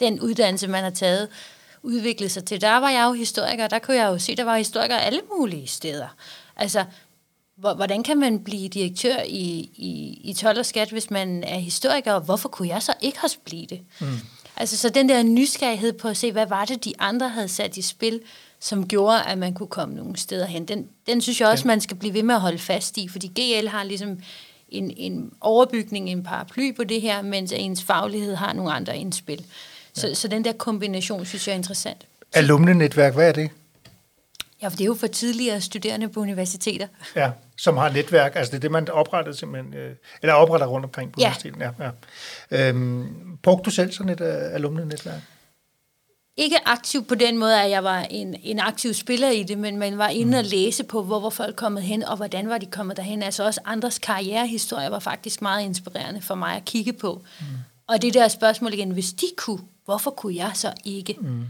den 0.00 0.20
uddannelse, 0.20 0.68
man 0.68 0.82
har 0.82 0.90
taget, 0.90 1.28
udviklet 1.82 2.30
sig 2.30 2.44
til. 2.44 2.60
Der 2.60 2.76
var 2.76 2.90
jeg 2.90 3.04
jo 3.08 3.12
historiker, 3.12 3.66
der 3.66 3.78
kunne 3.78 3.96
jeg 3.96 4.06
jo 4.06 4.18
se, 4.18 4.36
der 4.36 4.44
var 4.44 4.56
historikere 4.56 5.02
alle 5.02 5.20
mulige 5.36 5.66
steder. 5.66 6.08
Altså, 6.56 6.84
hvordan 7.56 8.02
kan 8.02 8.18
man 8.18 8.44
blive 8.44 8.68
direktør 8.68 9.22
i, 9.22 9.70
i, 9.74 10.20
i 10.24 10.34
12 10.34 10.58
og 10.58 10.66
skat, 10.66 10.90
hvis 10.90 11.10
man 11.10 11.44
er 11.44 11.58
historiker, 11.58 12.12
og 12.12 12.20
hvorfor 12.20 12.48
kunne 12.48 12.68
jeg 12.68 12.82
så 12.82 12.92
ikke 13.00 13.18
også 13.22 13.38
blive 13.44 13.66
det? 13.66 13.80
Mm. 14.00 14.06
Altså, 14.56 14.76
så 14.76 14.88
den 14.88 15.08
der 15.08 15.22
nysgerrighed 15.22 15.92
på 15.92 16.08
at 16.08 16.16
se, 16.16 16.32
hvad 16.32 16.46
var 16.46 16.64
det, 16.64 16.84
de 16.84 16.92
andre 16.98 17.28
havde 17.28 17.48
sat 17.48 17.76
i 17.76 17.82
spil, 17.82 18.20
som 18.60 18.88
gjorde, 18.88 19.22
at 19.22 19.38
man 19.38 19.54
kunne 19.54 19.66
komme 19.66 19.94
nogle 19.94 20.16
steder 20.16 20.46
hen. 20.46 20.68
Den, 20.68 20.88
den 21.06 21.20
synes 21.20 21.40
jeg 21.40 21.48
også, 21.48 21.64
ja. 21.64 21.66
man 21.66 21.80
skal 21.80 21.96
blive 21.96 22.14
ved 22.14 22.22
med 22.22 22.34
at 22.34 22.40
holde 22.40 22.58
fast 22.58 22.98
i, 22.98 23.08
fordi 23.08 23.26
GL 23.26 23.68
har 23.68 23.84
ligesom 23.84 24.20
en, 24.68 24.90
en 24.96 25.32
overbygning, 25.40 26.10
en 26.10 26.22
paraply 26.22 26.76
på 26.76 26.84
det 26.84 27.00
her, 27.00 27.22
mens 27.22 27.52
ens 27.52 27.82
faglighed 27.82 28.34
har 28.34 28.52
nogle 28.52 28.72
andre 28.72 28.98
indspil. 28.98 29.44
Så, 29.92 30.08
ja. 30.08 30.14
så 30.14 30.28
den 30.28 30.44
der 30.44 30.52
kombination 30.52 31.26
synes 31.26 31.48
jeg 31.48 31.52
er 31.52 31.56
interessant. 31.56 32.06
Alumnenetværk, 32.32 33.14
hvad 33.14 33.28
er 33.28 33.32
det? 33.32 33.50
Ja, 34.62 34.68
for 34.68 34.76
det 34.76 34.80
er 34.80 34.86
jo 34.86 34.94
for 34.94 35.06
tidligere 35.06 35.60
studerende 35.60 36.08
på 36.08 36.20
universiteter. 36.20 36.86
Ja, 37.16 37.30
som 37.56 37.76
har 37.76 37.88
netværk. 37.88 38.36
Altså 38.36 38.50
det 38.50 38.56
er 38.56 38.60
det, 38.60 38.70
man 38.70 38.88
opretter 38.88 39.32
simpelthen, 39.32 39.74
øh, 39.74 39.94
eller 40.22 40.34
opretter 40.34 40.66
rundt 40.66 40.84
omkring 40.84 41.12
på 41.12 41.20
ja. 41.20 41.26
universitetet. 41.26 41.60
Ja, 41.60 41.90
ja. 42.50 42.68
Øhm, 42.68 43.36
brugte 43.42 43.64
du 43.64 43.70
selv 43.70 43.92
sådan 43.92 44.12
et 44.12 44.20
uh, 44.20 44.54
alumnenetværk? 44.54 45.20
Ikke 46.38 46.68
aktiv 46.68 47.04
på 47.04 47.14
den 47.14 47.38
måde, 47.38 47.62
at 47.62 47.70
jeg 47.70 47.84
var 47.84 48.00
en, 48.00 48.36
en 48.42 48.58
aktiv 48.58 48.94
spiller 48.94 49.30
i 49.30 49.42
det, 49.42 49.58
men 49.58 49.76
man 49.76 49.98
var 49.98 50.08
inde 50.08 50.38
og 50.38 50.44
mm. 50.44 50.50
læse 50.50 50.84
på, 50.84 51.02
hvor 51.02 51.20
var 51.20 51.30
folk 51.30 51.56
kommet 51.56 51.82
hen, 51.82 52.02
og 52.02 52.16
hvordan 52.16 52.48
var 52.48 52.58
de 52.58 52.66
kommet 52.66 52.96
derhen. 52.96 53.22
Altså 53.22 53.44
også 53.44 53.60
andres 53.64 53.98
karrierehistorie 53.98 54.90
var 54.90 54.98
faktisk 54.98 55.42
meget 55.42 55.64
inspirerende 55.64 56.22
for 56.22 56.34
mig 56.34 56.56
at 56.56 56.64
kigge 56.64 56.92
på. 56.92 57.22
Mm. 57.40 57.46
Og 57.86 58.02
det 58.02 58.14
der 58.14 58.28
spørgsmål 58.28 58.72
igen, 58.72 58.90
hvis 58.90 59.12
de 59.12 59.26
kunne, 59.36 59.60
hvorfor 59.84 60.10
kunne 60.10 60.36
jeg 60.36 60.50
så 60.54 60.72
ikke? 60.84 61.16
Mm. 61.20 61.44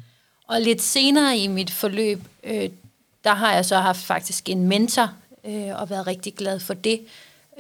Og 0.46 0.60
lidt 0.60 0.82
senere 0.82 1.38
i 1.38 1.46
mit 1.46 1.70
forløb, 1.70 2.22
øh, 2.44 2.70
der 3.24 3.34
har 3.34 3.54
jeg 3.54 3.64
så 3.64 3.76
haft 3.76 4.00
faktisk 4.00 4.48
en 4.48 4.68
mentor, 4.68 5.10
øh, 5.44 5.80
og 5.80 5.90
været 5.90 6.06
rigtig 6.06 6.34
glad 6.34 6.60
for 6.60 6.74
det 6.74 7.00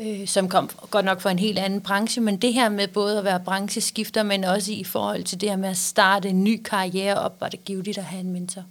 øh, 0.00 0.26
som 0.26 0.48
kom 0.48 0.70
godt 0.90 1.04
nok 1.04 1.20
fra 1.20 1.30
en 1.30 1.38
helt 1.38 1.58
anden 1.58 1.80
branche, 1.80 2.22
men 2.22 2.36
det 2.36 2.52
her 2.52 2.68
med 2.68 2.88
både 2.88 3.18
at 3.18 3.24
være 3.24 3.40
brancheskifter, 3.40 4.22
men 4.22 4.44
også 4.44 4.72
i 4.72 4.84
forhold 4.84 5.24
til 5.24 5.40
det 5.40 5.48
her 5.48 5.56
med 5.56 5.68
at 5.68 5.76
starte 5.76 6.28
en 6.28 6.44
ny 6.44 6.62
karriere 6.62 7.18
op, 7.18 7.40
var 7.40 7.48
det 7.48 7.64
givet 7.64 7.98
at 7.98 8.04
have 8.04 8.20
en 8.20 8.32
mentor. 8.32 8.64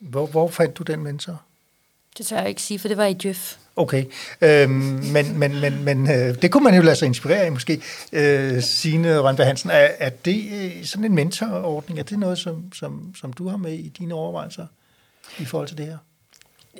Hvor, 0.00 0.26
hvor 0.26 0.48
fandt 0.48 0.78
du 0.78 0.82
den 0.82 1.02
mentor? 1.02 1.42
Det 2.18 2.26
tør 2.26 2.38
jeg 2.38 2.48
ikke 2.48 2.62
sige, 2.62 2.78
for 2.78 2.88
det 2.88 2.96
var 2.96 3.04
i 3.04 3.14
Djøf. 3.14 3.56
Okay, 3.76 4.04
øhm, 4.40 4.72
men, 5.12 5.38
men, 5.38 5.60
men, 5.60 5.84
men 5.84 6.10
øh, 6.10 6.42
det 6.42 6.52
kunne 6.52 6.64
man 6.64 6.74
jo 6.74 6.82
lade 6.82 6.96
sig 6.96 7.06
inspirere 7.06 7.40
af 7.40 7.52
måske. 7.52 7.82
Øh, 8.12 8.62
Signe 8.62 9.18
Rønberg 9.18 9.46
Hansen, 9.46 9.70
er, 9.70 9.88
er 9.98 10.10
det 10.10 10.44
øh, 10.52 10.84
sådan 10.84 11.04
en 11.04 11.14
mentorordning, 11.14 11.98
er 11.98 12.02
det 12.02 12.18
noget, 12.18 12.38
som, 12.38 12.72
som, 12.72 13.14
som 13.20 13.32
du 13.32 13.48
har 13.48 13.56
med 13.56 13.72
i 13.72 13.88
dine 13.88 14.14
overvejelser 14.14 14.66
i 15.38 15.44
forhold 15.44 15.68
til 15.68 15.78
det 15.78 15.86
her? 15.86 15.98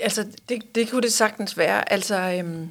Altså, 0.02 0.24
det, 0.48 0.74
det 0.74 0.90
kunne 0.90 1.02
det 1.02 1.12
sagtens 1.12 1.58
være. 1.58 1.92
Altså, 1.92 2.16
øhm, 2.20 2.68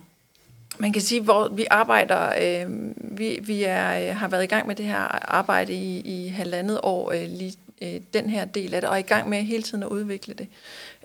man 0.79 0.93
kan 0.93 1.01
sige, 1.01 1.21
hvor 1.21 1.47
vi 1.47 1.65
arbejder, 1.69 2.33
øh, 2.41 2.91
vi, 2.97 3.39
vi 3.41 3.63
er, 3.63 4.09
øh, 4.09 4.15
har 4.15 4.27
været 4.27 4.43
i 4.43 4.47
gang 4.47 4.67
med 4.67 4.75
det 4.75 4.85
her 4.85 5.31
arbejde 5.31 5.73
i, 5.73 5.99
i 5.99 6.27
halvandet 6.27 6.79
år, 6.83 7.11
øh, 7.11 7.27
lige 7.27 7.53
øh, 7.81 8.01
den 8.13 8.29
her 8.29 8.45
del 8.45 8.73
af 8.73 8.81
det, 8.81 8.89
og 8.89 8.95
er 8.95 8.99
i 8.99 9.01
gang 9.01 9.29
med 9.29 9.43
hele 9.43 9.63
tiden 9.63 9.83
at 9.83 9.89
udvikle 9.89 10.33
det. 10.33 10.47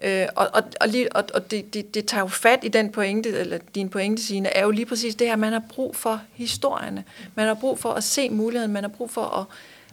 Øh, 0.03 0.27
og 0.37 0.49
og, 0.53 0.63
og, 0.81 0.89
lige, 0.89 1.17
og, 1.17 1.25
og 1.35 1.51
det, 1.51 1.75
det, 1.75 1.95
det 1.95 2.07
tager 2.07 2.21
jo 2.21 2.29
fat 2.29 2.59
i 2.63 2.69
den 2.69 2.93
pointe, 2.93 3.29
eller 3.29 3.59
din 3.75 3.89
pointe, 3.89 4.23
Signe, 4.23 4.49
er 4.49 4.63
jo 4.63 4.71
lige 4.71 4.87
præcis 4.87 5.15
det 5.15 5.27
her, 5.27 5.37
man 5.37 5.53
har 5.53 5.63
brug 5.69 5.97
for 5.97 6.21
historierne. 6.33 7.05
Man 7.35 7.47
har 7.47 7.55
brug 7.55 7.79
for 7.79 7.93
at 7.93 8.05
se 8.05 8.31
muligheden, 8.31 8.73
man 8.73 8.85
har 8.85 8.89
brug 8.89 9.11
for 9.11 9.25
at, 9.25 9.47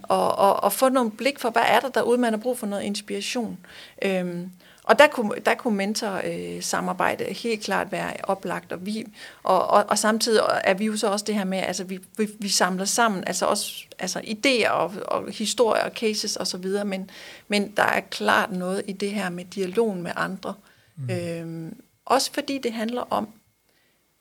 og, 0.03 0.37
og, 0.37 0.63
og 0.63 0.73
få 0.73 0.89
nogle 0.89 1.11
blik 1.11 1.39
for, 1.39 1.49
hvad 1.49 1.61
er 1.67 1.79
der 1.79 1.89
derude, 1.89 2.17
man 2.17 2.33
har 2.33 2.37
brug 2.37 2.57
for 2.57 2.67
noget 2.67 2.83
inspiration. 2.83 3.57
Øhm, 4.01 4.51
og 4.89 4.99
der 4.99 5.07
kunne, 5.07 5.31
der 5.45 5.55
kunne 5.55 5.77
mentor-samarbejde 5.77 7.23
øh, 7.23 7.35
helt 7.35 7.63
klart 7.63 7.91
være 7.91 8.13
oplagt, 8.23 8.71
og, 8.71 8.85
vi, 8.85 9.05
og, 9.43 9.67
og, 9.67 9.85
og 9.89 9.97
samtidig 9.97 10.41
er 10.63 10.73
vi 10.73 10.85
jo 10.85 10.97
så 10.97 11.07
også 11.07 11.25
det 11.25 11.35
her 11.35 11.43
med, 11.43 11.57
altså 11.57 11.83
vi, 11.83 11.99
vi, 12.17 12.29
vi 12.39 12.49
samler 12.49 12.85
sammen, 12.85 13.23
altså 13.27 13.45
også 13.45 13.85
altså 13.99 14.19
idéer 14.19 14.69
og, 14.69 14.93
og 15.07 15.31
historier 15.31 15.83
og 15.83 15.91
cases 15.91 16.37
osv., 16.37 16.65
men, 16.85 17.09
men 17.47 17.71
der 17.77 17.83
er 17.83 17.99
klart 17.99 18.51
noget 18.51 18.83
i 18.87 18.93
det 18.93 19.11
her 19.11 19.29
med 19.29 19.45
dialogen 19.45 20.03
med 20.03 20.11
andre. 20.15 20.53
Mm. 20.95 21.09
Øhm, 21.09 21.81
også 22.05 22.33
fordi 22.33 22.57
det 22.57 22.73
handler 22.73 23.01
om, 23.01 23.29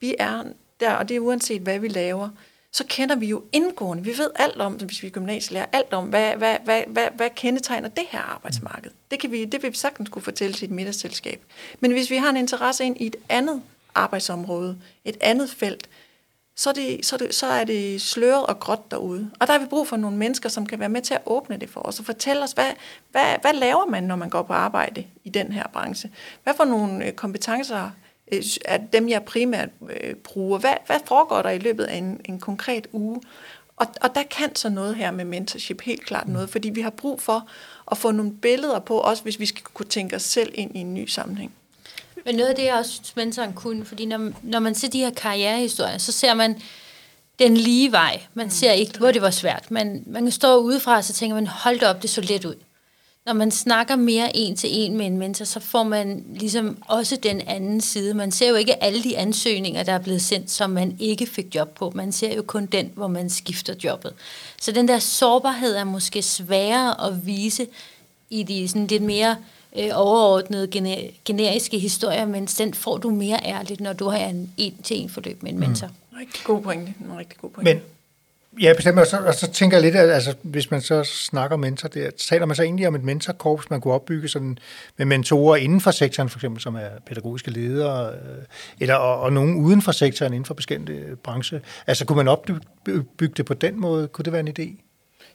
vi 0.00 0.14
er 0.18 0.42
der, 0.80 0.92
og 0.92 1.08
det 1.08 1.16
er 1.16 1.20
uanset 1.20 1.62
hvad 1.62 1.78
vi 1.78 1.88
laver, 1.88 2.28
så 2.72 2.84
kender 2.88 3.16
vi 3.16 3.26
jo 3.26 3.42
indgående, 3.52 4.04
vi 4.04 4.18
ved 4.18 4.30
alt 4.36 4.60
om, 4.60 4.72
hvis 4.72 5.02
vi 5.02 5.06
er 5.06 5.12
gymnasielærer, 5.12 5.66
alt 5.72 5.92
om, 5.92 6.08
hvad, 6.08 6.36
hvad, 6.36 6.56
hvad, 6.64 6.82
hvad, 6.86 7.08
hvad 7.16 7.30
kendetegner 7.36 7.88
det 7.88 8.04
her 8.08 8.20
arbejdsmarked. 8.20 8.90
Det, 9.10 9.20
kan 9.20 9.32
vi, 9.32 9.44
det 9.44 9.62
vil 9.62 9.72
vi 9.72 9.76
sagtens 9.76 10.08
kunne 10.08 10.22
fortælle 10.22 10.54
til 10.54 10.64
et 10.64 10.70
middagsselskab. 10.70 11.42
Men 11.80 11.92
hvis 11.92 12.10
vi 12.10 12.16
har 12.16 12.30
en 12.30 12.36
interesse 12.36 12.84
ind 12.84 12.96
i 13.00 13.06
et 13.06 13.16
andet 13.28 13.62
arbejdsområde, 13.94 14.78
et 15.04 15.16
andet 15.20 15.50
felt, 15.50 15.88
så 16.56 16.70
er, 16.70 16.74
det, 16.74 17.06
så, 17.06 17.16
er 17.16 17.18
det, 17.18 17.34
så 17.34 17.46
er 17.46 17.64
det 17.64 18.02
sløret 18.02 18.46
og 18.46 18.60
gråt 18.60 18.90
derude. 18.90 19.30
Og 19.40 19.46
der 19.46 19.52
har 19.52 19.60
vi 19.60 19.66
brug 19.66 19.88
for 19.88 19.96
nogle 19.96 20.16
mennesker, 20.16 20.48
som 20.48 20.66
kan 20.66 20.80
være 20.80 20.88
med 20.88 21.02
til 21.02 21.14
at 21.14 21.22
åbne 21.26 21.56
det 21.56 21.70
for 21.70 21.80
os 21.80 21.98
og 21.98 22.04
fortælle 22.04 22.42
os, 22.42 22.52
hvad, 22.52 22.70
hvad, 23.10 23.36
hvad 23.40 23.52
laver 23.52 23.86
man, 23.86 24.04
når 24.04 24.16
man 24.16 24.30
går 24.30 24.42
på 24.42 24.52
arbejde 24.52 25.06
i 25.24 25.28
den 25.28 25.52
her 25.52 25.64
branche? 25.72 26.10
Hvad 26.42 26.54
for 26.56 26.64
nogle 26.64 27.06
øh, 27.06 27.12
kompetencer 27.12 27.90
er 28.64 28.76
dem, 28.76 29.08
jeg 29.08 29.22
primært 29.22 29.68
øh, 30.00 30.14
bruger. 30.14 30.58
Hvad, 30.58 30.74
hvad 30.86 31.00
foregår 31.06 31.42
der 31.42 31.50
i 31.50 31.58
løbet 31.58 31.84
af 31.84 31.96
en, 31.96 32.20
en 32.24 32.40
konkret 32.40 32.86
uge? 32.92 33.20
Og, 33.76 33.86
og 34.00 34.14
der 34.14 34.22
kan 34.22 34.56
så 34.56 34.68
noget 34.68 34.96
her 34.96 35.10
med 35.10 35.24
mentorship 35.24 35.80
helt 35.80 36.06
klart 36.06 36.28
noget, 36.28 36.50
fordi 36.50 36.68
vi 36.68 36.80
har 36.80 36.90
brug 36.90 37.22
for 37.22 37.48
at 37.90 37.98
få 37.98 38.10
nogle 38.10 38.32
billeder 38.32 38.78
på, 38.78 38.98
også 38.98 39.22
hvis 39.22 39.40
vi 39.40 39.46
skal 39.46 39.62
kunne 39.74 39.86
tænke 39.86 40.16
os 40.16 40.22
selv 40.22 40.52
ind 40.54 40.76
i 40.76 40.78
en 40.78 40.94
ny 40.94 41.06
sammenhæng. 41.06 41.52
Men 42.24 42.34
noget 42.34 42.48
af 42.48 42.56
det, 42.56 42.64
jeg 42.64 42.74
også 42.74 42.90
synes, 42.90 43.16
mentoren 43.16 43.52
kunne, 43.52 43.84
fordi 43.84 44.06
når, 44.06 44.30
når 44.42 44.58
man 44.58 44.74
ser 44.74 44.88
de 44.88 44.98
her 44.98 45.10
karrierehistorier, 45.10 45.98
så 45.98 46.12
ser 46.12 46.34
man 46.34 46.60
den 47.38 47.56
lige 47.56 47.92
vej. 47.92 48.20
Man 48.34 48.46
mm. 48.46 48.50
ser 48.50 48.72
ikke, 48.72 48.98
hvor 48.98 49.12
det 49.12 49.22
var 49.22 49.30
svært. 49.30 49.70
Man, 49.70 50.02
man 50.06 50.22
kan 50.22 50.32
stå 50.32 50.56
udefra, 50.56 50.96
og 50.96 51.04
så 51.04 51.12
tænker 51.12 51.34
man, 51.34 51.46
hold 51.46 51.80
da 51.80 51.88
op, 51.88 52.02
det 52.02 52.10
så 52.10 52.20
let 52.20 52.44
ud 52.44 52.54
når 53.28 53.34
man 53.34 53.50
snakker 53.50 53.96
mere 53.96 54.36
en 54.36 54.56
til 54.56 54.70
en 54.72 54.96
med 54.96 55.06
en 55.06 55.18
mentor, 55.18 55.44
så 55.44 55.60
får 55.60 55.82
man 55.82 56.24
ligesom 56.34 56.78
også 56.86 57.16
den 57.22 57.40
anden 57.40 57.80
side. 57.80 58.14
Man 58.14 58.30
ser 58.30 58.48
jo 58.48 58.54
ikke 58.54 58.82
alle 58.82 59.02
de 59.02 59.18
ansøgninger, 59.18 59.82
der 59.82 59.92
er 59.92 59.98
blevet 59.98 60.22
sendt, 60.22 60.50
som 60.50 60.70
man 60.70 60.96
ikke 60.98 61.26
fik 61.26 61.54
job 61.54 61.74
på. 61.74 61.92
Man 61.94 62.12
ser 62.12 62.34
jo 62.34 62.42
kun 62.42 62.66
den, 62.66 62.90
hvor 62.94 63.08
man 63.08 63.30
skifter 63.30 63.74
jobbet. 63.84 64.12
Så 64.60 64.72
den 64.72 64.88
der 64.88 64.98
sårbarhed 64.98 65.76
er 65.76 65.84
måske 65.84 66.22
sværere 66.22 67.06
at 67.06 67.26
vise 67.26 67.66
i 68.30 68.42
de 68.42 68.68
sådan 68.68 68.86
lidt 68.86 69.02
mere 69.02 69.36
øh, 69.78 69.90
overordnede 69.94 70.68
gener- 70.68 71.10
generiske 71.24 71.78
historier, 71.78 72.26
men 72.26 72.46
den 72.46 72.74
får 72.74 72.96
du 72.96 73.10
mere 73.10 73.40
ærligt, 73.44 73.80
når 73.80 73.92
du 73.92 74.08
har 74.08 74.18
en 74.18 74.52
en-til-en 74.56 75.10
forløb 75.10 75.42
med 75.42 75.52
en 75.52 75.58
mentor. 75.60 75.86
Mm. 75.86 76.18
Rigtig 76.18 76.44
god 76.44 76.62
pointe. 76.62 76.94
En 77.00 77.18
rigtig 77.18 77.38
god 77.40 77.50
pointe. 77.50 77.74
Men 77.74 77.82
Ja, 78.60 78.72
bestemt. 78.76 78.98
Og 78.98 79.06
så, 79.06 79.18
og 79.18 79.34
så 79.34 79.52
tænker 79.52 79.76
jeg 79.76 79.82
lidt, 79.82 79.96
at 79.96 80.10
altså, 80.10 80.34
hvis 80.42 80.70
man 80.70 80.80
så 80.80 81.04
snakker 81.04 81.56
mentor, 81.56 81.88
der, 81.88 82.10
taler 82.10 82.46
man 82.46 82.56
så 82.56 82.62
egentlig 82.62 82.88
om 82.88 82.94
et 82.94 83.04
mentorkorps, 83.04 83.70
man 83.70 83.80
kunne 83.80 83.94
opbygge 83.94 84.28
sådan, 84.28 84.58
med 84.96 85.06
mentorer 85.06 85.56
inden 85.56 85.80
for 85.80 85.90
sektoren, 85.90 86.28
for 86.28 86.38
eksempel, 86.38 86.62
som 86.62 86.76
er 86.76 86.88
pædagogiske 87.06 87.50
ledere, 87.50 88.12
øh, 88.12 88.44
eller, 88.80 88.94
og, 88.94 89.20
og 89.20 89.32
nogen 89.32 89.54
uden 89.54 89.82
for 89.82 89.92
sektoren, 89.92 90.32
inden 90.32 90.44
for 90.44 90.54
bestemte 90.54 91.16
branche. 91.22 91.60
Altså, 91.86 92.04
kunne 92.04 92.16
man 92.16 92.28
opbygge 92.28 93.34
det 93.36 93.46
på 93.46 93.54
den 93.54 93.80
måde? 93.80 94.08
Kunne 94.08 94.24
det 94.24 94.32
være 94.32 94.40
en 94.40 94.54
idé? 94.58 94.84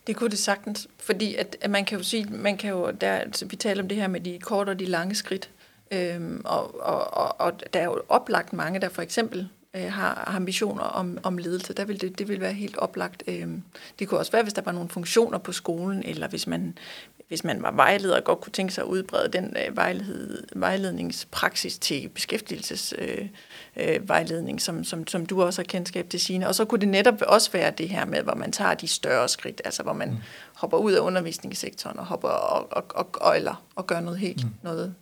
Det 0.08 0.15
kunne 0.15 0.30
det 0.30 0.39
sagtens, 0.39 0.88
fordi 0.99 1.36
at, 1.36 1.58
at 1.62 1.69
man 1.69 1.86
kan 1.86 1.97
jo 1.97 2.04
sige, 2.04 2.28
man 2.30 2.58
kan 2.58 2.69
jo, 2.69 2.91
der, 3.02 3.12
altså, 3.13 3.45
vi 3.45 3.56
taler 3.56 3.84
om 3.84 3.89
det 3.89 3.97
her 3.97 4.08
med 4.08 4.19
de 4.19 4.39
korte 4.39 4.69
og 4.69 4.80
de 4.80 4.86
lange 4.86 5.15
skridt, 5.15 5.49
øhm, 5.91 6.41
og, 6.45 6.82
og, 6.86 7.13
og, 7.13 7.41
og 7.41 7.54
der 7.73 7.80
er 7.80 7.86
jo 7.86 8.02
oplagt 8.10 8.54
mange, 8.54 8.82
der 8.82 8.89
for 8.89 9.02
eksempel 9.02 9.49
øh, 9.75 9.91
har, 9.91 10.33
ambitioner 10.36 10.83
om, 10.83 11.17
om 11.23 11.38
ledelse, 11.38 11.73
der 11.73 11.86
vil 11.86 12.01
det, 12.01 12.19
det 12.19 12.27
vil 12.27 12.41
være 12.41 12.53
helt 12.53 12.77
oplagt. 12.77 13.23
Øh, 13.27 13.47
det 13.99 14.07
kunne 14.07 14.19
også 14.19 14.31
være, 14.31 14.43
hvis 14.43 14.53
der 14.53 14.62
var 14.62 14.71
nogle 14.71 14.89
funktioner 14.89 15.38
på 15.38 15.51
skolen, 15.51 16.03
eller 16.05 16.27
hvis 16.27 16.47
man, 16.47 16.77
hvis 17.27 17.43
man 17.43 17.62
var 17.62 17.71
vejleder 17.71 18.17
og 18.17 18.23
godt 18.23 18.41
kunne 18.41 18.51
tænke 18.51 18.73
sig 18.73 18.83
at 18.83 18.88
udbrede 18.88 19.29
den 19.33 19.55
øh, 19.67 19.77
vejled, 19.77 20.43
vejledningspraksis 20.55 21.77
til 21.77 22.09
beskæftigelsesvejledning, 22.09 24.49
øh, 24.49 24.53
øh, 24.53 24.59
som, 24.59 24.83
som, 24.83 25.07
som 25.07 25.25
du 25.25 25.43
også 25.43 25.62
har 25.62 25.65
kendskab 25.65 26.09
til 26.09 26.19
sine. 26.19 26.47
Og 26.47 26.55
så 26.55 26.65
kunne 26.65 26.81
det 26.81 26.89
netop 26.89 27.21
også 27.27 27.51
være 27.51 27.71
det 27.71 27.89
her 27.89 28.05
med, 28.05 28.21
hvor 28.21 28.36
man 28.36 28.51
tager 28.51 28.73
de 28.73 28.88
større 28.88 29.29
skridt, 29.29 29.62
altså 29.65 29.83
hvor 29.83 29.93
man 29.93 30.09
mm. 30.09 30.17
hopper 30.53 30.77
ud 30.77 30.91
af 30.91 30.99
undervisningssektoren 30.99 31.99
og 31.99 32.05
hopper 32.05 32.29
og, 32.29 32.67
og, 32.71 32.86
og, 32.89 33.09
og, 33.13 33.38
eller, 33.38 33.63
og 33.75 33.88
gør 33.88 33.99
noget 33.99 34.19
helt, 34.19 34.43
mm. 34.43 34.49
noget 34.62 34.95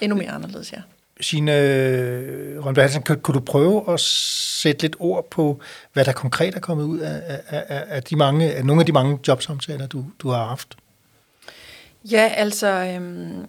endnu 0.00 0.16
mere 0.16 0.30
anderledes, 0.30 0.72
ja. 0.72 0.82
Signe 1.20 1.58
øh, 1.58 2.66
Rønberg 2.66 2.84
Hansen, 2.84 3.02
kunne, 3.02 3.20
kan 3.24 3.34
du 3.34 3.40
prøve 3.40 3.92
at 3.92 4.00
sætte 4.00 4.82
lidt 4.82 4.96
ord 4.98 5.30
på, 5.30 5.60
hvad 5.92 6.04
der 6.04 6.12
konkret 6.12 6.54
er 6.54 6.60
kommet 6.60 6.84
ud 6.84 6.98
af, 6.98 7.40
af, 7.48 7.64
af, 7.68 7.84
af, 7.88 8.02
de 8.02 8.16
mange, 8.16 8.52
af 8.52 8.64
nogle 8.64 8.82
af 8.82 8.86
de 8.86 8.92
mange 8.92 9.18
jobsamtaler, 9.28 9.86
du, 9.86 10.04
du 10.18 10.28
har 10.28 10.44
haft? 10.44 10.76
Ja, 12.04 12.32
altså, 12.36 12.66
øhm, 12.66 13.46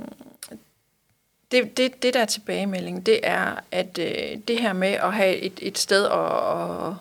det, 1.51 1.77
det, 1.77 2.03
det 2.03 2.13
der 2.13 2.25
tilbagemelding, 2.25 3.05
det 3.05 3.19
er, 3.23 3.55
at 3.71 3.99
øh, 3.99 4.37
det 4.47 4.59
her 4.59 4.73
med 4.73 4.87
at 4.87 5.13
have 5.13 5.35
et, 5.35 5.59
et 5.61 5.77
sted 5.77 6.05
at, 6.05 6.87
at, 6.87 6.93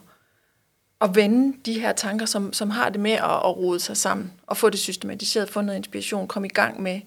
at 1.01 1.17
vende 1.17 1.57
de 1.67 1.81
her 1.81 1.93
tanker, 1.93 2.27
som, 2.27 2.53
som 2.53 2.71
har 2.71 2.89
det 2.89 3.01
med 3.01 3.13
at, 3.13 3.25
at 3.25 3.57
rode 3.57 3.81
sig 3.81 3.97
sammen, 3.97 4.33
og 4.47 4.57
få 4.57 4.71
det 4.71 4.81
systematiseret, 4.81 5.51
få 5.51 5.61
noget 5.61 5.79
inspiration, 5.79 6.29
komme 6.29 6.49
i 6.49 6.53
gang 6.55 6.83
med 6.83 7.01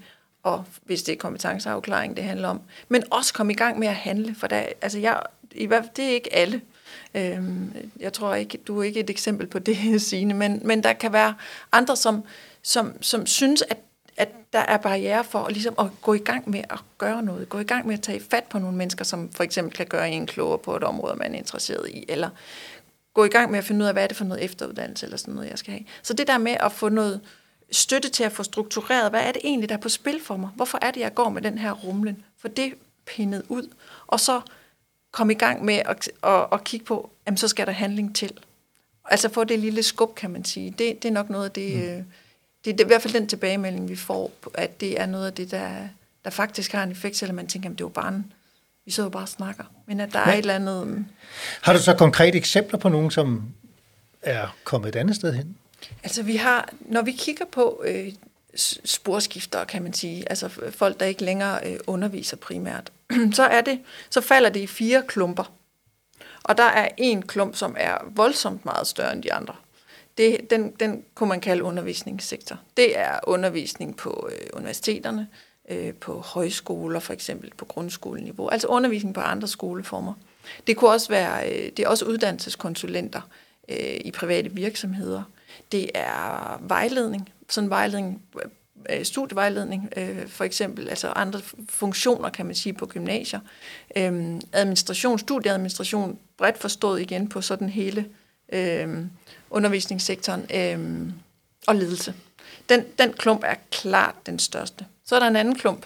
og 0.44 0.64
hvis 0.84 1.04
det 1.04 1.14
er 1.14 1.18
kompetenceafklaring, 1.18 2.18
det 2.18 2.24
handler 2.24 2.48
om, 2.48 2.62
men 2.90 3.04
også 3.12 3.34
komme 3.34 3.54
i 3.54 3.56
gang 3.56 3.80
med 3.80 3.88
at 3.88 3.96
handle, 3.96 4.36
for 4.36 4.48
der, 4.48 4.66
altså 4.82 5.00
jeg, 5.00 5.22
i 5.52 5.66
hvert 5.66 5.84
fald, 5.84 5.96
det 5.96 6.06
er 6.06 6.10
ikke 6.10 6.34
alle. 6.34 6.62
Øhm, 7.16 7.74
jeg 8.00 8.14
tror 8.14 8.36
ikke, 8.36 8.58
du 8.58 8.80
er 8.80 8.84
ikke 8.84 9.00
et 9.00 9.10
eksempel 9.10 9.48
på 9.48 9.60
det, 9.60 9.78
Signe, 10.02 10.34
men, 10.34 10.62
men 10.64 10.84
der 10.84 10.94
kan 10.94 11.14
være 11.14 11.34
andre, 11.72 11.96
som, 11.96 12.24
som, 12.62 13.02
som 13.02 13.26
synes, 13.26 13.62
at, 13.62 13.78
at 14.18 14.30
der 14.54 14.60
er 14.60 14.78
barriere 14.78 15.24
for 15.24 15.40
at, 15.40 15.54
ligesom 15.54 15.76
at 15.80 15.86
gå 16.02 16.14
i 16.14 16.20
gang 16.20 16.50
med 16.50 16.64
at 16.70 16.80
gøre 16.98 17.24
noget, 17.24 17.50
gå 17.50 17.60
i 17.60 17.64
gang 17.64 17.88
med 17.88 17.94
at 17.94 18.02
tage 18.02 18.22
fat 18.32 18.44
på 18.44 18.60
nogle 18.60 18.78
mennesker, 18.78 19.06
som 19.06 19.32
for 19.32 19.44
eksempel 19.44 19.74
kan 19.74 19.86
gøre 19.86 20.10
en 20.10 20.28
klogere 20.28 20.58
på 20.58 20.76
et 20.76 20.84
område, 20.84 21.16
man 21.16 21.36
er 21.36 21.40
interesseret 21.40 21.90
i, 21.90 22.06
eller 22.10 22.30
gå 23.14 23.24
i 23.24 23.30
gang 23.30 23.52
med 23.52 23.60
at 23.60 23.66
finde 23.66 23.84
ud 23.84 23.88
af, 23.88 23.94
hvad 23.94 24.04
er 24.04 24.08
det 24.08 24.18
for 24.18 24.26
noget 24.26 24.44
efteruddannelse, 24.44 25.06
eller 25.06 25.18
sådan 25.18 25.34
noget, 25.34 25.50
jeg 25.50 25.58
skal 25.58 25.74
have. 25.74 25.86
Så 26.04 26.14
det 26.14 26.28
der 26.28 26.38
med 26.38 26.58
at 26.60 26.72
få 26.72 26.90
noget, 26.90 27.22
støtte 27.74 28.10
til 28.10 28.24
at 28.24 28.32
få 28.32 28.44
struktureret, 28.44 29.10
hvad 29.10 29.22
er 29.22 29.32
det 29.32 29.42
egentlig, 29.44 29.70
der 29.70 29.76
er 29.76 29.80
på 29.80 29.90
spil 29.90 30.22
for 30.24 30.38
mig? 30.38 30.50
Hvorfor 30.56 30.80
er 30.82 30.92
det, 30.92 31.00
jeg 31.02 31.14
går 31.14 31.30
med 31.30 31.42
den 31.42 31.58
her 31.58 31.72
rumlen? 31.72 32.24
For 32.38 32.48
det 32.48 32.74
pinnet 33.06 33.44
ud, 33.50 33.68
og 34.08 34.20
så 34.20 34.42
komme 35.12 35.34
i 35.34 35.36
gang 35.36 35.66
med 35.66 35.82
at, 35.86 36.10
at, 36.24 36.46
at 36.52 36.64
kigge 36.64 36.86
på, 36.86 37.10
jamen 37.26 37.38
så 37.38 37.48
skal 37.48 37.66
der 37.66 37.72
handling 37.72 38.16
til. 38.16 38.32
Altså 39.06 39.30
få 39.30 39.44
det 39.44 39.60
lille 39.60 39.84
skub, 39.84 40.16
kan 40.16 40.30
man 40.30 40.46
sige. 40.46 40.72
Det, 40.72 41.04
det 41.04 41.06
er 41.06 41.12
nok 41.14 41.30
noget 41.30 41.46
af 41.46 41.52
det, 41.52 41.76
mm. 41.76 41.82
Øh, 41.82 41.88
det, 41.88 42.06
det 42.66 42.80
er 42.80 42.86
i 42.86 42.88
hvert 42.88 43.02
fald 43.02 43.14
den 43.14 43.28
tilbagemelding, 43.28 43.90
vi 43.90 43.96
får, 43.96 44.32
at 44.54 44.82
det 44.82 45.00
er 45.02 45.06
noget 45.06 45.26
af 45.26 45.34
det, 45.34 45.52
der, 45.52 45.88
der 46.24 46.30
faktisk 46.30 46.72
har 46.72 46.84
en 46.84 46.92
effekt, 46.92 47.18
selvom 47.18 47.36
man 47.36 47.48
tænker, 47.48 47.70
at 47.70 47.78
det 47.78 47.84
var 47.84 47.90
bare 47.90 48.08
en, 48.08 48.34
vi 48.86 48.92
så 48.92 49.04
jo 49.04 49.10
bare 49.10 49.24
og 49.24 49.30
snakker. 49.30 49.64
Men 49.86 50.00
at 50.00 50.14
der 50.14 50.20
Men, 50.20 50.30
er 50.30 50.34
et 50.34 50.40
eller 50.40 50.56
andet... 50.56 50.88
Mm. 50.88 51.06
Har 51.62 51.74
du 51.74 51.80
så 51.80 51.94
konkrete 51.94 52.38
eksempler 52.38 52.80
på 52.80 52.90
nogen, 52.90 53.12
som 53.12 53.44
er 54.22 54.56
kommet 54.64 54.90
et 54.90 54.96
andet 54.96 55.16
sted 55.16 55.34
hen? 55.34 55.58
Altså 56.04 56.24
vi 56.24 56.36
har, 56.36 56.70
når 56.82 57.02
vi 57.02 57.12
kigger 57.12 57.46
på 57.46 57.84
øh, 57.86 58.14
sporskifter, 58.86 59.64
kan 59.64 59.84
man 59.84 59.94
sige, 59.94 60.30
altså 60.30 60.50
folk, 60.72 61.00
der 61.00 61.06
ikke 61.06 61.24
længere 61.24 61.72
øh, 61.72 61.80
underviser 61.88 62.38
primært, 62.38 62.92
så 63.34 63.44
er 63.44 63.62
det, 63.62 63.80
så 64.10 64.22
falder 64.22 64.50
det 64.50 64.60
i 64.60 64.68
fire 64.68 65.04
klumper. 65.08 65.54
Og 66.44 66.58
der 66.58 66.64
er 66.64 66.90
en 66.98 67.22
klump, 67.22 67.56
som 67.56 67.76
er 67.80 67.98
voldsomt 68.16 68.66
meget 68.66 68.88
større 68.88 69.14
end 69.14 69.24
de 69.24 69.34
andre. 69.34 69.56
Det, 70.18 70.50
den, 70.50 70.72
den 70.72 71.04
kunne 71.16 71.30
man 71.30 71.42
kalde 71.42 71.64
undervisningssektor. 71.64 72.60
Det 72.78 73.00
er 73.00 73.20
undervisning 73.24 73.98
på 73.98 74.30
øh, 74.32 74.48
universiteterne, 74.54 75.28
øh, 75.70 75.94
på 75.94 76.20
højskoler 76.20 77.00
for 77.00 77.14
eksempel, 77.14 77.52
på 77.58 77.66
grundskoleniveau. 77.66 78.48
Altså 78.48 78.68
undervisning 78.68 79.16
på 79.16 79.22
andre 79.22 79.48
skoleformer. 79.48 80.14
Det 80.68 80.78
kunne 80.78 80.92
også 80.92 81.10
være, 81.10 81.50
øh, 81.50 81.72
det 81.78 81.80
er 81.80 81.88
også 81.88 82.06
uddannelseskonsulenter 82.06 83.22
øh, 83.70 83.96
i 84.06 84.12
private 84.12 84.52
virksomheder. 84.52 85.24
Det 85.74 85.90
er 85.94 86.60
vejledning. 86.62 87.30
Sådan 87.50 87.70
vejledning 87.70 88.22
øh, 88.36 88.50
øh, 88.90 89.06
studievejledning, 89.06 89.90
øh, 89.98 90.28
for 90.28 90.44
eksempel, 90.44 90.90
altså 90.90 91.08
andre 91.08 91.42
funktioner, 91.70 92.30
kan 92.30 92.46
man 92.46 92.56
sige, 92.56 92.74
på 92.74 92.86
gymnasier. 92.86 93.40
Øh, 93.96 94.42
administration, 94.54 95.20
studieadministration, 95.20 96.20
bredt 96.38 96.58
forstået 96.58 97.02
igen 97.02 97.30
på 97.30 97.42
sådan 97.42 97.70
hele 97.70 98.06
øh, 98.54 99.06
undervisningssektoren 99.50 100.46
øh, 100.54 101.10
og 101.68 101.76
ledelse. 101.76 102.14
Den, 102.70 102.86
den 103.00 103.14
klump 103.14 103.44
er 103.46 103.56
klart 103.72 104.16
den 104.26 104.40
største. 104.40 104.86
Så 105.06 105.16
er 105.16 105.20
der 105.20 105.28
en 105.28 105.36
anden 105.36 105.56
klump, 105.56 105.86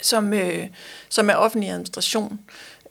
som, 0.00 0.32
øh, 0.32 0.66
som 1.08 1.30
er 1.30 1.34
offentlig 1.34 1.70
administration, 1.70 2.40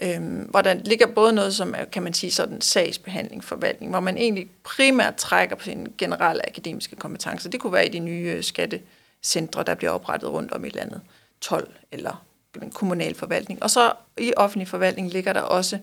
øh, 0.02 0.50
hvor 0.50 0.62
der 0.62 0.74
ligger 0.74 1.08
både 1.08 1.34
noget, 1.34 1.56
som 1.56 1.76
er, 1.78 1.86
kan 1.86 2.04
man 2.04 2.14
sige, 2.14 2.32
sådan 2.32 2.62
sagsbehandling, 2.62 3.44
forvaltning, 3.44 3.92
hvor 3.92 4.00
man 4.00 4.18
egentlig 4.18 4.50
primært 4.64 5.16
trækker 5.16 5.56
på 5.56 5.64
sine 5.64 5.88
generelle 5.98 6.50
akademiske 6.50 6.96
kompetencer. 6.96 7.50
Det 7.50 7.60
kunne 7.60 7.74
være 7.74 7.86
i 7.86 7.90
de 7.90 8.00
nye 8.00 8.34
øh, 8.36 8.44
skattecentre, 8.44 9.64
der 9.64 9.76
bliver 9.76 9.92
oprettet 9.92 10.30
rundt 10.30 10.52
om 10.52 10.66
i 10.66 10.70
landet, 10.70 11.02
12 11.42 11.72
eller 11.92 12.24
en 12.62 12.72
kommunal 12.72 13.16
forvaltning. 13.16 13.64
Og 13.64 13.70
så 13.70 13.94
i 14.18 14.34
offentlig 14.38 14.68
forvaltning 14.68 15.12
ligger 15.12 15.34
der 15.34 15.42
også 15.42 15.80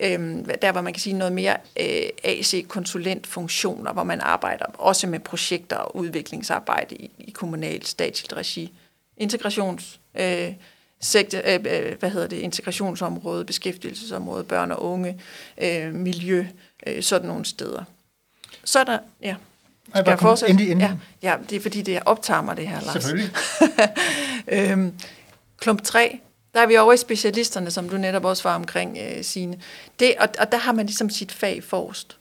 øh, 0.00 0.20
der 0.62 0.72
hvor 0.72 0.80
man 0.80 0.92
kan 0.92 1.00
sige 1.00 1.18
noget 1.18 1.32
mere 1.32 1.56
øh, 1.80 2.08
AC-konsulentfunktioner, 2.24 3.92
hvor 3.92 4.04
man 4.04 4.20
arbejder 4.20 4.64
også 4.64 5.06
med 5.06 5.20
projekter 5.20 5.76
og 5.76 5.96
udviklingsarbejde 5.96 6.94
i, 6.94 7.10
i 7.18 7.30
kommunalt 7.30 7.88
statsligt 7.88 8.32
regi. 8.32 8.72
Integrations 9.16 10.00
øh, 10.14 10.52
sektor, 11.02 11.38
øh, 11.44 11.54
øh, 11.54 11.98
hvad 11.98 12.10
hedder 12.10 12.26
det, 12.26 12.36
integrationsområde, 12.36 13.44
beskæftigelsesområde, 13.44 14.44
børn 14.44 14.70
og 14.70 14.82
unge, 14.82 15.20
øh, 15.62 15.94
miljø, 15.94 16.46
øh, 16.86 17.02
sådan 17.02 17.28
nogle 17.28 17.44
steder. 17.44 17.84
Så 18.64 18.78
er 18.78 18.84
der, 18.84 18.98
ja. 19.22 19.34
Skal 19.88 20.04
jeg 20.06 20.18
fortsætte? 20.18 20.50
Endelig, 20.50 20.70
endelig. 20.72 20.98
Ja, 21.22 21.30
ja, 21.30 21.36
det 21.50 21.56
er 21.56 21.60
fordi, 21.60 21.82
det 21.82 22.00
optager 22.06 22.42
mig, 22.42 22.56
det 22.56 22.68
her, 22.68 22.80
Lars. 22.80 22.92
Selvfølgelig. 22.92 23.30
øhm, 24.70 24.92
klump 25.58 25.82
3, 25.82 26.20
der 26.54 26.60
er 26.60 26.66
vi 26.66 26.76
over 26.76 26.92
i 26.92 26.96
specialisterne, 26.96 27.70
som 27.70 27.88
du 27.88 27.96
netop 27.96 28.24
også 28.24 28.42
var 28.42 28.54
omkring, 28.54 28.98
øh, 28.98 29.24
Signe. 29.24 29.58
Det, 30.00 30.14
og, 30.20 30.28
og 30.38 30.52
der 30.52 30.58
har 30.58 30.72
man 30.72 30.86
ligesom 30.86 31.10
sit 31.10 31.32
fag 31.32 31.64
forrest. 31.64 32.16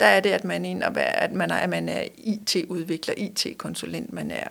Der 0.00 0.06
er 0.06 0.20
det, 0.20 0.30
at 0.30 0.44
man 0.44 0.64
er, 0.64 0.70
en, 0.70 0.82
at 0.82 1.32
man 1.32 1.50
er, 1.50 1.54
at 1.54 1.70
man 1.70 1.88
er 1.88 2.02
IT-udvikler, 2.16 3.14
IT-konsulent, 3.16 4.12
man 4.12 4.30
er 4.30 4.48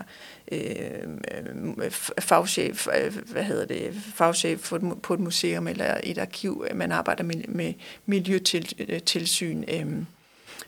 øh, 0.51 1.91
fagchef, 2.19 2.87
øh, 3.01 3.17
hvad 3.31 3.43
hedder 3.43 3.65
det, 3.65 3.93
fagchef 4.15 4.71
på 5.03 5.13
et 5.13 5.19
museum 5.19 5.67
eller 5.67 5.97
et 6.03 6.17
arkiv. 6.17 6.65
Man 6.73 6.91
arbejder 6.91 7.23
med, 7.23 7.35
med 7.47 7.73
miljøtilsyn. 8.05 9.63
Øh, 9.67 9.85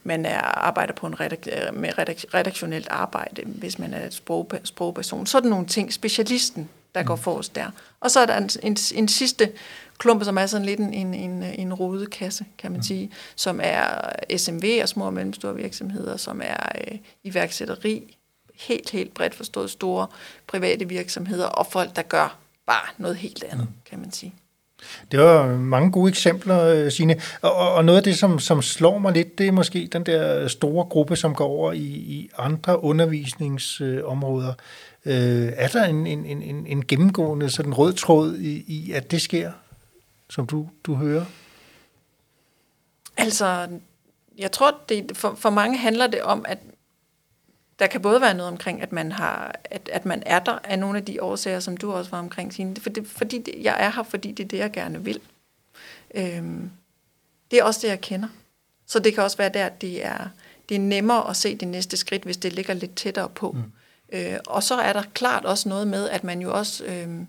man 0.03 0.25
er, 0.25 0.39
arbejder 0.41 0.93
på 0.93 1.07
en 1.07 1.19
redak, 1.19 1.47
med 1.73 1.97
redak, 1.97 2.17
redaktionelt 2.34 2.88
arbejde, 2.89 3.41
hvis 3.45 3.80
man 3.80 3.93
er 3.93 4.05
et 4.05 4.13
sprog, 4.13 4.51
sprogperson. 4.63 5.25
Sådan 5.25 5.49
nogle 5.49 5.65
ting. 5.67 5.93
Specialisten, 5.93 6.69
der 6.95 7.03
går 7.03 7.15
mm. 7.15 7.21
forrest 7.21 7.55
der. 7.55 7.71
Og 7.99 8.11
så 8.11 8.19
er 8.19 8.25
der 8.25 8.38
en, 8.38 8.49
en, 8.63 8.78
en 8.95 9.07
sidste 9.07 9.51
klump, 9.97 10.23
som 10.23 10.37
er 10.37 10.45
sådan 10.45 10.65
lidt 10.65 10.79
en, 10.79 10.93
en, 10.93 11.13
en, 11.13 11.43
en 11.43 11.73
rodekasse, 11.73 12.45
kan 12.57 12.71
man 12.71 12.77
mm. 12.77 12.83
sige, 12.83 13.11
som 13.35 13.59
er 13.63 13.87
SMV 14.37 14.79
og 14.81 14.89
små 14.89 15.05
og 15.05 15.13
mellemstore 15.13 15.55
virksomheder, 15.55 16.17
som 16.17 16.41
er 16.43 16.57
øh, 16.91 16.97
iværksætteri, 17.23 18.17
helt, 18.55 18.89
helt 18.89 19.13
bredt 19.13 19.35
forstået 19.35 19.69
store 19.69 20.07
private 20.47 20.87
virksomheder 20.89 21.45
og 21.45 21.67
folk, 21.67 21.95
der 21.95 22.01
gør 22.01 22.37
bare 22.67 22.87
noget 22.97 23.17
helt 23.17 23.43
andet, 23.43 23.67
mm. 23.67 23.73
kan 23.89 23.99
man 23.99 24.11
sige. 24.11 24.33
Det 25.11 25.19
var 25.19 25.47
mange 25.57 25.91
gode 25.91 26.09
eksempler, 26.09 26.63
øh, 26.63 26.91
Signe. 26.91 27.15
Og, 27.41 27.73
og 27.73 27.85
noget 27.85 27.97
af 27.97 28.03
det, 28.03 28.17
som, 28.17 28.39
som 28.39 28.61
slår 28.61 28.97
mig 28.97 29.13
lidt, 29.13 29.37
det 29.37 29.47
er 29.47 29.51
måske 29.51 29.89
den 29.91 30.05
der 30.05 30.47
store 30.47 30.85
gruppe, 30.85 31.15
som 31.15 31.35
går 31.35 31.47
over 31.47 31.71
i, 31.71 31.85
i 31.85 32.29
andre 32.37 32.83
undervisningsområder. 32.83 34.53
Øh, 35.05 35.49
er 35.55 35.67
der 35.67 35.85
en, 35.85 36.07
en, 36.07 36.25
en, 36.25 36.67
en 36.67 36.85
gennemgående 36.85 37.49
sådan 37.49 37.73
rød 37.73 37.93
tråd 37.93 38.37
i, 38.37 38.63
i, 38.67 38.91
at 38.91 39.11
det 39.11 39.21
sker, 39.21 39.51
som 40.30 40.47
du, 40.47 40.69
du 40.84 40.95
hører? 40.95 41.25
Altså, 43.17 43.67
jeg 44.38 44.51
tror, 44.51 44.80
det, 44.89 45.17
for, 45.17 45.36
for 45.36 45.49
mange 45.49 45.78
handler 45.78 46.07
det 46.07 46.21
om, 46.21 46.45
at 46.47 46.59
der 47.80 47.88
kan 47.88 48.01
både 48.01 48.21
være 48.21 48.34
noget 48.34 48.51
omkring, 48.51 48.82
at 48.82 48.91
man, 48.91 49.11
har, 49.11 49.55
at, 49.63 49.89
at 49.93 50.05
man 50.05 50.23
er 50.25 50.39
der 50.39 50.59
af 50.63 50.80
nogle 50.80 50.97
af 50.97 51.05
de 51.05 51.23
årsager, 51.23 51.59
som 51.59 51.78
du 51.78 51.93
også 51.93 52.11
var 52.11 52.19
omkring, 52.19 52.53
Signe. 52.53 52.75
For 52.75 52.89
det, 52.89 53.07
fordi 53.07 53.38
det, 53.38 53.55
jeg 53.61 53.75
er 53.80 53.89
her, 53.89 54.03
fordi 54.03 54.32
det 54.32 54.43
er 54.43 54.47
det, 54.47 54.57
jeg 54.57 54.71
gerne 54.71 55.03
vil. 55.03 55.19
Øhm, 56.15 56.71
det 57.51 57.59
er 57.59 57.63
også 57.63 57.80
det, 57.84 57.88
jeg 57.88 58.01
kender. 58.01 58.28
Så 58.86 58.99
det 58.99 59.13
kan 59.13 59.23
også 59.23 59.38
være 59.38 59.49
der, 59.49 59.69
det 59.69 60.05
er, 60.05 60.28
det 60.69 60.75
er 60.75 60.80
nemmere 60.80 61.30
at 61.30 61.36
se 61.36 61.55
det 61.55 61.67
næste 61.67 61.97
skridt, 61.97 62.23
hvis 62.23 62.38
det 62.38 62.53
ligger 62.53 62.73
lidt 62.73 62.95
tættere 62.95 63.30
på. 63.30 63.51
Mm. 63.51 63.71
Øh, 64.13 64.39
og 64.47 64.63
så 64.63 64.75
er 64.75 64.93
der 64.93 65.03
klart 65.13 65.45
også 65.45 65.69
noget 65.69 65.88
med, 65.88 66.09
at 66.09 66.23
man 66.23 66.41
jo 66.41 66.53
også 66.53 66.86
øh, 66.86 67.19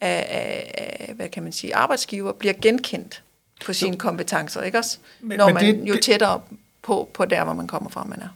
af, 0.00 0.26
af, 0.28 0.96
af, 1.08 1.14
hvad 1.14 1.28
kan 1.28 1.42
man 1.42 1.52
sige, 1.52 1.74
arbejdsgiver 1.74 2.32
bliver 2.32 2.54
genkendt 2.62 3.22
på 3.66 3.72
sine 3.72 3.96
kompetencer, 3.96 4.62
ikke 4.62 4.78
også? 4.78 4.98
Men, 5.20 5.38
Når 5.38 5.46
men 5.46 5.54
man 5.54 5.64
det, 5.64 5.88
jo 5.88 5.96
tættere 6.02 6.40
på, 6.82 7.10
på 7.14 7.24
der, 7.24 7.44
hvor 7.44 7.52
man 7.52 7.66
kommer 7.66 7.90
fra, 7.90 8.04
man 8.04 8.20
er. 8.20 8.28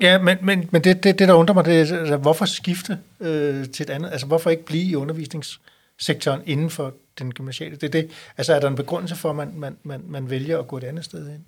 Ja, 0.00 0.18
men, 0.18 0.38
men, 0.42 0.68
men 0.70 0.84
det, 0.84 1.04
det, 1.04 1.18
det, 1.18 1.28
der 1.28 1.34
undrer 1.34 1.54
mig, 1.54 1.64
det 1.64 1.74
er, 1.74 1.98
altså, 1.98 2.16
hvorfor 2.16 2.44
skifte 2.44 2.98
øh, 3.20 3.68
til 3.68 3.82
et 3.82 3.90
andet? 3.90 4.10
Altså, 4.10 4.26
hvorfor 4.26 4.50
ikke 4.50 4.64
blive 4.64 4.84
i 4.84 4.94
undervisningssektoren 4.94 6.40
inden 6.46 6.70
for 6.70 6.94
den 7.18 7.34
gymnasiale? 7.34 7.76
Det, 7.76 7.92
det, 7.92 8.10
altså, 8.36 8.54
er 8.54 8.60
der 8.60 8.68
en 8.68 8.76
begrundelse 8.76 9.16
for, 9.16 9.30
at 9.30 9.36
man, 9.36 9.52
man, 9.56 9.76
man, 9.82 10.02
man 10.08 10.30
vælger 10.30 10.58
at 10.58 10.68
gå 10.68 10.76
et 10.76 10.84
andet 10.84 11.04
sted 11.04 11.28
ind? 11.28 11.40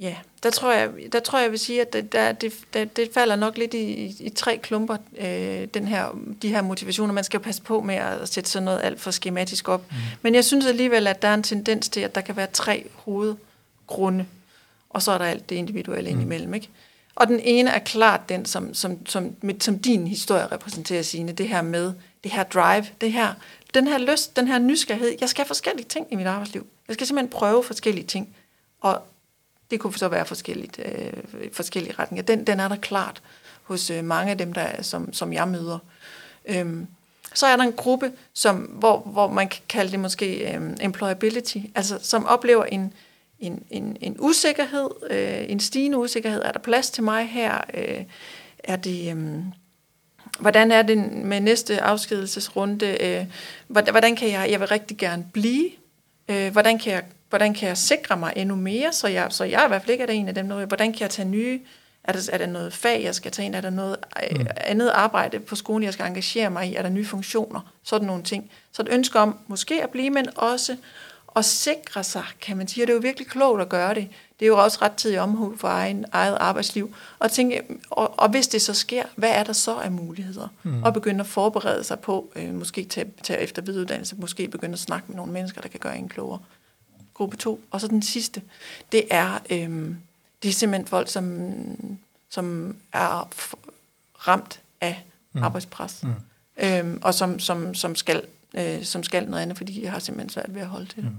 Ja, 0.00 0.16
der 0.42 0.50
tror 0.50 0.72
jeg, 0.72 0.90
der 1.12 1.20
tror 1.20 1.38
jeg, 1.38 1.50
vil 1.50 1.58
sige, 1.58 1.80
at 1.80 1.92
det, 1.92 2.12
der, 2.12 2.32
det, 2.32 2.52
det, 2.74 2.96
det 2.96 3.10
falder 3.14 3.36
nok 3.36 3.58
lidt 3.58 3.74
i, 3.74 3.92
i, 3.92 4.16
i 4.20 4.30
tre 4.30 4.58
klumper, 4.58 4.96
øh, 5.18 5.68
den 5.74 5.88
her, 5.88 6.18
de 6.42 6.48
her 6.48 6.62
motivationer. 6.62 7.14
Man 7.14 7.24
skal 7.24 7.38
jo 7.38 7.42
passe 7.42 7.62
på 7.62 7.80
med 7.80 7.94
at 7.94 8.28
sætte 8.28 8.50
sådan 8.50 8.64
noget 8.64 8.80
alt 8.82 9.00
for 9.00 9.10
skematisk 9.10 9.68
op. 9.68 9.90
Mm. 9.90 9.96
Men 10.22 10.34
jeg 10.34 10.44
synes 10.44 10.66
alligevel, 10.66 11.06
at 11.06 11.22
der 11.22 11.28
er 11.28 11.34
en 11.34 11.42
tendens 11.42 11.88
til, 11.88 12.00
at 12.00 12.14
der 12.14 12.20
kan 12.20 12.36
være 12.36 12.46
tre 12.46 12.86
hovedgrunde, 12.94 14.26
og 14.90 15.02
så 15.02 15.12
er 15.12 15.18
der 15.18 15.24
alt 15.24 15.50
det 15.50 15.56
individuelle 15.56 16.10
mm. 16.10 16.16
indimellem. 16.16 16.54
Ikke? 16.54 16.68
Og 17.14 17.26
den 17.26 17.40
ene 17.40 17.70
er 17.70 17.78
klart 17.78 18.28
den, 18.28 18.46
som, 18.46 18.74
som, 18.74 19.06
som, 19.06 19.36
som 19.60 19.78
din 19.78 20.06
historie 20.06 20.46
repræsenterer, 20.46 21.02
sine 21.02 21.32
det 21.32 21.48
her 21.48 21.62
med 21.62 21.92
det 22.24 22.32
her 22.32 22.42
drive, 22.42 22.86
det 23.00 23.12
her, 23.12 23.34
den 23.74 23.86
her 23.86 23.98
lyst, 23.98 24.36
den 24.36 24.48
her 24.48 24.58
nysgerrighed. 24.58 25.14
Jeg 25.20 25.28
skal 25.28 25.42
have 25.42 25.46
forskellige 25.46 25.86
ting 25.88 26.06
i 26.10 26.16
mit 26.16 26.26
arbejdsliv. 26.26 26.66
Jeg 26.88 26.94
skal 26.94 27.06
simpelthen 27.06 27.30
prøve 27.30 27.64
forskellige 27.64 28.06
ting. 28.06 28.36
Og 28.80 29.02
det 29.70 29.80
kunne 29.80 29.94
så 29.94 30.08
være 30.08 30.26
forskelligt, 30.26 30.80
øh, 30.84 31.12
forskellige 31.52 31.94
retninger. 31.98 32.22
Den, 32.22 32.46
den 32.46 32.60
er 32.60 32.68
der 32.68 32.76
klart 32.76 33.22
hos 33.62 33.90
øh, 33.90 34.04
mange 34.04 34.30
af 34.30 34.38
dem, 34.38 34.52
der, 34.52 34.82
som, 34.82 35.12
som 35.12 35.32
jeg 35.32 35.48
møder. 35.48 35.78
Øhm, 36.46 36.86
så 37.34 37.46
er 37.46 37.56
der 37.56 37.64
en 37.64 37.72
gruppe, 37.72 38.12
som, 38.34 38.56
hvor, 38.56 38.98
hvor 38.98 39.28
man 39.28 39.48
kan 39.48 39.62
kalde 39.68 39.90
det 39.92 40.00
måske 40.00 40.54
øh, 40.54 40.62
employability, 40.80 41.58
altså 41.74 41.98
som 42.02 42.26
oplever 42.26 42.64
en, 42.64 42.92
en, 43.40 43.62
en, 43.70 43.96
en 44.00 44.16
usikkerhed, 44.18 44.90
øh, 45.10 45.50
en 45.50 45.60
stigende 45.60 45.98
usikkerhed. 45.98 46.42
Er 46.42 46.52
der 46.52 46.58
plads 46.58 46.90
til 46.90 47.02
mig 47.02 47.28
her? 47.28 47.60
Øh, 47.74 48.04
er 48.58 48.76
det... 48.76 49.16
Øh, 49.16 49.44
hvordan 50.40 50.72
er 50.72 50.82
det 50.82 50.98
med 51.12 51.40
næste 51.40 51.80
afskedelsesrunde? 51.80 52.86
Øh, 53.00 53.26
hvordan 53.68 54.16
kan 54.16 54.30
jeg, 54.30 54.50
jeg 54.50 54.60
vil 54.60 54.68
rigtig 54.68 54.96
gerne 54.96 55.26
blive? 55.32 55.70
Øh, 56.28 56.52
hvordan 56.52 56.78
kan 56.78 56.92
jeg 56.92 57.02
hvordan 57.34 57.54
kan 57.54 57.68
jeg 57.68 57.78
sikre 57.78 58.16
mig 58.16 58.32
endnu 58.36 58.56
mere, 58.56 58.92
så 58.92 59.08
jeg, 59.08 59.26
så 59.30 59.44
jeg 59.44 59.62
i 59.64 59.68
hvert 59.68 59.82
fald 59.82 59.90
ikke 59.90 60.04
er 60.04 60.08
en 60.08 60.28
af 60.28 60.34
dem, 60.34 60.48
der, 60.48 60.66
hvordan 60.66 60.92
kan 60.92 61.00
jeg 61.00 61.10
tage 61.10 61.28
nye, 61.28 61.60
er 62.04 62.12
der, 62.12 62.28
er 62.32 62.38
der 62.38 62.46
noget 62.46 62.72
fag, 62.72 63.02
jeg 63.04 63.14
skal 63.14 63.32
tage 63.32 63.46
ind, 63.46 63.54
er 63.54 63.60
der 63.60 63.70
noget 63.70 63.96
øh, 64.30 64.40
mm. 64.40 64.46
andet 64.56 64.88
arbejde 64.88 65.40
på 65.40 65.56
skolen, 65.56 65.82
jeg 65.82 65.92
skal 65.92 66.06
engagere 66.06 66.50
mig 66.50 66.68
i, 66.68 66.74
er 66.74 66.82
der 66.82 66.88
nye 66.88 67.04
funktioner, 67.04 67.60
sådan 67.82 68.06
nogle 68.06 68.22
ting. 68.22 68.50
Så 68.72 68.82
et 68.82 68.88
ønske 68.90 69.18
om 69.18 69.38
måske 69.46 69.82
at 69.82 69.90
blive, 69.90 70.10
men 70.10 70.28
også 70.36 70.76
at 71.36 71.44
sikre 71.44 72.04
sig, 72.04 72.24
kan 72.40 72.56
man 72.56 72.68
sige, 72.68 72.84
og 72.84 72.86
det 72.86 72.92
er 72.92 72.96
jo 72.96 73.00
virkelig 73.00 73.28
klogt 73.28 73.62
at 73.62 73.68
gøre 73.68 73.94
det. 73.94 74.08
Det 74.40 74.46
er 74.46 74.48
jo 74.48 74.62
også 74.62 74.78
ret 74.82 74.92
tid 74.92 75.18
omhu 75.18 75.56
for 75.56 75.68
egen, 75.68 76.04
eget 76.12 76.36
arbejdsliv. 76.40 76.94
Og, 77.18 77.30
tænke, 77.30 77.62
og, 77.90 78.18
og 78.18 78.28
hvis 78.28 78.48
det 78.48 78.62
så 78.62 78.74
sker, 78.74 79.02
hvad 79.16 79.30
er 79.30 79.42
der 79.42 79.52
så 79.52 79.76
af 79.76 79.92
muligheder? 79.92 80.48
Mm. 80.62 80.82
Og 80.82 80.94
begynde 80.94 81.20
at 81.20 81.26
forberede 81.26 81.84
sig 81.84 82.00
på, 82.00 82.32
øh, 82.36 82.54
måske 82.54 82.84
tage, 82.84 83.06
tage 83.22 83.40
efter 83.40 83.62
viduddannelse, 83.62 84.16
måske 84.18 84.48
begynde 84.48 84.72
at 84.72 84.78
snakke 84.78 85.04
med 85.08 85.16
nogle 85.16 85.32
mennesker, 85.32 85.60
der 85.60 85.68
kan 85.68 85.80
gøre 85.80 85.98
en 85.98 86.08
klogere 86.08 86.38
gruppe 87.14 87.36
2. 87.36 87.60
Og 87.70 87.80
så 87.80 87.88
den 87.88 88.02
sidste, 88.02 88.42
det 88.92 89.04
er, 89.10 89.38
øhm, 89.50 89.96
det 90.42 90.48
er 90.48 90.52
simpelthen 90.52 90.86
folk, 90.86 91.08
som, 91.08 91.52
som 92.28 92.76
er 92.92 93.28
ramt 94.28 94.60
af 94.80 95.04
mm. 95.32 95.42
arbejdspres. 95.42 96.02
Mm. 96.02 96.12
Øhm, 96.56 96.98
og 97.02 97.14
som, 97.14 97.38
som, 97.38 97.74
som, 97.74 97.94
skal, 97.94 98.22
øh, 98.54 98.84
som 98.84 99.02
skal 99.02 99.28
noget 99.28 99.42
andet, 99.42 99.56
fordi 99.56 99.80
de 99.80 99.86
har 99.86 99.98
simpelthen 99.98 100.30
svært 100.30 100.54
ved 100.54 100.60
at 100.60 100.66
holde 100.66 100.86
til 100.86 101.02
det. 101.02 101.12
Mm. 101.12 101.18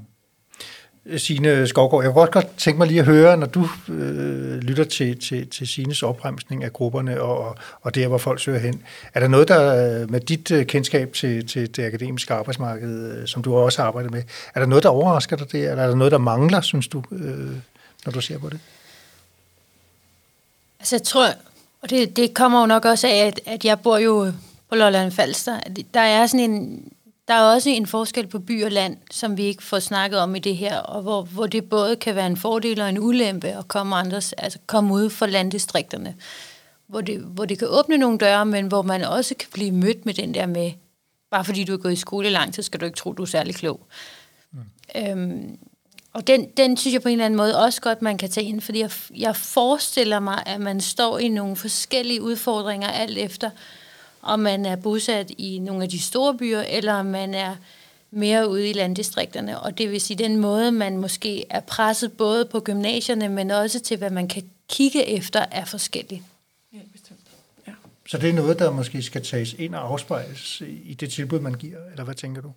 Signe 1.17 1.67
Skovgaard, 1.67 2.03
jeg 2.03 2.13
kunne 2.13 2.27
godt 2.27 2.57
tænke 2.57 2.77
mig 2.77 2.87
lige 2.87 2.99
at 2.99 3.05
høre, 3.05 3.37
når 3.37 3.47
du 3.47 3.67
øh, 3.89 4.57
lytter 4.57 4.83
til, 4.83 5.19
til, 5.19 5.49
til 5.49 5.67
Sines 5.67 6.03
opremsning 6.03 6.63
af 6.63 6.73
grupperne 6.73 7.21
og, 7.21 7.57
og 7.81 7.95
der, 7.95 8.07
hvor 8.07 8.17
folk 8.17 8.39
søger 8.39 8.59
hen. 8.59 8.81
Er 9.13 9.19
der 9.19 9.27
noget, 9.27 9.47
der 9.47 10.01
øh, 10.01 10.11
med 10.11 10.19
dit 10.19 10.51
øh, 10.51 10.65
kendskab 10.65 11.13
til, 11.13 11.47
til 11.47 11.75
det 11.75 11.85
akademiske 11.85 12.33
arbejdsmarked, 12.33 13.17
øh, 13.17 13.27
som 13.27 13.43
du 13.43 13.55
også 13.55 13.81
har 13.81 13.87
arbejdet 13.87 14.11
med, 14.11 14.23
er 14.55 14.59
der 14.59 14.67
noget, 14.67 14.83
der 14.83 14.89
overrasker 14.89 15.35
dig 15.35 15.51
det, 15.51 15.69
eller 15.69 15.83
er 15.83 15.87
der 15.87 15.95
noget, 15.95 16.11
der 16.11 16.17
mangler, 16.17 16.61
synes 16.61 16.87
du, 16.87 17.03
øh, 17.11 17.51
når 18.05 18.11
du 18.11 18.21
ser 18.21 18.39
på 18.39 18.49
det? 18.49 18.59
Altså 20.79 20.95
jeg 20.95 21.03
tror, 21.03 21.25
Og 21.81 21.89
det, 21.89 22.17
det 22.17 22.33
kommer 22.33 22.59
jo 22.59 22.65
nok 22.65 22.85
også 22.85 23.07
af, 23.07 23.27
at, 23.27 23.39
at 23.45 23.65
jeg 23.65 23.79
bor 23.79 23.97
jo 23.97 24.31
på 24.69 24.75
Lolland 24.75 25.11
Falster. 25.11 25.59
Der 25.93 25.99
er 25.99 26.27
sådan 26.27 26.51
en, 26.51 26.83
der 27.27 27.33
er 27.33 27.41
også 27.41 27.69
en 27.69 27.87
forskel 27.87 28.27
på 28.27 28.39
by 28.39 28.63
og 28.63 28.71
land, 28.71 28.97
som 29.11 29.37
vi 29.37 29.43
ikke 29.43 29.63
får 29.63 29.79
snakket 29.79 30.19
om 30.19 30.35
i 30.35 30.39
det 30.39 30.57
her, 30.57 30.77
og 30.77 31.01
hvor, 31.01 31.21
hvor 31.21 31.47
det 31.47 31.69
både 31.69 31.95
kan 31.95 32.15
være 32.15 32.27
en 32.27 32.37
fordel 32.37 32.81
og 32.81 32.89
en 32.89 32.99
ulempe 32.99 33.47
at 33.47 33.67
komme, 33.67 33.95
andres, 33.95 34.33
altså 34.33 34.59
komme 34.65 34.93
ud 34.93 35.09
for 35.09 35.25
landdistrikterne. 35.25 36.15
Hvor 36.87 37.01
det, 37.01 37.19
hvor 37.19 37.45
det 37.45 37.59
kan 37.59 37.67
åbne 37.67 37.97
nogle 37.97 38.17
døre, 38.17 38.45
men 38.45 38.67
hvor 38.67 38.81
man 38.81 39.03
også 39.03 39.35
kan 39.35 39.49
blive 39.53 39.71
mødt 39.71 40.05
med 40.05 40.13
den 40.13 40.33
der 40.33 40.45
med, 40.45 40.71
bare 41.31 41.45
fordi 41.45 41.63
du 41.63 41.73
er 41.73 41.77
gået 41.77 41.93
i 41.93 41.95
skole 41.95 42.29
lang 42.29 42.53
tid, 42.53 42.63
skal 42.63 42.79
du 42.79 42.85
ikke 42.85 42.97
tro, 42.97 43.13
du 43.13 43.21
er 43.21 43.27
særlig 43.27 43.55
klog. 43.55 43.87
Mm. 44.51 44.59
Øhm, 44.95 45.57
og 46.13 46.27
den, 46.27 46.49
den 46.57 46.77
synes 46.77 46.93
jeg 46.93 47.01
på 47.01 47.09
en 47.09 47.11
eller 47.11 47.25
anden 47.25 47.37
måde 47.37 47.63
også 47.63 47.81
godt, 47.81 48.01
man 48.01 48.17
kan 48.17 48.29
tage 48.29 48.47
ind, 48.47 48.61
fordi 48.61 48.79
jeg, 48.79 48.91
jeg 49.15 49.35
forestiller 49.35 50.19
mig, 50.19 50.43
at 50.45 50.61
man 50.61 50.81
står 50.81 51.19
i 51.19 51.27
nogle 51.27 51.55
forskellige 51.55 52.21
udfordringer 52.21 52.87
alt 52.87 53.17
efter, 53.17 53.49
om 54.25 54.39
man 54.39 54.65
er 54.65 54.75
bosat 54.75 55.31
i 55.37 55.59
nogle 55.59 55.83
af 55.83 55.89
de 55.89 55.99
store 55.99 56.37
byer, 56.37 56.61
eller 56.61 56.93
om 56.93 57.05
man 57.05 57.33
er 57.33 57.55
mere 58.11 58.49
ude 58.49 58.69
i 58.69 58.73
landdistrikterne. 58.73 59.59
Og 59.59 59.77
det 59.77 59.91
vil 59.91 60.01
sige, 60.01 60.17
den 60.17 60.37
måde, 60.37 60.71
man 60.71 60.97
måske 60.97 61.45
er 61.49 61.59
presset 61.59 62.11
både 62.11 62.45
på 62.45 62.59
gymnasierne, 62.59 63.29
men 63.29 63.51
også 63.51 63.79
til, 63.79 63.97
hvad 63.97 64.09
man 64.09 64.27
kan 64.27 64.43
kigge 64.69 65.05
efter, 65.05 65.45
er 65.51 65.65
forskellig. 65.65 66.23
Ja, 66.73 66.79
bestemt. 66.91 67.19
Ja. 67.67 67.71
Så 68.07 68.17
det 68.17 68.29
er 68.29 68.33
noget, 68.33 68.59
der 68.59 68.71
måske 68.71 69.01
skal 69.01 69.23
tages 69.23 69.53
ind 69.53 69.75
og 69.75 69.91
afspejles 69.91 70.61
i 70.83 70.93
det 70.93 71.11
tilbud, 71.11 71.39
man 71.39 71.53
giver, 71.53 71.77
eller 71.91 72.03
hvad 72.03 72.15
tænker 72.15 72.41
du? 72.41 72.51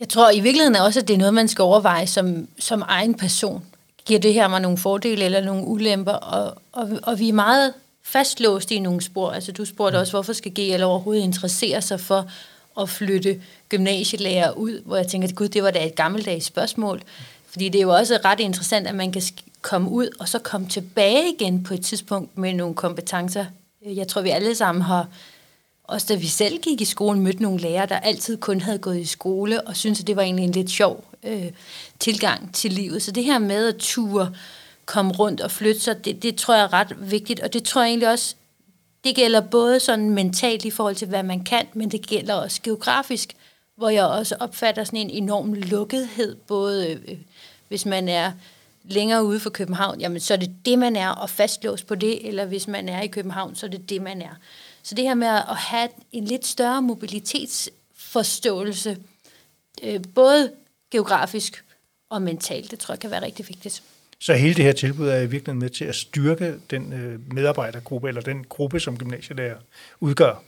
Jeg 0.00 0.08
tror 0.08 0.30
i 0.30 0.40
virkeligheden 0.40 0.76
også, 0.76 1.00
at 1.00 1.08
det 1.08 1.14
er 1.14 1.18
noget, 1.18 1.34
man 1.34 1.48
skal 1.48 1.62
overveje 1.62 2.06
som, 2.06 2.48
som 2.58 2.82
egen 2.86 3.14
person. 3.14 3.66
Giver 4.04 4.20
det 4.20 4.34
her 4.34 4.48
mig 4.48 4.60
nogle 4.60 4.78
fordele 4.78 5.24
eller 5.24 5.40
nogle 5.40 5.66
ulemper? 5.66 6.12
Og, 6.12 6.62
og, 6.72 6.90
og 7.02 7.18
vi 7.18 7.28
er 7.28 7.32
meget 7.32 7.74
fastlåst 8.02 8.70
i 8.70 8.78
nogle 8.78 9.00
spor. 9.00 9.30
Altså 9.30 9.52
du 9.52 9.64
spurgte 9.64 9.96
også, 9.96 10.12
hvorfor 10.12 10.32
skal 10.32 10.52
GL 10.54 10.82
overhovedet 10.82 11.22
interessere 11.22 11.82
sig 11.82 12.00
for 12.00 12.30
at 12.80 12.88
flytte 12.88 13.40
gymnasielærer 13.68 14.50
ud, 14.50 14.82
hvor 14.84 14.96
jeg 14.96 15.06
tænker, 15.06 15.32
gud, 15.32 15.48
det 15.48 15.62
var 15.62 15.70
da 15.70 15.86
et 15.86 15.94
gammeldags 15.94 16.46
spørgsmål. 16.46 17.02
Fordi 17.46 17.68
det 17.68 17.78
er 17.78 17.82
jo 17.82 17.94
også 17.94 18.18
ret 18.24 18.40
interessant, 18.40 18.86
at 18.86 18.94
man 18.94 19.12
kan 19.12 19.22
komme 19.60 19.90
ud 19.90 20.08
og 20.20 20.28
så 20.28 20.38
komme 20.38 20.68
tilbage 20.68 21.34
igen 21.34 21.62
på 21.62 21.74
et 21.74 21.84
tidspunkt 21.84 22.38
med 22.38 22.52
nogle 22.52 22.74
kompetencer. 22.74 23.44
Jeg 23.86 24.08
tror, 24.08 24.22
vi 24.22 24.30
alle 24.30 24.54
sammen 24.54 24.82
har 24.82 25.08
også 25.90 26.06
da 26.08 26.14
vi 26.14 26.26
selv 26.26 26.58
gik 26.58 26.80
i 26.80 26.84
skolen, 26.84 27.22
mødte 27.22 27.42
nogle 27.42 27.60
lærere, 27.60 27.86
der 27.86 27.96
altid 27.96 28.36
kun 28.36 28.60
havde 28.60 28.78
gået 28.78 28.98
i 28.98 29.04
skole, 29.04 29.60
og 29.60 29.76
syntes, 29.76 30.00
at 30.00 30.06
det 30.06 30.16
var 30.16 30.22
egentlig 30.22 30.44
en 30.44 30.52
lidt 30.52 30.70
sjov 30.70 31.04
øh, 31.22 31.50
tilgang 31.98 32.54
til 32.54 32.72
livet. 32.72 33.02
Så 33.02 33.12
det 33.12 33.24
her 33.24 33.38
med 33.38 33.68
at 33.68 33.76
ture, 33.76 34.32
komme 34.90 35.12
rundt 35.12 35.40
og 35.40 35.50
flytte 35.50 35.80
sig, 35.80 36.04
det, 36.04 36.22
det 36.22 36.36
tror 36.36 36.54
jeg 36.54 36.62
er 36.62 36.72
ret 36.72 37.10
vigtigt, 37.10 37.40
og 37.40 37.52
det 37.52 37.64
tror 37.64 37.82
jeg 37.82 37.88
egentlig 37.88 38.08
også, 38.08 38.34
det 39.04 39.16
gælder 39.16 39.40
både 39.40 39.80
sådan 39.80 40.10
mentalt 40.10 40.64
i 40.64 40.70
forhold 40.70 40.94
til, 40.94 41.08
hvad 41.08 41.22
man 41.22 41.44
kan, 41.44 41.66
men 41.74 41.90
det 41.90 42.06
gælder 42.06 42.34
også 42.34 42.60
geografisk, 42.62 43.36
hvor 43.76 43.88
jeg 43.88 44.04
også 44.04 44.36
opfatter 44.40 44.84
sådan 44.84 44.98
en 44.98 45.10
enorm 45.10 45.54
lukkethed, 45.54 46.36
både 46.36 46.90
øh, 46.90 47.18
hvis 47.68 47.86
man 47.86 48.08
er 48.08 48.32
længere 48.84 49.24
ude 49.24 49.40
for 49.40 49.50
København, 49.50 50.00
jamen 50.00 50.20
så 50.20 50.34
er 50.34 50.38
det 50.38 50.56
det, 50.64 50.78
man 50.78 50.96
er, 50.96 51.08
og 51.08 51.30
fastlåst 51.30 51.86
på 51.86 51.94
det, 51.94 52.28
eller 52.28 52.44
hvis 52.44 52.68
man 52.68 52.88
er 52.88 53.02
i 53.02 53.06
København, 53.06 53.54
så 53.54 53.66
er 53.66 53.70
det 53.70 53.90
det, 53.90 54.02
man 54.02 54.22
er. 54.22 54.34
Så 54.82 54.94
det 54.94 55.04
her 55.04 55.14
med 55.14 55.28
at 55.28 55.56
have 55.56 55.88
en 56.12 56.24
lidt 56.24 56.46
større 56.46 56.82
mobilitetsforståelse, 56.82 58.96
øh, 59.82 60.00
både 60.14 60.52
geografisk 60.90 61.64
og 62.08 62.22
mentalt, 62.22 62.70
det 62.70 62.78
tror 62.78 62.94
jeg 62.94 63.00
kan 63.00 63.10
være 63.10 63.22
rigtig 63.22 63.48
vigtigt. 63.48 63.82
Så 64.20 64.34
hele 64.34 64.54
det 64.54 64.64
her 64.64 64.72
tilbud 64.72 65.08
er 65.08 65.16
i 65.16 65.20
virkeligheden 65.20 65.58
med 65.58 65.70
til 65.70 65.84
at 65.84 65.94
styrke 65.94 66.54
den 66.70 66.92
øh, 66.92 67.34
medarbejdergruppe, 67.34 68.08
eller 68.08 68.20
den 68.20 68.44
gruppe, 68.48 68.80
som 68.80 68.98
gymnasielærer 68.98 69.56
udgør? 70.00 70.42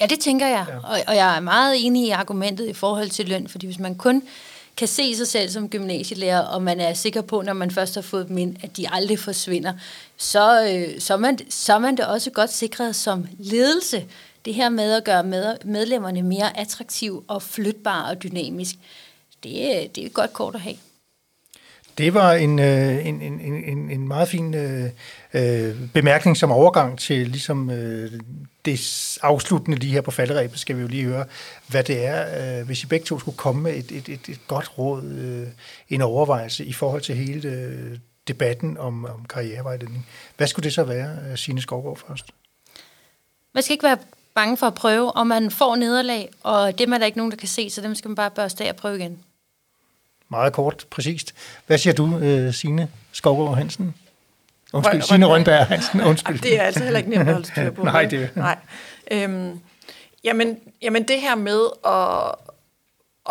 Ja, 0.00 0.06
det 0.06 0.20
tænker 0.20 0.46
jeg. 0.46 0.66
Ja. 0.68 0.76
Og, 0.76 0.98
og 1.06 1.16
jeg 1.16 1.36
er 1.36 1.40
meget 1.40 1.86
enig 1.86 2.06
i 2.06 2.10
argumentet 2.10 2.68
i 2.68 2.72
forhold 2.72 3.08
til 3.08 3.28
løn, 3.28 3.48
fordi 3.48 3.66
hvis 3.66 3.78
man 3.78 3.94
kun 3.94 4.22
kan 4.76 4.88
se 4.88 5.16
sig 5.16 5.26
selv 5.26 5.48
som 5.48 5.68
gymnasielærer, 5.68 6.40
og 6.40 6.62
man 6.62 6.80
er 6.80 6.94
sikker 6.94 7.20
på, 7.20 7.42
når 7.42 7.52
man 7.52 7.70
først 7.70 7.94
har 7.94 8.02
fået 8.02 8.28
dem 8.28 8.38
ind, 8.38 8.56
at 8.62 8.76
de 8.76 8.86
aldrig 8.92 9.18
forsvinder, 9.18 9.72
så, 10.16 10.64
øh, 10.72 11.00
så, 11.00 11.14
er 11.14 11.18
man, 11.18 11.38
så 11.50 11.74
er 11.74 11.78
man 11.78 11.96
det 11.96 12.06
også 12.06 12.30
godt 12.30 12.52
sikret 12.52 12.96
som 12.96 13.26
ledelse. 13.38 14.04
Det 14.44 14.54
her 14.54 14.68
med 14.68 14.92
at 14.92 15.04
gøre 15.04 15.24
med, 15.24 15.56
medlemmerne 15.64 16.22
mere 16.22 16.58
attraktive 16.58 17.22
og 17.28 17.42
flytbare 17.42 18.10
og 18.10 18.22
dynamisk, 18.22 18.74
det, 19.42 19.52
det 19.94 20.02
er 20.02 20.06
et 20.06 20.14
godt 20.14 20.32
kort 20.32 20.54
at 20.54 20.60
have. 20.60 20.76
Det 21.98 22.14
var 22.14 22.32
en, 22.32 22.58
øh, 22.58 23.06
en, 23.06 23.22
en, 23.22 23.40
en, 23.40 23.90
en 23.90 24.08
meget 24.08 24.28
fin 24.28 24.54
øh, 24.54 24.90
øh, 25.34 25.76
bemærkning 25.94 26.36
som 26.36 26.52
overgang 26.52 26.98
til 26.98 27.28
ligesom 27.28 27.70
øh, 27.70 28.12
det 28.64 29.18
afsluttende 29.22 29.78
lige 29.78 29.92
her 29.92 30.00
på 30.00 30.10
falderæbet, 30.10 30.58
skal 30.58 30.76
vi 30.76 30.82
jo 30.82 30.88
lige 30.88 31.04
høre, 31.04 31.24
hvad 31.66 31.84
det 31.84 32.06
er, 32.06 32.58
øh, 32.60 32.66
hvis 32.66 32.82
I 32.82 32.86
begge 32.86 33.06
to 33.06 33.18
skulle 33.18 33.36
komme 33.36 33.62
med 33.62 33.74
et, 33.74 33.92
et, 33.92 34.08
et, 34.08 34.28
et 34.28 34.40
godt 34.46 34.78
råd, 34.78 35.04
øh, 35.04 35.48
en 35.88 36.02
overvejelse 36.02 36.64
i 36.64 36.72
forhold 36.72 37.02
til 37.02 37.14
hele 37.14 37.48
øh, 37.48 37.98
debatten 38.28 38.76
om, 38.76 39.04
om 39.04 39.24
karrierevejledning. 39.24 40.06
Hvad 40.36 40.46
skulle 40.46 40.64
det 40.64 40.72
så 40.74 40.84
være, 40.84 41.16
øh, 41.30 41.38
Signe 41.38 41.60
Skovgaard 41.60 41.98
først? 42.08 42.26
Man 43.54 43.62
skal 43.62 43.72
ikke 43.72 43.86
være 43.86 43.98
bange 44.34 44.56
for 44.56 44.66
at 44.66 44.74
prøve, 44.74 45.12
og 45.12 45.26
man 45.26 45.50
får 45.50 45.76
nederlag, 45.76 46.30
og 46.42 46.78
det 46.78 46.88
er 46.88 46.98
der 46.98 47.06
ikke 47.06 47.18
nogen, 47.18 47.30
der 47.30 47.36
kan 47.36 47.48
se, 47.48 47.70
så 47.70 47.80
dem 47.80 47.94
skal 47.94 48.08
man 48.08 48.16
bare 48.16 48.30
børste 48.30 48.64
af 48.64 48.68
og 48.68 48.76
prøve 48.76 48.98
igen. 48.98 49.18
Meget 50.30 50.52
kort, 50.52 50.86
præcist. 50.90 51.34
Hvad 51.66 51.78
siger 51.78 51.94
du, 51.94 52.18
øh, 52.18 52.54
Signe 52.54 52.88
Skovgaard 53.12 53.56
Hansen? 53.56 53.94
Undskyld, 54.72 55.02
Signe 55.02 55.26
Rønberg 55.26 55.66
Hansen, 55.66 56.00
undskyld. 56.00 56.38
Det 56.38 56.58
er 56.58 56.62
altså 56.62 56.82
heller 56.84 56.98
ikke 56.98 57.10
nemt 57.10 57.28
at 57.28 57.32
holde 57.32 57.46
styr 57.46 57.70
på. 57.70 57.84
Nej, 57.92 58.04
det 58.04 58.30
Nej. 58.34 58.58
Øhm, 59.10 59.60
jamen, 60.24 60.58
jamen 60.82 61.08
det 61.08 61.20
her 61.20 61.34
med 61.34 61.60
at, 61.86 62.34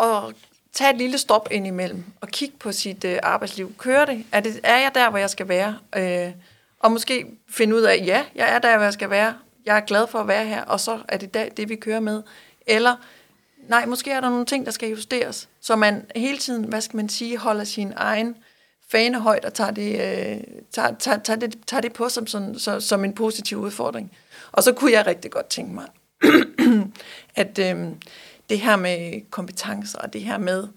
at 0.06 0.34
tage 0.72 0.90
et 0.90 0.96
lille 0.96 1.18
stop 1.18 1.48
ind 1.50 1.66
imellem 1.66 2.04
og 2.20 2.28
kigge 2.28 2.54
på 2.58 2.72
sit 2.72 3.04
øh, 3.04 3.18
arbejdsliv. 3.22 3.74
Kører 3.78 4.04
det? 4.04 4.24
Er, 4.32 4.40
det? 4.40 4.60
er 4.62 4.76
jeg 4.76 4.90
der, 4.94 5.10
hvor 5.10 5.18
jeg 5.18 5.30
skal 5.30 5.48
være? 5.48 5.78
Øh, 5.96 6.32
og 6.80 6.92
måske 6.92 7.26
finde 7.50 7.76
ud 7.76 7.82
af, 7.82 8.02
ja, 8.06 8.24
jeg 8.34 8.54
er 8.54 8.58
der, 8.58 8.76
hvor 8.76 8.84
jeg 8.84 8.92
skal 8.92 9.10
være. 9.10 9.34
Jeg 9.66 9.76
er 9.76 9.80
glad 9.80 10.06
for 10.06 10.18
at 10.18 10.28
være 10.28 10.44
her, 10.44 10.62
og 10.62 10.80
så 10.80 10.98
er 11.08 11.16
det 11.16 11.34
det, 11.34 11.56
det 11.56 11.68
vi 11.68 11.76
kører 11.76 12.00
med. 12.00 12.22
Eller, 12.66 12.96
nej, 13.68 13.86
måske 13.86 14.10
er 14.10 14.20
der 14.20 14.30
nogle 14.30 14.46
ting, 14.46 14.66
der 14.66 14.72
skal 14.72 14.88
justeres, 14.88 15.48
så 15.60 15.76
man 15.76 16.06
hele 16.16 16.38
tiden, 16.38 16.64
hvad 16.64 16.80
skal 16.80 16.96
man 16.96 17.08
sige, 17.08 17.38
holder 17.38 17.64
sin 17.64 17.92
egen 17.96 18.36
fane 18.90 19.20
højt 19.20 19.44
og 19.44 19.54
tager 19.54 19.70
det, 19.70 19.92
øh, 19.92 20.40
tager, 20.72 20.94
tager, 20.98 21.18
tager, 21.18 21.38
det, 21.38 21.58
tager 21.66 21.80
det 21.80 21.92
på 21.92 22.08
som, 22.08 22.26
sådan, 22.26 22.58
så, 22.58 22.80
som 22.80 23.04
en 23.04 23.12
positiv 23.12 23.58
udfordring. 23.58 24.12
Og 24.52 24.62
så 24.62 24.72
kunne 24.72 24.92
jeg 24.92 25.06
rigtig 25.06 25.30
godt 25.30 25.48
tænke 25.48 25.74
mig, 25.74 25.86
at 27.42 27.58
øh, 27.58 27.88
det 28.50 28.60
her 28.60 28.76
med 28.76 29.30
kompetencer 29.30 29.98
og 29.98 30.12
det 30.12 30.20
her 30.20 30.38
med, 30.38 30.68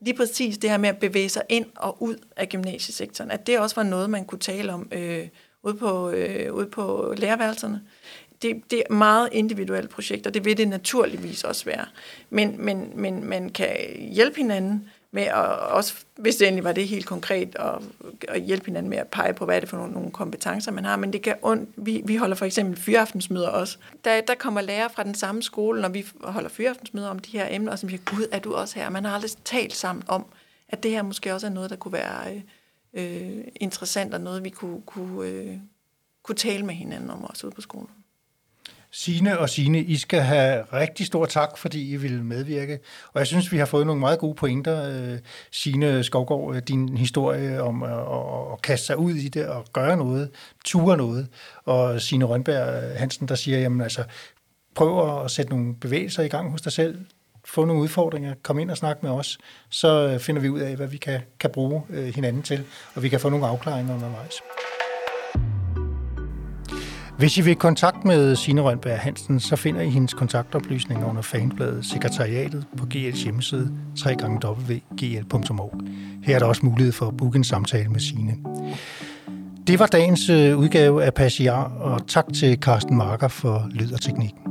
lige 0.00 0.16
præcis 0.16 0.58
det 0.58 0.70
her 0.70 0.78
med 0.78 0.88
at 0.88 0.98
bevæge 0.98 1.28
sig 1.28 1.42
ind 1.48 1.66
og 1.76 2.02
ud 2.02 2.16
af 2.36 2.48
gymnasiesektoren, 2.48 3.30
at 3.30 3.46
det 3.46 3.58
også 3.58 3.76
var 3.76 3.82
noget, 3.82 4.10
man 4.10 4.24
kunne 4.24 4.38
tale 4.38 4.72
om 4.72 4.88
øh, 4.92 5.28
ude, 5.62 5.74
på, 5.74 6.10
øh, 6.10 6.54
ude 6.54 6.66
på 6.66 7.14
lærerværelserne. 7.16 7.82
Det, 8.42 8.62
det 8.70 8.82
er 8.90 8.92
meget 8.92 9.28
individuelle 9.32 9.88
projekter, 9.88 10.30
det 10.30 10.44
vil 10.44 10.56
det 10.56 10.68
naturligvis 10.68 11.44
også 11.44 11.64
være. 11.64 11.84
Men, 12.30 12.64
men, 12.64 12.92
men 12.94 13.24
man 13.24 13.50
kan 13.50 13.76
hjælpe 13.98 14.36
hinanden 14.36 14.90
med 15.12 15.22
at, 15.22 15.58
også, 15.58 15.94
hvis 16.16 16.36
det 16.36 16.48
endelig 16.48 16.64
var 16.64 16.72
det 16.72 16.88
helt 16.88 17.06
konkret, 17.06 17.56
at, 17.56 17.82
at 18.28 18.42
hjælpe 18.42 18.66
hinanden 18.66 18.90
med 18.90 18.98
at 18.98 19.08
pege 19.08 19.34
på, 19.34 19.44
hvad 19.44 19.56
er 19.56 19.60
det 19.60 19.68
for 19.68 19.76
nogle, 19.76 19.92
nogle 19.92 20.10
kompetencer, 20.10 20.72
man 20.72 20.84
har. 20.84 20.96
Men 20.96 21.12
det 21.12 21.22
kan 21.22 21.34
ondt. 21.42 21.70
vi, 21.76 22.02
vi 22.04 22.16
holder 22.16 22.36
for 22.36 22.46
eksempel 22.46 22.76
fyraftensmøder 22.76 23.48
også. 23.48 23.78
Der, 24.04 24.20
der 24.20 24.34
kommer 24.34 24.60
lærere 24.60 24.90
fra 24.90 25.02
den 25.02 25.14
samme 25.14 25.42
skole, 25.42 25.80
når 25.80 25.88
vi 25.88 26.06
holder 26.24 26.48
fyraftensmøder 26.48 27.08
om 27.08 27.18
de 27.18 27.30
her 27.30 27.46
emner, 27.50 27.72
og 27.72 27.78
som 27.78 27.88
siger, 27.88 28.02
gud, 28.04 28.26
er 28.32 28.38
du 28.38 28.54
også 28.54 28.78
her? 28.78 28.90
Man 28.90 29.04
har 29.04 29.14
aldrig 29.14 29.30
talt 29.44 29.74
sammen 29.74 30.04
om, 30.08 30.26
at 30.68 30.82
det 30.82 30.90
her 30.90 31.02
måske 31.02 31.34
også 31.34 31.46
er 31.46 31.50
noget, 31.50 31.70
der 31.70 31.76
kunne 31.76 31.92
være 31.92 32.34
øh, 32.34 32.42
øh 32.94 33.44
interessant, 33.56 34.14
og 34.14 34.20
noget, 34.20 34.44
vi 34.44 34.50
kunne, 34.50 34.82
kunne, 34.86 35.28
øh, 35.28 35.56
kunne 36.22 36.36
tale 36.36 36.66
med 36.66 36.74
hinanden 36.74 37.10
om 37.10 37.24
også 37.24 37.46
ude 37.46 37.54
på 37.54 37.60
skolen. 37.60 37.88
Sine 38.92 39.38
og 39.38 39.50
Sine, 39.50 39.82
I 39.82 39.96
skal 39.96 40.20
have 40.20 40.64
rigtig 40.72 41.06
stor 41.06 41.26
tak, 41.26 41.58
fordi 41.58 41.92
I 41.92 41.96
vil 41.96 42.24
medvirke. 42.24 42.78
Og 43.12 43.18
jeg 43.18 43.26
synes, 43.26 43.52
vi 43.52 43.58
har 43.58 43.66
fået 43.66 43.86
nogle 43.86 44.00
meget 44.00 44.18
gode 44.18 44.34
pointer. 44.34 45.12
Øh, 45.12 45.18
Sine 45.50 46.04
Skovgaard, 46.04 46.54
øh, 46.56 46.62
din 46.62 46.96
historie 46.96 47.62
om 47.62 47.82
øh, 47.82 47.92
at, 47.92 48.52
at 48.52 48.62
kaste 48.62 48.86
sig 48.86 48.96
ud 48.96 49.14
i 49.14 49.28
det 49.28 49.46
og 49.46 49.64
gøre 49.72 49.96
noget, 49.96 50.30
ture 50.64 50.96
noget. 50.96 51.28
Og 51.64 52.00
Sine 52.00 52.24
Rønberg 52.24 52.98
Hansen, 52.98 53.28
der 53.28 53.34
siger, 53.34 53.58
jamen 53.58 53.80
altså, 53.80 54.04
prøv 54.74 55.22
at 55.24 55.30
sætte 55.30 55.50
nogle 55.50 55.74
bevægelser 55.74 56.22
i 56.22 56.28
gang 56.28 56.50
hos 56.50 56.62
dig 56.62 56.72
selv. 56.72 56.98
Få 57.44 57.64
nogle 57.64 57.82
udfordringer, 57.82 58.34
kom 58.42 58.58
ind 58.58 58.70
og 58.70 58.76
snak 58.76 59.02
med 59.02 59.10
os, 59.10 59.38
så 59.70 60.18
finder 60.18 60.42
vi 60.42 60.48
ud 60.48 60.60
af, 60.60 60.76
hvad 60.76 60.86
vi 60.86 60.96
kan, 60.96 61.20
kan 61.40 61.50
bruge 61.50 61.82
hinanden 62.14 62.42
til, 62.42 62.64
og 62.94 63.02
vi 63.02 63.08
kan 63.08 63.20
få 63.20 63.28
nogle 63.28 63.46
afklaringer 63.46 63.94
undervejs. 63.94 64.34
Hvis 67.20 67.38
I 67.38 67.40
vil 67.40 67.56
kontakt 67.56 68.04
med 68.04 68.36
Signe 68.36 68.60
Rønberg 68.60 68.98
Hansen, 68.98 69.40
så 69.40 69.56
finder 69.56 69.80
I 69.80 69.90
hendes 69.90 70.14
kontaktoplysninger 70.14 71.06
under 71.06 71.22
fanbladet 71.22 71.86
Sekretariatet 71.86 72.66
på 72.76 72.86
GL's 72.94 73.24
hjemmeside 73.24 73.72
www.gl.org. 74.06 75.80
Her 76.22 76.34
er 76.34 76.38
der 76.38 76.46
også 76.46 76.66
mulighed 76.66 76.92
for 76.92 77.06
at 77.06 77.16
booke 77.16 77.36
en 77.36 77.44
samtale 77.44 77.88
med 77.88 78.00
Signe. 78.00 78.36
Det 79.66 79.78
var 79.78 79.86
dagens 79.86 80.30
øh, 80.30 80.58
udgave 80.58 81.04
af 81.04 81.14
Passiar, 81.14 81.64
og 81.64 82.06
tak 82.06 82.24
til 82.34 82.58
Carsten 82.58 82.96
Marker 82.96 83.28
for 83.28 83.68
lyd 83.70 83.92
og 83.92 84.00
teknikken. 84.00 84.49